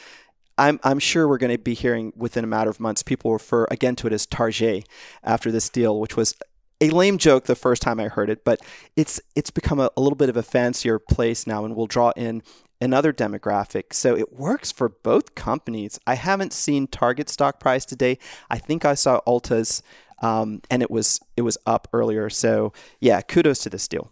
I'm, 0.63 0.79
I'm 0.85 1.01
sure 1.01 1.27
we're 1.27 1.39
going 1.39 1.51
to 1.51 1.59
be 1.59 1.75
hearing 1.75 2.13
within 2.15 2.45
a 2.45 2.47
matter 2.47 2.71
of 2.71 2.79
months 2.79 3.03
people 3.03 3.33
refer 3.33 3.67
again 3.69 3.97
to 3.97 4.07
it 4.07 4.13
as 4.13 4.27
Target 4.27 4.87
after 5.25 5.51
this 5.51 5.69
deal, 5.69 5.99
which 5.99 6.17
was 6.17 6.37
a 6.81 6.91
lame 6.91 7.19
joke 7.19 7.45
the 7.47 7.57
first 7.57 7.83
time 7.83 7.99
I 7.99 8.07
heard 8.07 8.31
it, 8.31 8.45
but 8.45 8.61
it's 8.95 9.21
it's 9.35 9.51
become 9.51 9.81
a, 9.81 9.91
a 9.97 10.01
little 10.01 10.17
bit 10.17 10.29
of 10.29 10.37
a 10.37 10.43
fancier 10.43 11.01
place 11.01 11.49
now, 11.49 11.65
and 11.65 11.75
will 11.75 11.89
draw 11.89 12.11
in 12.17 12.43
another 12.81 13.13
demographic. 13.13 13.93
So 13.93 14.17
it 14.17 14.33
works 14.33 14.71
for 14.71 14.89
both 14.89 15.35
companies. 15.35 15.99
I 16.07 16.15
haven't 16.15 16.53
seen 16.53 16.87
Target 16.87 17.29
stock 17.29 17.59
price 17.59 17.85
today. 17.85 18.19
I 18.49 18.59
think 18.59 18.85
I 18.85 18.95
saw 18.95 19.21
Ulta's, 19.27 19.83
um, 20.21 20.63
and 20.71 20.81
it 20.81 20.91
was 20.91 21.21
it 21.37 21.43
was 21.43 21.59
up 21.67 21.89
earlier. 21.93 22.31
So 22.31 22.73
yeah, 23.01 23.21
kudos 23.21 23.59
to 23.61 23.71
this 23.71 23.89
deal. 23.89 24.11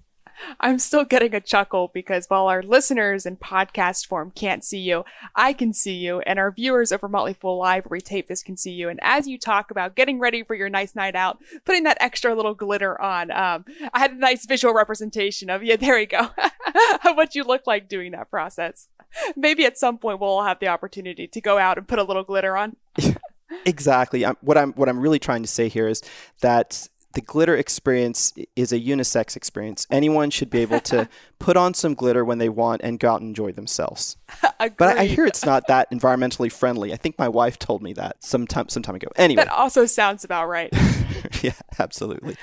I'm 0.59 0.79
still 0.79 1.05
getting 1.05 1.35
a 1.35 1.40
chuckle 1.40 1.90
because 1.92 2.26
while 2.29 2.46
our 2.48 2.62
listeners 2.62 3.26
in 3.26 3.37
podcast 3.37 4.07
form 4.07 4.31
can't 4.31 4.64
see 4.64 4.79
you, 4.79 5.05
I 5.35 5.53
can 5.53 5.72
see 5.72 5.94
you, 5.94 6.20
and 6.20 6.38
our 6.38 6.50
viewers 6.50 6.92
over 6.92 7.09
Motley 7.09 7.35
Fool 7.35 7.59
Live 7.59 7.85
where 7.85 7.96
we 7.96 8.00
tape 8.00 8.29
this 8.29 8.42
can 8.42 8.57
see 8.57 8.72
you. 8.72 8.88
And 8.88 8.98
as 9.03 9.26
you 9.26 9.38
talk 9.38 9.70
about 9.70 9.96
getting 9.96 10.18
ready 10.18 10.42
for 10.42 10.55
your 10.55 10.68
nice 10.68 10.94
night 10.94 11.14
out, 11.14 11.38
putting 11.64 11.85
that 11.85 11.98
extra 12.00 12.35
little 12.35 12.55
glitter 12.55 13.00
on, 13.00 13.31
um, 13.31 13.64
I 13.92 13.98
had 13.98 14.12
a 14.12 14.16
nice 14.16 14.46
visual 14.46 14.74
representation 14.74 15.50
of, 15.50 15.62
yeah, 15.62 15.76
there 15.76 15.98
you 15.98 16.07
go, 16.07 16.20
of 17.05 17.16
what 17.16 17.35
you 17.35 17.44
look 17.44 17.66
like 17.66 17.88
doing 17.88 18.12
that 18.12 18.31
process. 18.31 18.88
Maybe 19.37 19.64
at 19.64 19.79
some 19.79 19.98
point 19.98 20.20
we'll 20.20 20.31
all 20.31 20.44
have 20.44 20.61
the 20.61 20.68
opportunity 20.68 21.26
to 21.26 21.40
go 21.40 21.59
out 21.59 21.79
and 21.79 21.88
put 21.88 21.98
a 21.98 22.05
little 22.05 22.24
glitter 22.24 22.57
on. 22.57 22.76
exactly. 23.66 24.24
I'm, 24.24 24.37
what 24.40 24.57
I'm 24.57 24.72
what 24.74 24.88
I'm 24.88 25.00
really 25.00 25.18
trying 25.18 25.42
to 25.42 25.48
say 25.48 25.68
here 25.68 25.88
is 25.88 26.03
that 26.40 26.88
the 27.12 27.20
glitter 27.20 27.57
experience 27.57 28.33
is 28.55 28.73
a 28.73 28.79
unisex 28.79 29.37
experience. 29.37 29.87
Anyone 29.90 30.31
should 30.31 30.51
be 30.51 30.61
able 30.61 30.81
to 30.81 31.09
put 31.38 31.57
on 31.57 31.75
some 31.75 31.94
glitter 31.94 32.25
when 32.25 32.38
they 32.38 32.49
want 32.49 32.83
and 32.85 33.01
go 33.01 33.11
out 33.12 33.20
and 33.20 33.31
enjoy 33.31 33.53
themselves. 33.53 34.16
but 34.42 34.81
I, 34.81 35.01
I, 35.01 35.05
hear 35.07 35.27
it's 35.27 35.44
not 35.44 35.66
that 35.66 35.90
environmentally 35.90 36.53
friendly. 36.53 36.92
I 36.92 36.96
think 36.96 37.18
my 37.18 37.29
wife 37.29 37.59
told 37.59 37.83
me 37.83 37.92
that 37.94 38.23
some 38.23 38.46
time 38.46 38.68
some 38.68 38.83
time 38.83 38.94
ago. 38.94 39.09
Anyway, 39.16 39.42
that 39.42 39.53
also 39.53 39.87
sounds 39.87 40.25
about 40.25 40.49
right. 40.49 40.70
yeah, 41.42 41.55
absolutely. 41.79 42.37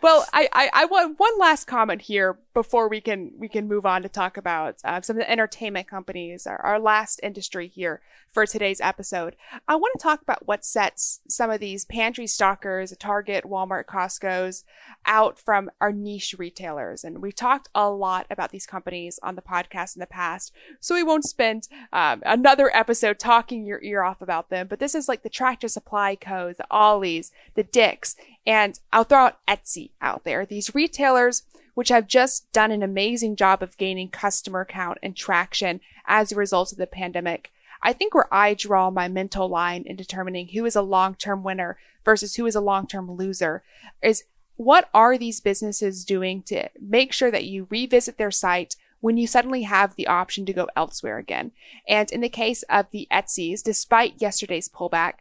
Well, 0.00 0.26
I, 0.32 0.48
I, 0.52 0.70
I, 0.72 0.84
want 0.86 1.18
one 1.18 1.38
last 1.38 1.66
comment 1.66 2.02
here 2.02 2.38
before 2.52 2.88
we 2.88 3.00
can 3.00 3.32
we 3.38 3.48
can 3.48 3.68
move 3.68 3.86
on 3.86 4.02
to 4.02 4.08
talk 4.08 4.36
about 4.36 4.76
uh, 4.84 5.00
some 5.00 5.16
of 5.16 5.20
the 5.20 5.30
entertainment 5.30 5.88
companies, 5.88 6.46
our, 6.46 6.60
our 6.60 6.78
last 6.78 7.20
industry 7.22 7.68
here 7.68 8.00
for 8.30 8.46
today's 8.46 8.80
episode. 8.80 9.36
I 9.68 9.76
want 9.76 9.92
to 9.98 10.02
talk 10.02 10.20
about 10.20 10.46
what 10.46 10.64
sets 10.64 11.20
some 11.28 11.50
of 11.50 11.60
these 11.60 11.84
pantry 11.84 12.26
stockers, 12.26 12.94
Target, 12.98 13.44
Walmart, 13.44 13.86
Costco's, 14.18 14.64
out 15.06 15.38
from 15.38 15.70
our 15.80 15.92
niche 15.92 16.34
retailers. 16.38 17.04
And 17.04 17.20
we've 17.20 17.34
talked 17.34 17.68
a 17.74 17.90
lot 17.90 18.26
about 18.30 18.50
these 18.50 18.66
companies 18.66 19.18
on 19.22 19.34
the 19.34 19.42
podcast 19.42 19.96
in 19.96 20.00
the 20.00 20.06
past, 20.06 20.52
so 20.80 20.94
we 20.94 21.02
won't 21.02 21.24
spend 21.24 21.68
um, 21.92 22.22
another 22.24 22.74
episode 22.74 23.18
talking 23.18 23.64
your 23.64 23.82
ear 23.82 24.02
off 24.02 24.22
about 24.22 24.50
them. 24.50 24.66
But 24.66 24.78
this 24.78 24.94
is 24.94 25.08
like 25.08 25.22
the 25.22 25.28
Tractor 25.28 25.68
Supply 25.68 26.16
Co., 26.16 26.52
the 26.56 26.66
Ollie's, 26.70 27.32
the 27.54 27.64
Dick's, 27.64 28.16
and 28.46 28.78
I'll 28.92 29.04
throw 29.04 29.26
out 29.26 29.38
Etsy 29.46 29.90
out 30.00 30.24
there. 30.24 30.46
These 30.46 30.74
retailers, 30.74 31.42
which 31.74 31.88
have 31.88 32.06
just 32.06 32.50
done 32.52 32.70
an 32.70 32.82
amazing 32.82 33.36
job 33.36 33.62
of 33.62 33.76
gaining 33.76 34.08
customer 34.08 34.64
count 34.64 34.98
and 35.02 35.16
traction 35.16 35.80
as 36.06 36.32
a 36.32 36.36
result 36.36 36.72
of 36.72 36.78
the 36.78 36.86
pandemic. 36.86 37.50
I 37.82 37.92
think 37.92 38.14
where 38.14 38.32
I 38.32 38.54
draw 38.54 38.90
my 38.90 39.08
mental 39.08 39.46
line 39.48 39.82
in 39.84 39.96
determining 39.96 40.48
who 40.48 40.64
is 40.64 40.74
a 40.74 40.82
long-term 40.82 41.42
winner 41.42 41.76
versus 42.04 42.36
who 42.36 42.46
is 42.46 42.54
a 42.54 42.60
long-term 42.60 43.10
loser 43.10 43.62
is 44.02 44.24
what 44.56 44.88
are 44.94 45.18
these 45.18 45.40
businesses 45.40 46.04
doing 46.04 46.42
to 46.42 46.68
make 46.80 47.12
sure 47.12 47.30
that 47.30 47.44
you 47.44 47.66
revisit 47.70 48.18
their 48.18 48.30
site 48.30 48.76
when 49.00 49.16
you 49.16 49.26
suddenly 49.26 49.62
have 49.62 49.96
the 49.96 50.06
option 50.06 50.46
to 50.46 50.52
go 50.52 50.68
elsewhere 50.76 51.18
again? 51.18 51.52
And 51.88 52.10
in 52.10 52.20
the 52.20 52.28
case 52.28 52.62
of 52.64 52.90
the 52.90 53.08
Etsy's, 53.10 53.62
despite 53.62 54.20
yesterday's 54.20 54.68
pullback, 54.68 55.14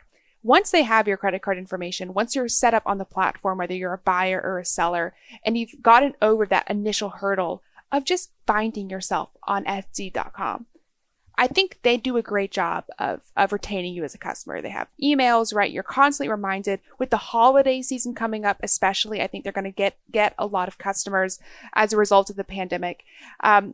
once 0.43 0.71
they 0.71 0.83
have 0.83 1.07
your 1.07 1.17
credit 1.17 1.41
card 1.41 1.57
information, 1.57 2.13
once 2.13 2.35
you're 2.35 2.49
set 2.49 2.73
up 2.73 2.83
on 2.85 2.97
the 2.97 3.05
platform, 3.05 3.57
whether 3.57 3.73
you're 3.73 3.93
a 3.93 3.97
buyer 3.97 4.41
or 4.43 4.59
a 4.59 4.65
seller, 4.65 5.13
and 5.45 5.57
you've 5.57 5.81
gotten 5.81 6.13
over 6.21 6.45
that 6.45 6.69
initial 6.69 7.09
hurdle 7.09 7.63
of 7.91 8.03
just 8.03 8.29
finding 8.45 8.89
yourself 8.89 9.29
on 9.43 9.63
Etsy.com, 9.63 10.65
I 11.35 11.47
think 11.47 11.79
they 11.81 11.97
do 11.97 12.17
a 12.17 12.21
great 12.21 12.51
job 12.51 12.85
of, 12.99 13.21
of 13.35 13.51
retaining 13.51 13.93
you 13.93 14.03
as 14.03 14.13
a 14.13 14.19
customer. 14.19 14.61
They 14.61 14.69
have 14.69 14.87
emails, 15.01 15.53
right? 15.53 15.71
You're 15.71 15.83
constantly 15.83 16.29
reminded 16.29 16.79
with 16.99 17.09
the 17.09 17.17
holiday 17.17 17.81
season 17.81 18.13
coming 18.13 18.45
up, 18.45 18.57
especially. 18.61 19.21
I 19.21 19.27
think 19.27 19.43
they're 19.43 19.53
going 19.53 19.63
to 19.63 19.71
get, 19.71 19.97
get 20.11 20.35
a 20.37 20.45
lot 20.45 20.67
of 20.67 20.77
customers 20.77 21.39
as 21.73 21.91
a 21.91 21.97
result 21.97 22.29
of 22.29 22.35
the 22.35 22.43
pandemic. 22.43 23.03
Um, 23.39 23.73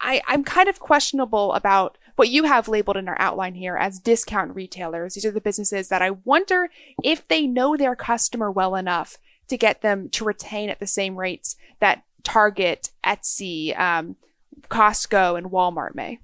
I, 0.00 0.22
I'm 0.26 0.44
kind 0.44 0.68
of 0.68 0.80
questionable 0.80 1.52
about 1.52 1.98
what 2.16 2.30
you 2.30 2.44
have 2.44 2.68
labeled 2.68 2.96
in 2.96 3.08
our 3.08 3.20
outline 3.20 3.54
here 3.54 3.76
as 3.76 3.98
discount 3.98 4.54
retailers. 4.54 5.14
These 5.14 5.24
are 5.24 5.30
the 5.30 5.40
businesses 5.40 5.88
that 5.88 6.02
I 6.02 6.10
wonder 6.24 6.68
if 7.04 7.26
they 7.28 7.46
know 7.46 7.76
their 7.76 7.94
customer 7.94 8.50
well 8.50 8.74
enough 8.74 9.18
to 9.48 9.56
get 9.56 9.82
them 9.82 10.08
to 10.10 10.24
retain 10.24 10.68
at 10.68 10.80
the 10.80 10.86
same 10.86 11.16
rates 11.16 11.56
that 11.80 12.02
Target, 12.22 12.90
Etsy, 13.04 13.78
um, 13.78 14.16
Costco, 14.68 15.38
and 15.38 15.48
Walmart 15.50 15.94
may. 15.94 16.18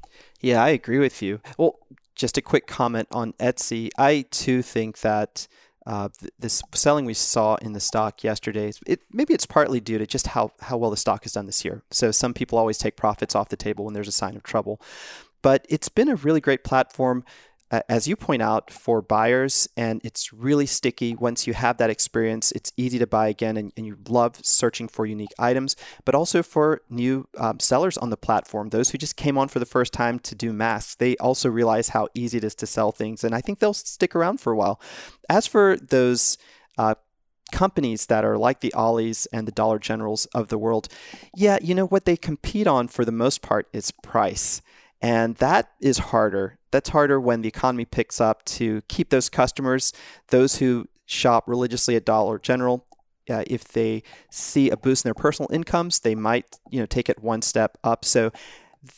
Yeah, 0.45 0.63
I 0.63 0.69
agree 0.69 0.99
with 0.99 1.23
you. 1.23 1.41
Well, 1.57 1.79
just 2.15 2.37
a 2.37 2.43
quick 2.43 2.67
comment 2.67 3.09
on 3.11 3.33
Etsy. 3.41 3.89
I 3.97 4.27
too 4.31 4.61
think 4.61 5.01
that 5.01 5.49
uh, 5.87 6.11
th- 6.21 6.33
this 6.39 6.63
selling 6.75 7.07
we 7.07 7.15
saw 7.15 7.55
in 7.63 7.73
the 7.73 7.81
stock 7.81 8.23
yesterday, 8.23 8.71
it, 8.87 9.01
maybe 9.11 9.33
it's 9.33 9.47
partly 9.47 9.81
due 9.81 9.97
to 9.97 10.07
just 10.07 10.27
how, 10.29 10.53
how 10.61 10.77
well 10.77 10.91
the 10.91 10.99
stock 10.99 11.23
has 11.23 11.33
done 11.33 11.47
this 11.47 11.65
year. 11.65 11.83
So 11.91 12.11
some 12.11 12.35
people 12.35 12.59
always 12.59 12.77
take 12.77 12.95
profits 12.95 13.35
off 13.35 13.49
the 13.49 13.57
table 13.57 13.87
when 13.87 13.95
there's 13.95 14.07
a 14.07 14.13
sign 14.13 14.37
of 14.37 14.43
trouble. 14.43 14.83
But 15.41 15.65
it's 15.71 15.89
been 15.89 16.11
a 16.11 16.17
really 16.17 16.43
great 16.43 16.63
platform, 16.63 17.25
as 17.89 18.07
you 18.07 18.17
point 18.17 18.43
out, 18.43 18.71
for 18.71 19.01
buyers, 19.01 19.69
and 19.77 20.01
it's 20.05 20.33
really 20.33 20.67
sticky. 20.67 21.15
Once 21.15 21.47
you 21.47 21.55
have 21.55 21.79
that 21.79 21.91
experience, 21.91 22.53
it's 22.53 22.73
easy 22.77 22.99
to 22.99 23.07
buy 23.07 23.29
again, 23.29 23.57
and, 23.57 23.73
and 23.77 23.87
you 23.87 23.97
love 24.09 24.37
searching 24.43 24.89
for 24.89 25.07
unique 25.07 25.33
items, 25.39 25.77
but 26.05 26.15
also 26.15 26.43
for 26.43 26.83
new 26.91 27.27
um, 27.39 27.61
sellers 27.61 27.97
on 27.99 28.11
the 28.11 28.17
platform, 28.17 28.69
those 28.69 28.91
who 28.91 28.99
just 28.99 29.17
came 29.17 29.39
on 29.39 29.49
for 29.49 29.59
the 29.59 29.67
first 29.67 29.93
time 29.93 30.19
to 30.21 30.35
do 30.35 30.53
masks. 30.53 30.95
They 30.95 31.17
also 31.17 31.49
realize 31.49 31.91
how 31.91 32.09
easy 32.15 32.39
it 32.39 32.45
is 32.45 32.55
to 32.57 32.67
sell 32.67 32.93
things, 32.93 33.25
and 33.25 33.35
I 33.35 33.41
think 33.41 33.59
they'll 33.59 33.75
stick 33.75 34.15
around 34.15 34.41
for 34.41 34.53
a 34.53 34.57
while. 34.57 34.81
As 35.29 35.47
for 35.47 35.77
those, 35.77 36.39
uh, 36.77 36.95
companies 37.53 38.07
that 38.07 38.25
are 38.25 38.37
like 38.37 38.61
the 38.61 38.75
Ollie's 38.75 39.27
and 39.27 39.47
the 39.47 39.53
Dollar 39.53 39.79
Generals 39.79 40.27
of 40.35 40.49
the 40.49 40.59
world, 40.59 40.89
yeah, 41.37 41.59
you 41.63 41.75
know 41.75 41.87
what 41.87 42.05
they 42.05 42.17
compete 42.17 42.67
on 42.67 42.89
for 42.89 43.05
the 43.05 43.13
most 43.13 43.43
part 43.43 43.69
is 43.73 43.93
price. 44.03 44.61
And 45.01 45.37
that 45.37 45.71
is 45.81 45.99
harder. 45.99 46.59
That's 46.75 46.89
harder 46.89 47.21
when 47.21 47.43
the 47.43 47.47
economy 47.47 47.85
picks 47.85 48.21
up 48.21 48.45
to 48.47 48.83
keep 48.89 49.11
those 49.11 49.29
customers, 49.29 49.93
those 50.31 50.57
who 50.57 50.89
shop 51.07 51.45
religiously 51.47 51.95
at 51.95 52.05
Dollar 52.05 52.37
General. 52.37 52.85
Uh, 53.31 53.45
if 53.47 53.69
they 53.69 54.03
see 54.29 54.71
a 54.71 54.77
boost 54.77 55.05
in 55.05 55.09
their 55.09 55.15
personal 55.15 55.49
incomes, 55.53 56.01
they 56.01 56.17
might, 56.17 56.59
you 56.71 56.81
know, 56.81 56.87
take 56.87 57.09
it 57.09 57.23
one 57.23 57.43
step 57.43 57.79
up. 57.85 58.05
So 58.05 58.33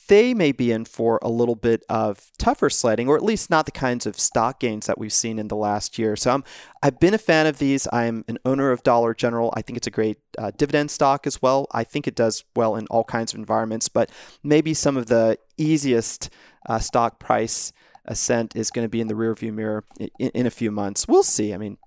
they 0.08 0.32
may 0.32 0.52
be 0.52 0.72
in 0.72 0.86
for 0.86 1.18
a 1.20 1.28
little 1.28 1.54
bit 1.54 1.84
of 1.90 2.30
tougher 2.38 2.70
sledding, 2.70 3.08
or 3.08 3.16
at 3.16 3.22
least 3.22 3.50
not 3.50 3.66
the 3.66 3.72
kinds 3.72 4.06
of 4.06 4.18
stock 4.18 4.58
gains 4.58 4.86
that 4.86 4.98
we've 4.98 5.12
seen 5.12 5.38
in 5.38 5.48
the 5.48 5.54
last 5.54 5.98
year. 5.98 6.16
So 6.16 6.30
I'm, 6.30 6.44
I've 6.82 6.98
been 6.98 7.12
a 7.12 7.18
fan 7.18 7.46
of 7.46 7.58
these. 7.58 7.86
I'm 7.92 8.24
an 8.26 8.38
owner 8.46 8.72
of 8.72 8.82
Dollar 8.84 9.12
General. 9.12 9.52
I 9.54 9.60
think 9.60 9.76
it's 9.76 9.86
a 9.86 9.90
great 9.90 10.16
uh, 10.38 10.50
dividend 10.56 10.90
stock 10.90 11.26
as 11.26 11.42
well. 11.42 11.66
I 11.72 11.84
think 11.84 12.08
it 12.08 12.14
does 12.14 12.42
well 12.56 12.74
in 12.74 12.86
all 12.86 13.04
kinds 13.04 13.34
of 13.34 13.38
environments, 13.38 13.90
but 13.90 14.10
maybe 14.42 14.72
some 14.72 14.96
of 14.96 15.06
the 15.06 15.38
easiest 15.58 16.30
uh, 16.66 16.78
stock 16.78 17.18
price 17.18 17.72
ascent 18.04 18.54
is 18.54 18.70
going 18.70 18.84
to 18.84 18.88
be 18.88 19.00
in 19.00 19.08
the 19.08 19.14
rearview 19.14 19.52
mirror 19.52 19.84
in, 19.98 20.30
in 20.30 20.46
a 20.46 20.50
few 20.50 20.70
months. 20.70 21.08
We'll 21.08 21.22
see. 21.22 21.52
I 21.52 21.58
mean, 21.58 21.78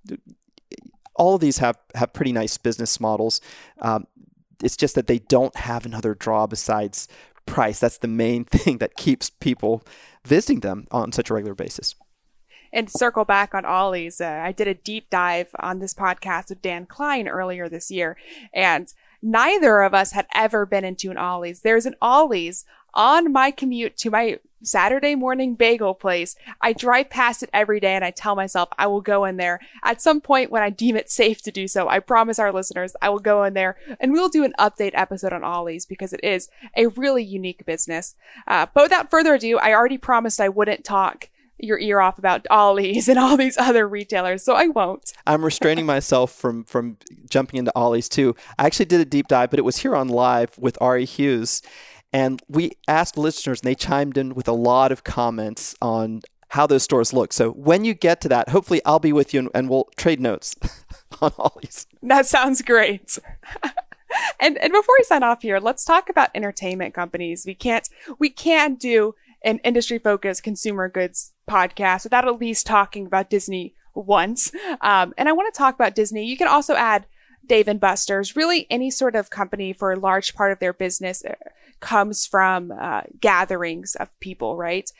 all 1.16 1.36
of 1.36 1.42
these 1.42 1.60
have, 1.60 1.78
have 1.96 2.14
pretty 2.14 2.32
nice 2.32 2.58
business 2.58 3.00
models. 3.00 3.42
Um, 3.80 4.08
it's 4.64 4.78
just 4.78 4.96
that 4.96 5.08
they 5.08 5.20
don't 5.20 5.56
have 5.56 5.86
another 5.86 6.14
draw 6.14 6.48
besides 6.48 7.08
price. 7.46 7.80
That's 7.80 7.98
the 7.98 8.08
main 8.08 8.46
thing 8.46 8.78
that 8.80 8.96
keeps 8.96 9.30
people 9.30 9.84
visiting 10.26 10.60
them 10.60 10.88
on 10.92 11.12
such 11.12 11.30
a 11.30 11.34
regular 11.34 11.56
basis. 11.56 11.96
And 12.72 12.90
circle 12.90 13.26
back 13.26 13.56
on 13.56 13.66
Ollie's, 13.66 14.22
uh, 14.22 14.42
I 14.44 14.52
did 14.52 14.68
a 14.68 14.76
deep 14.76 15.10
dive 15.10 15.48
on 15.60 15.80
this 15.80 15.96
podcast 15.96 16.50
with 16.50 16.62
Dan 16.62 16.86
Kline 16.86 17.28
earlier 17.28 17.68
this 17.68 17.90
year, 17.90 18.16
and 18.54 18.94
neither 19.24 19.82
of 19.82 19.96
us 19.96 20.12
had 20.12 20.28
ever 20.36 20.68
been 20.68 20.86
into 20.86 21.10
an 21.10 21.18
Ollie's. 21.18 21.62
There's 21.62 21.88
an 21.88 21.96
Ollie's 22.00 22.66
on 22.94 23.32
my 23.32 23.52
commute 23.52 23.98
to 23.98 24.10
my 24.10 24.40
Saturday 24.62 25.16
morning 25.16 25.56
bagel 25.56 25.94
place. 25.94 26.36
I 26.62 26.74
drive 26.74 27.10
past 27.10 27.44
it 27.44 27.50
every 27.54 27.80
day 27.80 27.96
and 27.96 28.04
I 28.04 28.12
tell 28.12 28.36
myself 28.36 28.70
I 28.78 28.88
will 28.88 29.02
go 29.02 29.26
in 29.26 29.38
there 29.38 29.60
at 29.84 30.02
some 30.02 30.22
point 30.22 30.52
when 30.52 30.64
I 30.64 30.70
deem 30.70 30.96
it 30.96 31.10
safe 31.10 31.42
to 31.44 31.52
do 31.52 31.68
so. 31.68 31.88
I 31.88 32.00
promise 32.00 32.40
our 32.40 32.52
listeners 32.52 32.96
I 33.02 33.10
will 33.10 33.20
go 33.20 33.44
in 33.44 33.54
there 33.54 33.78
and 34.00 34.12
we'll 34.12 34.30
do 34.30 34.44
an 34.44 34.54
update 34.60 34.92
episode 34.94 35.34
on 35.34 35.44
Ollie's 35.44 35.86
because 35.86 36.14
it 36.14 36.20
is 36.24 36.50
a 36.76 36.88
really 36.88 37.24
unique 37.24 37.66
business. 37.66 38.16
Uh, 38.48 38.66
but 38.74 38.84
without 38.84 39.10
further 39.10 39.36
ado, 39.36 39.58
I 39.58 39.74
already 39.74 39.98
promised 39.98 40.42
I 40.42 40.50
wouldn't 40.50 40.84
talk 40.84 41.30
your 41.62 41.78
ear 41.80 42.00
off 42.00 42.18
about 42.18 42.46
Ollie's 42.50 43.08
and 43.10 43.20
all 43.20 43.36
these 43.38 43.58
other 43.58 43.88
retailers, 43.88 44.44
so 44.44 44.54
I 44.56 44.68
won't. 44.68 45.12
I'm 45.28 45.44
restraining 45.44 45.86
myself 45.86 46.32
from 46.32 46.64
from 46.64 46.98
jumping 47.30 47.58
into 47.60 47.72
Ollie's 47.76 48.10
too. 48.10 48.36
I 48.58 48.66
actually 48.66 48.86
did 48.86 49.02
a 49.02 49.06
deep 49.06 49.28
dive, 49.28 49.50
but 49.50 49.60
it 49.60 49.66
was 49.66 49.78
here 49.78 49.96
on 49.96 50.08
live 50.08 50.58
with 50.58 50.78
Ari 50.82 51.06
Hughes, 51.06 51.62
and 52.12 52.42
we 52.48 52.72
asked 52.88 53.18
listeners, 53.18 53.62
and 53.62 53.68
they 53.68 53.76
chimed 53.76 54.18
in 54.18 54.36
with 54.36 54.48
a 54.48 54.54
lot 54.54 54.92
of 54.92 55.04
comments 55.04 55.76
on 55.82 56.22
how 56.50 56.66
those 56.66 56.84
stores 56.84 57.14
look. 57.14 57.32
So 57.32 57.52
when 57.52 57.86
you 57.86 57.94
get 57.94 58.22
to 58.22 58.30
that, 58.30 58.50
hopefully 58.50 58.82
I'll 58.86 59.00
be 59.00 59.14
with 59.14 59.34
you 59.34 59.42
and, 59.42 59.50
and 59.54 59.70
we'll 59.70 59.88
trade 59.96 60.20
notes 60.20 60.56
on 61.22 61.32
Ollie's. 61.38 61.86
That 62.02 62.26
sounds 62.26 62.62
great. 62.62 63.20
and 64.40 64.58
and 64.58 64.74
before 64.74 64.96
we 64.98 65.04
sign 65.04 65.24
off 65.24 65.44
here, 65.44 65.60
let's 65.60 65.86
talk 65.86 66.10
about 66.10 66.30
entertainment 66.34 66.94
companies. 66.94 67.46
We 67.46 67.54
can't 67.54 67.88
we 68.18 68.30
can't 68.30 68.80
do 68.80 69.16
an 69.44 69.60
industry 69.60 70.00
focused 70.00 70.44
consumer 70.44 70.90
goods 70.90 71.34
podcast 71.48 72.04
without 72.04 72.28
at 72.28 72.40
least 72.40 72.66
talking 72.66 73.06
about 73.06 73.30
Disney 73.30 73.74
once. 73.94 74.52
Um, 74.82 75.14
and 75.18 75.30
I 75.30 75.34
want 75.34 75.54
to 75.54 75.58
talk 75.58 75.76
about 75.76 75.96
Disney. 75.96 76.26
You 76.26 76.38
can 76.38 76.48
also 76.48 76.74
add 76.76 77.06
Dave 77.46 77.68
and 77.68 77.80
Buster's, 77.80 78.36
really 78.36 78.68
any 78.70 78.92
sort 78.92 79.16
of 79.16 79.30
company 79.30 79.72
for 79.72 79.92
a 79.92 80.00
large 80.00 80.36
part 80.36 80.52
of 80.52 80.60
their 80.60 80.74
business 80.74 81.24
comes 81.80 82.26
from 82.26 82.72
uh, 82.72 83.02
gatherings 83.20 83.96
of 83.96 84.18
people, 84.20 84.58
right? 84.58 84.92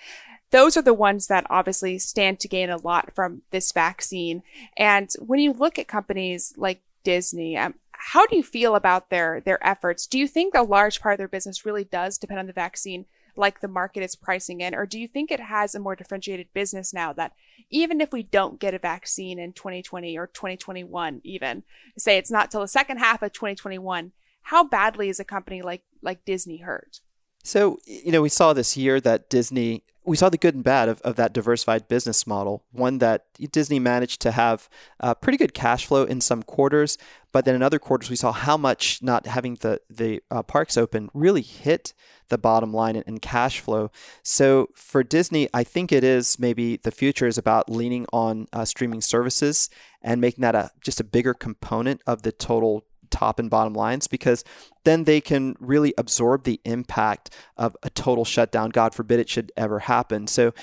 Those 0.52 0.76
are 0.78 0.82
the 0.82 0.94
ones 0.94 1.28
that 1.28 1.46
obviously 1.50 2.00
stand 2.00 2.40
to 2.40 2.48
gain 2.48 2.70
a 2.70 2.78
lot 2.78 3.14
from 3.14 3.44
this 3.52 3.72
vaccine. 3.72 4.42
And 4.76 5.10
when 5.20 5.40
you 5.40 5.54
look 5.54 5.78
at 5.78 5.88
companies 5.88 6.54
like 6.58 6.82
Disney, 7.04 7.56
um, 7.56 7.76
how 7.92 8.26
do 8.26 8.36
you 8.36 8.44
feel 8.44 8.76
about 8.76 9.10
their 9.10 9.42
their 9.42 9.66
efforts? 9.66 10.08
Do 10.08 10.18
you 10.18 10.28
think 10.28 10.56
a 10.56 10.64
large 10.64 11.02
part 11.02 11.14
of 11.14 11.18
their 11.18 11.28
business 11.28 11.66
really 11.66 11.84
does 11.84 12.18
depend 12.18 12.40
on 12.40 12.48
the 12.48 12.54
vaccine, 12.54 13.06
like 13.36 13.60
the 13.60 13.68
market 13.68 14.02
is 14.02 14.16
pricing 14.16 14.62
in? 14.62 14.74
Or 14.74 14.86
do 14.86 15.00
you 15.00 15.08
think 15.08 15.30
it 15.30 15.40
has 15.40 15.76
a 15.76 15.80
more 15.80 15.96
differentiated 15.96 16.48
business 16.54 16.94
now 16.94 17.14
that 17.14 17.34
even 17.70 18.02
if 18.02 18.12
we 18.12 18.24
don't 18.24 18.60
get 18.60 18.74
a 18.74 18.80
vaccine 18.80 19.38
in 19.38 19.54
2020 19.54 20.18
or 20.18 20.28
2021, 20.28 21.22
even 21.24 21.64
say 21.98 22.18
it's 22.18 22.32
not 22.32 22.50
till 22.50 22.62
the 22.62 22.68
second 22.68 22.98
half 22.98 23.22
of 23.22 23.34
2021, 23.34 24.12
how 24.44 24.64
badly 24.64 25.10
is 25.10 25.20
a 25.20 25.24
company 25.24 25.62
like, 25.62 25.84
like 26.02 26.26
Disney 26.26 26.58
hurt? 26.58 27.02
So, 27.44 27.80
you 27.86 28.12
know, 28.12 28.22
we 28.22 28.30
saw 28.30 28.54
this 28.54 28.76
year 28.76 29.00
that 29.02 29.30
Disney, 29.30 29.84
we 30.06 30.18
saw 30.18 30.30
the 30.30 30.38
good 30.38 30.56
and 30.56 30.64
bad 30.64 30.90
of, 30.90 31.02
of 31.02 31.16
that 31.16 31.34
diversified 31.34 31.88
business 31.88 32.28
model. 32.28 32.64
One 32.72 32.98
that 32.98 33.26
Disney 33.52 33.80
managed 33.80 34.22
to 34.22 34.32
have 34.32 34.70
uh, 35.00 35.14
pretty 35.14 35.38
good 35.38 35.54
cash 35.54 35.86
flow 35.86 36.04
in 36.04 36.20
some 36.20 36.44
quarters, 36.44 36.98
but 37.32 37.46
then 37.46 37.56
in 37.56 37.64
other 37.64 37.80
quarters, 37.80 38.10
we 38.10 38.16
saw 38.16 38.32
how 38.32 38.58
much 38.58 39.02
not 39.02 39.26
having 39.26 39.56
the, 39.56 39.80
the 39.90 40.22
uh, 40.30 40.44
parks 40.44 40.78
open 40.78 41.10
really 41.14 41.42
hit 41.42 41.94
the 42.30 42.38
bottom 42.38 42.74
line 42.74 42.96
and, 42.96 43.22
cash 43.22 43.60
flow. 43.60 43.92
So 44.24 44.70
for 44.76 45.04
Disney, 45.04 45.50
I 45.54 45.64
think 45.64 45.92
it 45.92 46.04
is 46.04 46.40
maybe 46.40 46.78
the 46.78 46.92
future 46.92 47.28
is 47.28 47.38
about 47.38 47.70
leaning 47.70 48.06
on 48.14 48.48
uh, 48.54 48.66
streaming 48.66 49.02
services 49.02 49.70
and 50.02 50.22
making 50.22 50.44
that 50.44 50.56
a 50.56 50.72
just 50.82 51.00
a 51.00 51.04
bigger 51.04 51.34
component 51.34 52.02
of 52.08 52.22
the 52.22 52.32
total 52.32 52.86
top 53.10 53.40
and 53.40 53.50
bottom 53.50 53.74
lines 53.74 54.08
because 54.08 54.44
then 54.84 55.04
they 55.04 55.22
can 55.22 55.56
really 55.60 55.94
absorb 55.98 56.44
the 56.44 56.60
impact 56.66 57.30
of 57.58 57.76
a 57.84 57.90
total 57.90 58.26
shutdown. 58.26 58.70
God 58.70 58.94
forbid 58.96 59.20
it 59.20 59.30
should 59.30 59.52
ever 59.58 59.80
happen. 59.80 60.28
So 60.28 60.54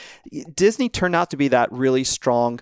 Disney 0.54 0.88
turned 0.88 1.14
out 1.14 1.30
to 1.30 1.36
be 1.36 1.48
that 1.48 1.70
really 1.72 2.04
strong 2.04 2.60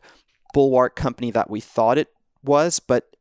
bulwark 0.52 0.96
company 0.96 1.30
that 1.32 1.50
we 1.50 1.60
thought 1.60 1.98
it 1.98 2.08
was, 2.42 2.80
but 2.80 3.14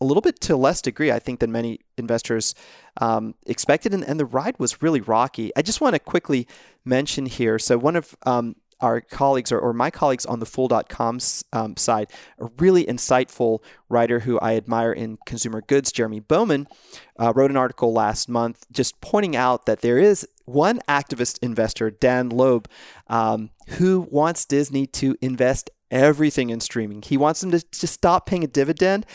a 0.00 0.04
little 0.04 0.20
bit 0.20 0.40
to 0.42 0.56
less 0.56 0.82
degree, 0.82 1.10
I 1.10 1.18
think, 1.18 1.40
than 1.40 1.52
many 1.52 1.80
investors 1.96 2.54
um, 3.00 3.34
expected. 3.46 3.94
And, 3.94 4.04
and, 4.04 4.20
the 4.20 4.24
ride 4.26 4.58
was 4.58 4.82
really 4.82 5.00
rocky. 5.00 5.50
I 5.56 5.62
just 5.62 5.80
want 5.80 5.94
to 5.94 5.98
quickly 5.98 6.46
mention 6.84 7.26
here. 7.26 7.58
So, 7.58 7.78
one 7.78 7.96
of 7.96 8.16
um, 8.24 8.56
our 8.84 9.00
colleagues 9.00 9.50
or, 9.50 9.58
or 9.58 9.72
my 9.72 9.90
colleagues 9.90 10.26
on 10.26 10.40
the 10.40 10.46
fool.com 10.46 11.18
um, 11.54 11.76
side, 11.76 12.12
a 12.38 12.50
really 12.58 12.84
insightful 12.84 13.60
writer 13.88 14.20
who 14.20 14.38
I 14.40 14.56
admire 14.56 14.92
in 14.92 15.16
consumer 15.24 15.62
goods, 15.62 15.90
Jeremy 15.90 16.20
Bowman, 16.20 16.68
uh, 17.18 17.32
wrote 17.34 17.50
an 17.50 17.56
article 17.56 17.94
last 17.94 18.28
month 18.28 18.66
just 18.70 19.00
pointing 19.00 19.34
out 19.34 19.64
that 19.64 19.80
there 19.80 19.98
is 19.98 20.28
one 20.44 20.80
activist 20.86 21.38
investor, 21.40 21.90
Dan 21.90 22.28
Loeb, 22.28 22.68
um, 23.06 23.50
who 23.78 24.06
wants 24.10 24.44
Disney 24.44 24.86
to 24.88 25.16
invest 25.22 25.70
everything 25.90 26.50
in 26.50 26.60
streaming. 26.60 27.00
He 27.00 27.16
wants 27.16 27.40
them 27.40 27.52
to, 27.52 27.60
to 27.60 27.86
stop 27.86 28.26
paying 28.26 28.44
a 28.44 28.48
dividend 28.48 29.06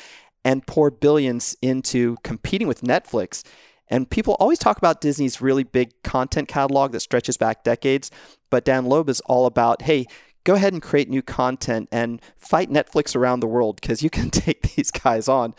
and 0.43 0.65
pour 0.65 0.89
billions 0.89 1.55
into 1.61 2.17
competing 2.23 2.67
with 2.67 2.81
Netflix. 2.81 3.43
And 3.89 4.09
people 4.09 4.35
always 4.39 4.59
talk 4.59 4.77
about 4.77 5.01
Disney's 5.01 5.41
really 5.41 5.63
big 5.63 5.91
content 6.03 6.47
catalog 6.47 6.91
that 6.91 6.99
stretches 6.99 7.37
back 7.37 7.63
decades, 7.63 8.11
but 8.49 8.65
Dan 8.65 8.85
Loeb 8.85 9.09
is 9.09 9.19
all 9.21 9.45
about, 9.45 9.83
hey, 9.83 10.05
go 10.43 10.55
ahead 10.55 10.73
and 10.73 10.81
create 10.81 11.09
new 11.09 11.21
content 11.21 11.89
and 11.91 12.21
fight 12.37 12.69
Netflix 12.69 13.15
around 13.15 13.39
the 13.39 13.47
world 13.47 13.79
because 13.81 14.01
you 14.01 14.09
can 14.17 14.29
take 14.29 14.75
these 14.75 14.91
guys 14.91 15.27
on. 15.27 15.53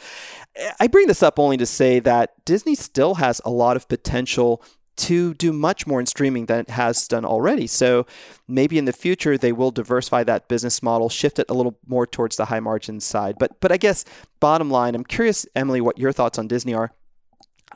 I 0.79 0.87
bring 0.87 1.07
this 1.07 1.23
up 1.23 1.39
only 1.39 1.57
to 1.59 1.67
say 1.67 2.01
that 2.01 2.45
Disney 2.45 2.75
still 2.75 3.17
has 3.17 3.41
a 3.45 3.51
lot 3.51 3.77
of 3.77 3.89
potential 3.89 4.63
to 4.97 5.33
do 5.35 5.51
much 5.51 5.87
more 5.87 5.99
in 5.99 6.05
streaming 6.05 6.45
than 6.47 6.61
it 6.61 6.71
has 6.71 7.09
done 7.09 7.25
already. 7.25 7.67
So 7.67 8.05
maybe 8.47 8.77
in 8.77 8.85
the 8.85 8.93
future 8.93 9.39
they 9.39 9.53
will 9.53 9.71
diversify 9.71 10.25
that 10.25 10.47
business 10.47 10.83
model, 10.83 11.09
shift 11.09 11.39
it 11.39 11.47
a 11.49 11.55
little 11.55 11.79
more 11.87 12.07
towards 12.07 12.37
the 12.37 12.47
high 12.47 12.61
margin 12.61 13.01
side. 13.01 13.37
But 13.39 13.61
but 13.61 13.73
I 13.73 13.79
guess 13.79 14.05
bottom 14.41 14.71
line, 14.71 14.95
I'm 14.95 15.05
curious, 15.05 15.47
Emily, 15.55 15.81
what 15.81 15.99
your 15.99 16.13
thoughts 16.13 16.39
on 16.39 16.49
Disney 16.49 16.75
are. 16.75 16.93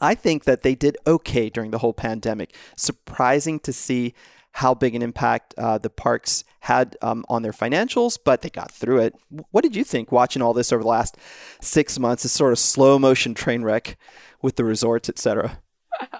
I 0.00 0.14
think 0.14 0.44
that 0.44 0.62
they 0.62 0.74
did 0.74 0.96
okay 1.06 1.48
during 1.50 1.70
the 1.70 1.78
whole 1.78 1.92
pandemic. 1.92 2.54
Surprising 2.76 3.60
to 3.60 3.72
see 3.72 4.14
how 4.52 4.72
big 4.72 4.94
an 4.94 5.02
impact 5.02 5.52
uh, 5.58 5.78
the 5.78 5.90
parks 5.90 6.44
had 6.60 6.96
um, 7.02 7.24
on 7.28 7.42
their 7.42 7.52
financials, 7.52 8.16
but 8.22 8.40
they 8.40 8.48
got 8.48 8.70
through 8.70 9.00
it. 9.00 9.14
What 9.50 9.64
did 9.64 9.74
you 9.74 9.82
think 9.82 10.12
watching 10.12 10.42
all 10.42 10.54
this 10.54 10.72
over 10.72 10.82
the 10.82 10.88
last 10.88 11.16
six 11.60 11.98
months? 11.98 12.22
This 12.22 12.32
sort 12.32 12.52
of 12.52 12.58
slow 12.58 12.98
motion 12.98 13.34
train 13.34 13.62
wreck 13.62 13.98
with 14.42 14.56
the 14.56 14.64
resorts, 14.64 15.08
etc. 15.08 15.58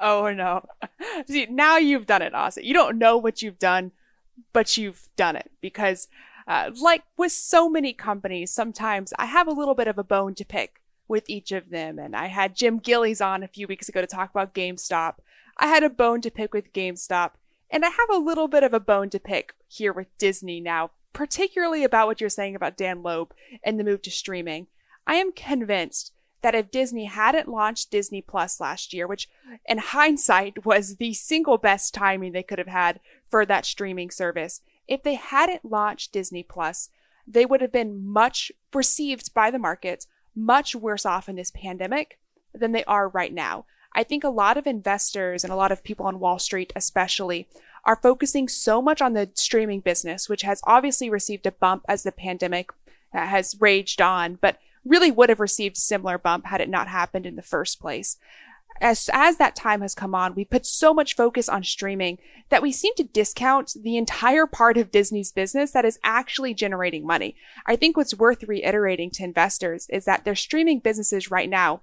Oh 0.01 0.33
no! 0.33 0.65
See, 1.27 1.47
now 1.51 1.79
you've 1.79 2.07
done 2.07 2.23
it, 2.23 2.33
Asit. 2.33 2.63
You 2.63 2.75
don't 2.75 2.97
know 2.97 3.17
what 3.17 3.43
you've 3.43 3.59
done, 3.59 3.91
but 4.53 4.77
you've 4.77 5.09
done 5.17 5.35
it 5.35 5.51
because, 5.61 6.07
uh, 6.47 6.71
like 6.81 7.03
with 7.17 7.33
so 7.33 7.69
many 7.69 7.93
companies, 7.93 8.53
sometimes 8.53 9.13
I 9.19 9.27
have 9.27 9.49
a 9.49 9.53
little 9.53 9.75
bit 9.75 9.89
of 9.89 9.99
a 9.99 10.05
bone 10.05 10.37
to 10.37 10.45
pick 10.45 10.81
with 11.09 11.29
each 11.29 11.53
of 11.53 11.71
them. 11.71 11.99
And 11.99 12.15
I 12.15 12.27
had 12.27 12.57
Jim 12.57 12.79
Gillies 12.79 13.21
on 13.21 13.43
a 13.43 13.49
few 13.49 13.67
weeks 13.67 13.89
ago 13.89 14.01
to 14.01 14.07
talk 14.07 14.31
about 14.31 14.55
GameStop. 14.55 15.17
I 15.59 15.69
had 15.69 15.83
a 15.83 15.91
bone 15.91 16.21
to 16.23 16.31
pick 16.31 16.53
with 16.53 16.73
GameStop. 16.73 17.33
And 17.71 17.85
I 17.85 17.89
have 17.89 18.11
a 18.11 18.19
little 18.19 18.49
bit 18.49 18.63
of 18.63 18.73
a 18.73 18.81
bone 18.81 19.11
to 19.11 19.19
pick 19.19 19.55
here 19.69 19.93
with 19.93 20.17
Disney 20.19 20.61
now, 20.61 20.91
particularly 21.13 21.83
about 21.83 22.07
what 22.07 22.21
you're 22.21 22.31
saying 22.31 22.55
about 22.55 22.77
Dan 22.77 23.03
Loeb 23.03 23.35
and 23.65 23.79
the 23.79 23.85
move 23.85 24.03
to 24.03 24.11
streaming. 24.11 24.69
I 25.07 25.17
am 25.17 25.33
convinced 25.33 26.13
that 26.43 26.55
if 26.55 26.71
Disney 26.71 27.07
hadn't 27.07 27.49
launched 27.49 27.91
Disney 27.91 28.21
Plus 28.21 28.61
last 28.61 28.93
year, 28.93 29.07
which 29.07 29.29
in 29.67 29.79
hindsight 29.79 30.65
was 30.65 30.97
the 30.97 31.15
single 31.15 31.57
best 31.57 31.95
timing 31.95 32.33
they 32.33 32.43
could 32.43 32.59
have 32.59 32.69
had 32.69 33.01
for 33.29 33.47
that 33.47 33.65
streaming 33.65 34.11
service, 34.11 34.61
if 34.87 35.03
they 35.03 35.15
hadn't 35.15 35.65
launched 35.65 36.13
Disney 36.13 36.43
Plus, 36.43 36.91
they 37.27 37.47
would 37.47 37.63
have 37.63 37.73
been 37.73 38.07
much 38.07 38.53
received 38.75 39.33
by 39.33 39.51
the 39.51 39.59
market 39.59 40.07
much 40.35 40.75
worse 40.75 41.07
off 41.07 41.29
in 41.29 41.37
this 41.37 41.51
pandemic 41.51 42.19
than 42.55 42.73
they 42.73 42.85
are 42.85 43.09
right 43.09 43.33
now. 43.33 43.65
I 43.95 44.03
think 44.03 44.25
a 44.25 44.29
lot 44.29 44.57
of 44.57 44.67
investors 44.67 45.45
and 45.45 45.53
a 45.53 45.57
lot 45.57 45.71
of 45.71 45.85
people 45.85 46.07
on 46.07 46.19
Wall 46.19 46.39
Street, 46.39 46.73
especially, 46.75 47.47
are 47.85 47.97
focusing 47.97 48.49
so 48.49 48.83
much 48.83 49.01
on 49.01 49.13
the 49.13 49.31
streaming 49.35 49.81
business, 49.81 50.29
which 50.29 50.43
has 50.43 50.61
obviously 50.65 51.09
received 51.09 51.47
a 51.47 51.53
bump 51.53 51.85
as 51.89 52.03
the 52.03 52.13
pandemic 52.13 52.71
uh, 53.13 53.27
has 53.27 53.57
raged 53.61 54.01
on, 54.01 54.35
but 54.41 54.59
really 54.85 55.11
would 55.11 55.29
have 55.29 55.41
received 55.41 55.77
similar 55.77 56.19
bump 56.19 56.47
had 56.47 56.61
it 56.61 56.69
not 56.69 56.89
happened 56.89 57.27
in 57.27 57.37
the 57.37 57.43
first 57.43 57.81
place 57.81 58.17
as 58.81 59.09
as 59.13 59.37
that 59.37 59.57
time 59.57 59.81
has 59.81 59.95
come 59.95 60.15
on, 60.15 60.35
we 60.35 60.45
put 60.45 60.67
so 60.67 60.93
much 60.93 61.17
focus 61.17 61.49
on 61.49 61.63
streaming 61.63 62.19
that 62.49 62.63
we 62.63 62.73
seem 62.73 62.95
to 62.97 63.05
discount 63.05 63.73
the 63.81 63.97
entire 63.97 64.47
part 64.47 64.77
of 64.77 64.91
Disney's 64.91 65.33
business 65.33 65.71
that 65.73 65.85
is 65.85 65.99
actually 66.03 66.55
generating 66.55 67.07
money. 67.07 67.37
I 67.67 67.77
think 67.77 67.97
what's 67.97 68.15
worth 68.15 68.45
reiterating 68.45 69.11
to 69.13 69.25
investors 69.25 69.87
is 69.91 70.05
that 70.05 70.25
their 70.25 70.35
streaming 70.35 70.81
businesses 70.81 71.31
right 71.31 71.49
now, 71.49 71.83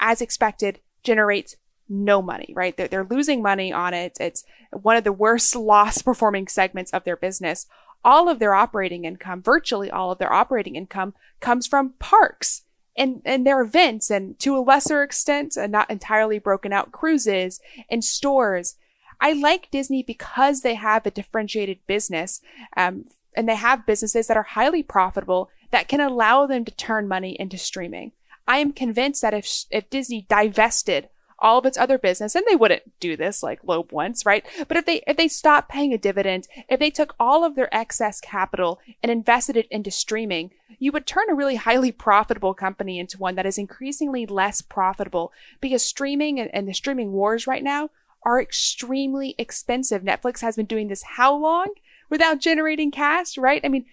as 0.00 0.20
expected, 0.20 0.78
generates 1.02 1.56
no 1.88 2.22
money, 2.22 2.52
right? 2.54 2.76
They're, 2.76 2.88
they're 2.88 3.04
losing 3.04 3.42
money 3.42 3.72
on 3.72 3.94
it. 3.94 4.16
It's 4.20 4.44
one 4.72 4.96
of 4.96 5.04
the 5.04 5.12
worst 5.12 5.54
loss 5.56 6.02
performing 6.02 6.48
segments 6.48 6.92
of 6.92 7.04
their 7.04 7.16
business. 7.16 7.66
All 8.02 8.28
of 8.28 8.38
their 8.38 8.54
operating 8.54 9.04
income, 9.04 9.42
virtually 9.42 9.90
all 9.90 10.10
of 10.10 10.18
their 10.18 10.32
operating 10.32 10.74
income 10.74 11.14
comes 11.40 11.66
from 11.66 11.94
parks 11.98 12.62
and, 13.00 13.22
and 13.24 13.46
their 13.46 13.62
events 13.62 14.10
and 14.10 14.38
to 14.40 14.56
a 14.56 14.60
lesser 14.60 15.02
extent, 15.02 15.56
and 15.56 15.72
not 15.72 15.90
entirely 15.90 16.38
broken 16.38 16.72
out 16.72 16.92
cruises 16.92 17.58
and 17.90 18.04
stores. 18.04 18.76
I 19.20 19.32
like 19.32 19.70
Disney 19.70 20.02
because 20.02 20.60
they 20.60 20.74
have 20.74 21.06
a 21.06 21.10
differentiated 21.10 21.78
business, 21.86 22.40
um, 22.76 23.06
and 23.34 23.48
they 23.48 23.56
have 23.56 23.86
businesses 23.86 24.26
that 24.26 24.36
are 24.36 24.54
highly 24.58 24.82
profitable 24.82 25.50
that 25.70 25.88
can 25.88 26.00
allow 26.00 26.46
them 26.46 26.64
to 26.64 26.72
turn 26.72 27.08
money 27.08 27.36
into 27.40 27.56
streaming. 27.56 28.12
I 28.46 28.58
am 28.58 28.72
convinced 28.72 29.22
that 29.22 29.34
if, 29.34 29.64
if 29.70 29.88
Disney 29.88 30.26
divested 30.28 31.08
all 31.40 31.58
of 31.58 31.66
its 31.66 31.78
other 31.78 31.98
business, 31.98 32.34
and 32.34 32.44
they 32.48 32.56
wouldn't 32.56 32.98
do 33.00 33.16
this 33.16 33.42
like 33.42 33.64
Loeb 33.64 33.92
once, 33.92 34.26
right? 34.26 34.44
But 34.68 34.76
if 34.76 34.86
they 34.86 35.02
if 35.06 35.16
they 35.16 35.28
stopped 35.28 35.68
paying 35.68 35.92
a 35.92 35.98
dividend, 35.98 36.48
if 36.68 36.78
they 36.78 36.90
took 36.90 37.14
all 37.18 37.44
of 37.44 37.54
their 37.54 37.74
excess 37.74 38.20
capital 38.20 38.80
and 39.02 39.10
invested 39.10 39.56
it 39.56 39.68
into 39.70 39.90
streaming, 39.90 40.50
you 40.78 40.92
would 40.92 41.06
turn 41.06 41.30
a 41.30 41.34
really 41.34 41.56
highly 41.56 41.92
profitable 42.06 42.54
company 42.54 42.98
into 42.98 43.18
one 43.18 43.34
that 43.36 43.46
is 43.46 43.58
increasingly 43.58 44.26
less 44.26 44.62
profitable 44.62 45.32
because 45.60 45.84
streaming 45.84 46.38
and, 46.40 46.50
and 46.54 46.68
the 46.68 46.74
streaming 46.74 47.12
wars 47.12 47.46
right 47.46 47.62
now 47.62 47.90
are 48.22 48.40
extremely 48.40 49.34
expensive. 49.38 50.02
Netflix 50.02 50.40
has 50.40 50.56
been 50.56 50.66
doing 50.66 50.88
this 50.88 51.02
how 51.16 51.34
long 51.34 51.72
without 52.10 52.38
generating 52.38 52.90
cash, 52.90 53.38
right? 53.38 53.62
I 53.64 53.68
mean, 53.68 53.86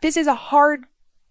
this 0.00 0.16
is 0.16 0.26
a 0.26 0.34
hard 0.34 0.84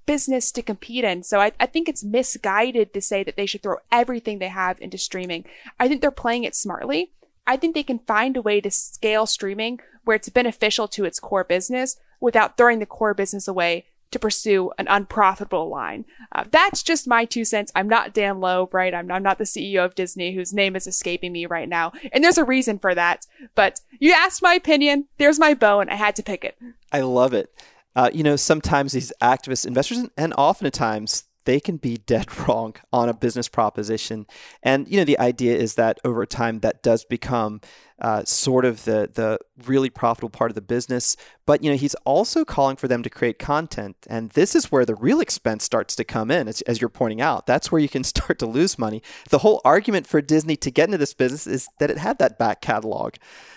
business 0.05 0.51
to 0.51 0.61
compete 0.61 1.03
in. 1.03 1.23
So 1.23 1.39
I, 1.39 1.51
I 1.59 1.65
think 1.65 1.87
it's 1.87 2.03
misguided 2.03 2.93
to 2.93 3.01
say 3.01 3.23
that 3.23 3.35
they 3.35 3.45
should 3.45 3.63
throw 3.63 3.77
everything 3.91 4.39
they 4.39 4.49
have 4.49 4.79
into 4.81 4.97
streaming. 4.97 5.45
I 5.79 5.87
think 5.87 6.01
they're 6.01 6.11
playing 6.11 6.43
it 6.43 6.55
smartly. 6.55 7.11
I 7.45 7.57
think 7.57 7.75
they 7.75 7.83
can 7.83 7.99
find 7.99 8.37
a 8.37 8.41
way 8.41 8.61
to 8.61 8.71
scale 8.71 9.25
streaming 9.25 9.79
where 10.05 10.15
it's 10.15 10.29
beneficial 10.29 10.87
to 10.89 11.05
its 11.05 11.19
core 11.19 11.43
business 11.43 11.97
without 12.19 12.57
throwing 12.57 12.79
the 12.79 12.85
core 12.85 13.13
business 13.13 13.47
away 13.47 13.85
to 14.11 14.19
pursue 14.19 14.71
an 14.77 14.87
unprofitable 14.89 15.67
line. 15.69 16.05
Uh, 16.31 16.43
that's 16.49 16.83
just 16.83 17.07
my 17.07 17.25
two 17.25 17.43
cents. 17.43 17.71
I'm 17.75 17.89
not 17.89 18.13
Dan 18.13 18.39
Loeb, 18.39 18.73
right? 18.73 18.93
I'm, 18.93 19.11
I'm 19.11 19.23
not 19.23 19.39
the 19.39 19.43
CEO 19.43 19.83
of 19.83 19.95
Disney 19.95 20.33
whose 20.35 20.53
name 20.53 20.75
is 20.75 20.87
escaping 20.87 21.31
me 21.31 21.45
right 21.47 21.67
now. 21.67 21.91
And 22.11 22.23
there's 22.23 22.37
a 22.37 22.45
reason 22.45 22.79
for 22.79 22.93
that. 22.95 23.25
But 23.55 23.81
you 23.99 24.13
asked 24.13 24.43
my 24.43 24.53
opinion. 24.53 25.07
There's 25.17 25.39
my 25.39 25.53
bone. 25.53 25.89
I 25.89 25.95
had 25.95 26.15
to 26.17 26.23
pick 26.23 26.45
it. 26.45 26.57
I 26.91 27.01
love 27.01 27.33
it 27.33 27.49
uh, 27.95 28.09
you 28.13 28.23
know, 28.23 28.35
sometimes 28.35 28.93
these 28.93 29.13
activist 29.21 29.65
investors, 29.65 30.05
and 30.17 30.33
oftentimes 30.37 31.25
they 31.45 31.59
can 31.59 31.77
be 31.77 31.97
dead 32.05 32.37
wrong 32.39 32.75
on 32.91 33.09
a 33.09 33.13
business 33.13 33.47
proposition. 33.47 34.25
And, 34.61 34.87
you 34.87 34.97
know, 34.97 35.05
the 35.05 35.19
idea 35.19 35.55
is 35.55 35.75
that 35.75 35.99
over 36.03 36.25
time 36.25 36.59
that 36.59 36.83
does 36.83 37.05
become 37.05 37.61
uh, 38.03 38.23
sort 38.25 38.65
of 38.65 38.83
the 38.83 39.09
the 39.13 39.39
really 39.65 39.89
profitable 39.89 40.29
part 40.29 40.51
of 40.51 40.55
the 40.55 40.61
business. 40.61 41.15
But 41.45 41.63
you 41.63 41.71
know, 41.71 41.77
he's 41.77 41.95
also 42.05 42.43
calling 42.43 42.75
for 42.75 42.87
them 42.87 43.01
to 43.01 43.09
create 43.09 43.39
content, 43.39 43.95
and 44.07 44.29
this 44.31 44.55
is 44.55 44.71
where 44.71 44.85
the 44.85 44.95
real 44.95 45.21
expense 45.21 45.63
starts 45.63 45.95
to 45.95 46.03
come 46.03 46.29
in. 46.29 46.49
As, 46.49 46.61
as 46.63 46.81
you're 46.81 46.89
pointing 46.89 47.21
out, 47.21 47.47
that's 47.47 47.71
where 47.71 47.81
you 47.81 47.89
can 47.89 48.03
start 48.13 48.39
to 48.39 48.45
lose 48.45 48.77
money. 48.77 49.01
The 49.29 49.39
whole 49.39 49.61
argument 49.63 50.05
for 50.05 50.21
Disney 50.21 50.57
to 50.57 50.69
get 50.69 50.89
into 50.89 50.97
this 50.97 51.13
business 51.13 51.47
is 51.47 51.69
that 51.79 51.89
it 51.89 51.97
had 51.97 52.19
that 52.19 52.37
back 52.37 52.61
catalog. 52.61 53.15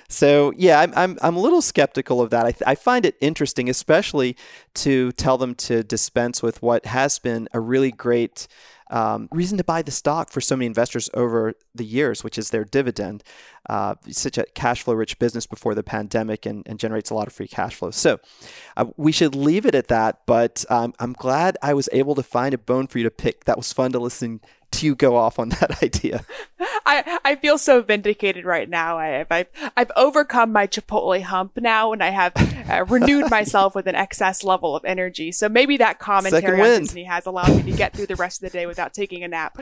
So 0.09 0.53
yeah, 0.57 0.81
I'm 0.81 0.93
I'm, 0.95 1.19
I'm 1.23 1.37
a 1.37 1.41
little 1.41 1.63
skeptical 1.63 2.21
of 2.23 2.31
that. 2.31 2.47
I, 2.47 2.55
I 2.71 2.75
find 2.77 3.05
it 3.05 3.17
interesting, 3.21 3.69
especially 3.69 4.37
to 4.75 5.11
tell 5.13 5.39
them 5.39 5.57
to 5.57 5.83
dispense 5.83 6.43
with 6.43 6.63
what 6.63 6.87
has 6.87 7.19
been 7.19 7.49
a 7.53 7.59
really 7.59 7.91
great 7.91 8.47
um, 8.91 9.29
reason 9.33 9.59
to 9.59 9.65
buy 9.65 9.83
the 9.83 9.91
stock 9.91 10.31
for 10.31 10.41
so 10.41 10.57
many 10.57 10.67
investors 10.67 11.11
over 11.15 11.55
the 11.75 11.85
years, 11.85 12.23
which 12.23 12.39
is 12.39 12.51
their 12.51 12.65
dividend. 12.65 13.23
Uh, 13.69 13.97
such 14.11 14.39
a 14.39 14.45
cash 14.55 14.83
flow 14.83 14.95
rich 14.95 15.19
business 15.19 15.47
before 15.47 15.75
the 15.75 15.83
pandemic 15.83 16.47
and, 16.47 16.63
and 16.67 16.79
generates 16.79 17.11
a 17.11 17.15
lot 17.15 17.27
of 17.27 17.33
free 17.33 17.49
cash 17.49 17.75
flow. 17.75 17.91
So 17.91 18.21
uh, 18.77 18.87
we 18.97 19.11
should 19.11 19.35
leave 19.35 19.67
it 19.67 19.75
at 19.75 19.89
that. 19.89 20.21
But 20.27 20.65
um, 20.71 20.95
I'm 21.01 21.15
glad 21.15 21.57
I 21.63 21.75
was 21.75 21.89
able 21.93 22.15
to 22.15 22.23
find 22.23 22.55
a 22.55 22.59
bone 22.59 22.87
for 22.87 22.99
you 22.99 23.05
to 23.05 23.11
pick. 23.11 23.45
That 23.45 23.57
was 23.57 23.73
fun 23.73 23.93
to 23.93 23.99
listen 23.99 24.41
to 24.73 24.87
you 24.87 24.95
go 24.95 25.17
off 25.17 25.39
on 25.39 25.49
that 25.61 25.83
idea. 25.83 26.25
I, 26.85 27.19
I 27.25 27.35
feel 27.37 27.59
so 27.59 27.83
vindicated 27.83 28.45
right 28.45 28.69
now. 28.69 28.99
I 28.99 29.09
have, 29.09 29.27
I've, 29.31 29.49
I've 29.77 29.91
overcome 29.97 30.53
my 30.53 30.67
Chipotle 30.67 31.21
hump 31.21 31.57
now 31.57 31.93
and 31.93 32.03
I 32.03 32.11
have 32.11 32.33
uh, 32.71 32.85
renewed 32.89 33.31
myself 33.31 33.75
with 33.75 33.87
an 33.87 33.95
excess 33.95 34.45
level 34.45 34.77
of 34.77 34.85
energy. 34.85 35.33
So 35.33 35.49
maybe 35.49 35.77
that 35.79 35.99
commentary 35.99 36.61
on 36.61 36.81
Disney 36.81 37.05
has 37.05 37.27
allowed 37.27 37.57
me 37.57 37.71
to 37.71 37.77
get 37.77 37.93
through 37.95 38.07
the 38.07 38.17
rest 38.17 38.43
of 38.43 38.51
the 38.51 38.57
day 38.57 38.67
without 38.67 38.95
taking 38.95 39.25
a 39.25 39.29
nap. 39.29 39.59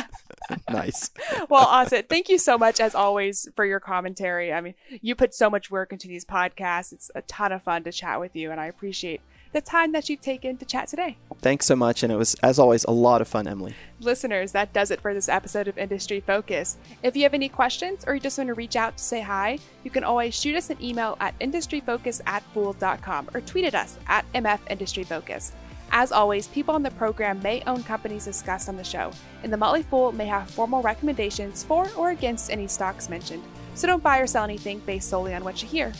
nice. 0.68 1.10
well, 1.48 1.66
Asit, 1.66 2.08
thank 2.08 2.28
you 2.28 2.38
so 2.38 2.58
much 2.58 2.80
as 2.80 2.94
always 2.94 3.48
for 3.56 3.64
your 3.64 3.80
commentary. 3.80 4.52
I 4.52 4.60
mean, 4.60 4.74
you 5.00 5.14
put 5.14 5.34
so 5.34 5.48
much 5.48 5.70
work 5.70 5.92
into 5.92 6.06
these 6.06 6.24
podcasts. 6.24 6.92
It's 6.92 7.10
a 7.14 7.22
ton 7.22 7.52
of 7.52 7.62
fun 7.62 7.84
to 7.84 7.92
chat 7.92 8.20
with 8.20 8.36
you 8.36 8.50
and 8.50 8.60
I 8.60 8.66
appreciate 8.66 9.22
the 9.52 9.60
time 9.60 9.92
that 9.92 10.08
you've 10.08 10.20
taken 10.20 10.56
to 10.56 10.64
chat 10.64 10.88
today. 10.88 11.16
Thanks 11.40 11.66
so 11.66 11.76
much. 11.76 12.02
And 12.02 12.12
it 12.12 12.16
was, 12.16 12.34
as 12.42 12.58
always, 12.58 12.84
a 12.84 12.90
lot 12.90 13.20
of 13.20 13.28
fun, 13.28 13.46
Emily. 13.46 13.74
Listeners, 14.00 14.52
that 14.52 14.72
does 14.72 14.90
it 14.90 15.00
for 15.00 15.14
this 15.14 15.28
episode 15.28 15.68
of 15.68 15.78
Industry 15.78 16.20
Focus. 16.20 16.76
If 17.02 17.16
you 17.16 17.22
have 17.24 17.34
any 17.34 17.48
questions 17.48 18.04
or 18.06 18.14
you 18.14 18.20
just 18.20 18.38
want 18.38 18.48
to 18.48 18.54
reach 18.54 18.76
out 18.76 18.96
to 18.96 19.04
say 19.04 19.20
hi, 19.20 19.58
you 19.84 19.90
can 19.90 20.04
always 20.04 20.38
shoot 20.38 20.56
us 20.56 20.70
an 20.70 20.82
email 20.82 21.16
at 21.20 21.38
industryfocus 21.38 22.20
at 22.26 22.42
fool.com 22.54 23.30
or 23.34 23.40
tweet 23.40 23.64
at 23.64 23.74
us 23.74 23.98
at 24.08 24.30
MF 24.32 24.60
Industry 24.70 25.04
Focus. 25.04 25.52
As 25.94 26.10
always, 26.10 26.48
people 26.48 26.74
on 26.74 26.82
the 26.82 26.90
program 26.92 27.42
may 27.42 27.62
own 27.66 27.82
companies 27.82 28.24
discussed 28.24 28.70
on 28.70 28.78
the 28.78 28.84
show, 28.84 29.12
and 29.42 29.52
the 29.52 29.58
Motley 29.58 29.82
Fool 29.82 30.10
may 30.10 30.24
have 30.24 30.50
formal 30.50 30.80
recommendations 30.80 31.62
for 31.62 31.86
or 31.98 32.10
against 32.10 32.50
any 32.50 32.66
stocks 32.66 33.10
mentioned, 33.10 33.42
so 33.74 33.86
don't 33.86 34.02
buy 34.02 34.18
or 34.18 34.26
sell 34.26 34.44
anything 34.44 34.78
based 34.80 35.10
solely 35.10 35.34
on 35.34 35.44
what 35.44 35.62
you 35.62 35.68
hear. 35.68 35.92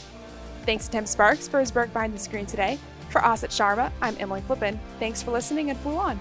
Thanks 0.65 0.85
to 0.85 0.91
Tim 0.91 1.05
Sparks 1.05 1.47
for 1.47 1.59
his 1.59 1.75
work 1.75 1.93
behind 1.93 2.13
the 2.13 2.19
screen 2.19 2.47
today. 2.47 2.79
For 3.13 3.21
Asit 3.21 3.51
Sharma, 3.51 3.91
I'm 4.01 4.17
Emily 4.19 4.41
Flippen. 4.41 4.79
Thanks 4.97 5.21
for 5.21 5.29
listening 5.29 5.69
and 5.69 5.77
Fool 5.77 5.97
On. 5.97 6.19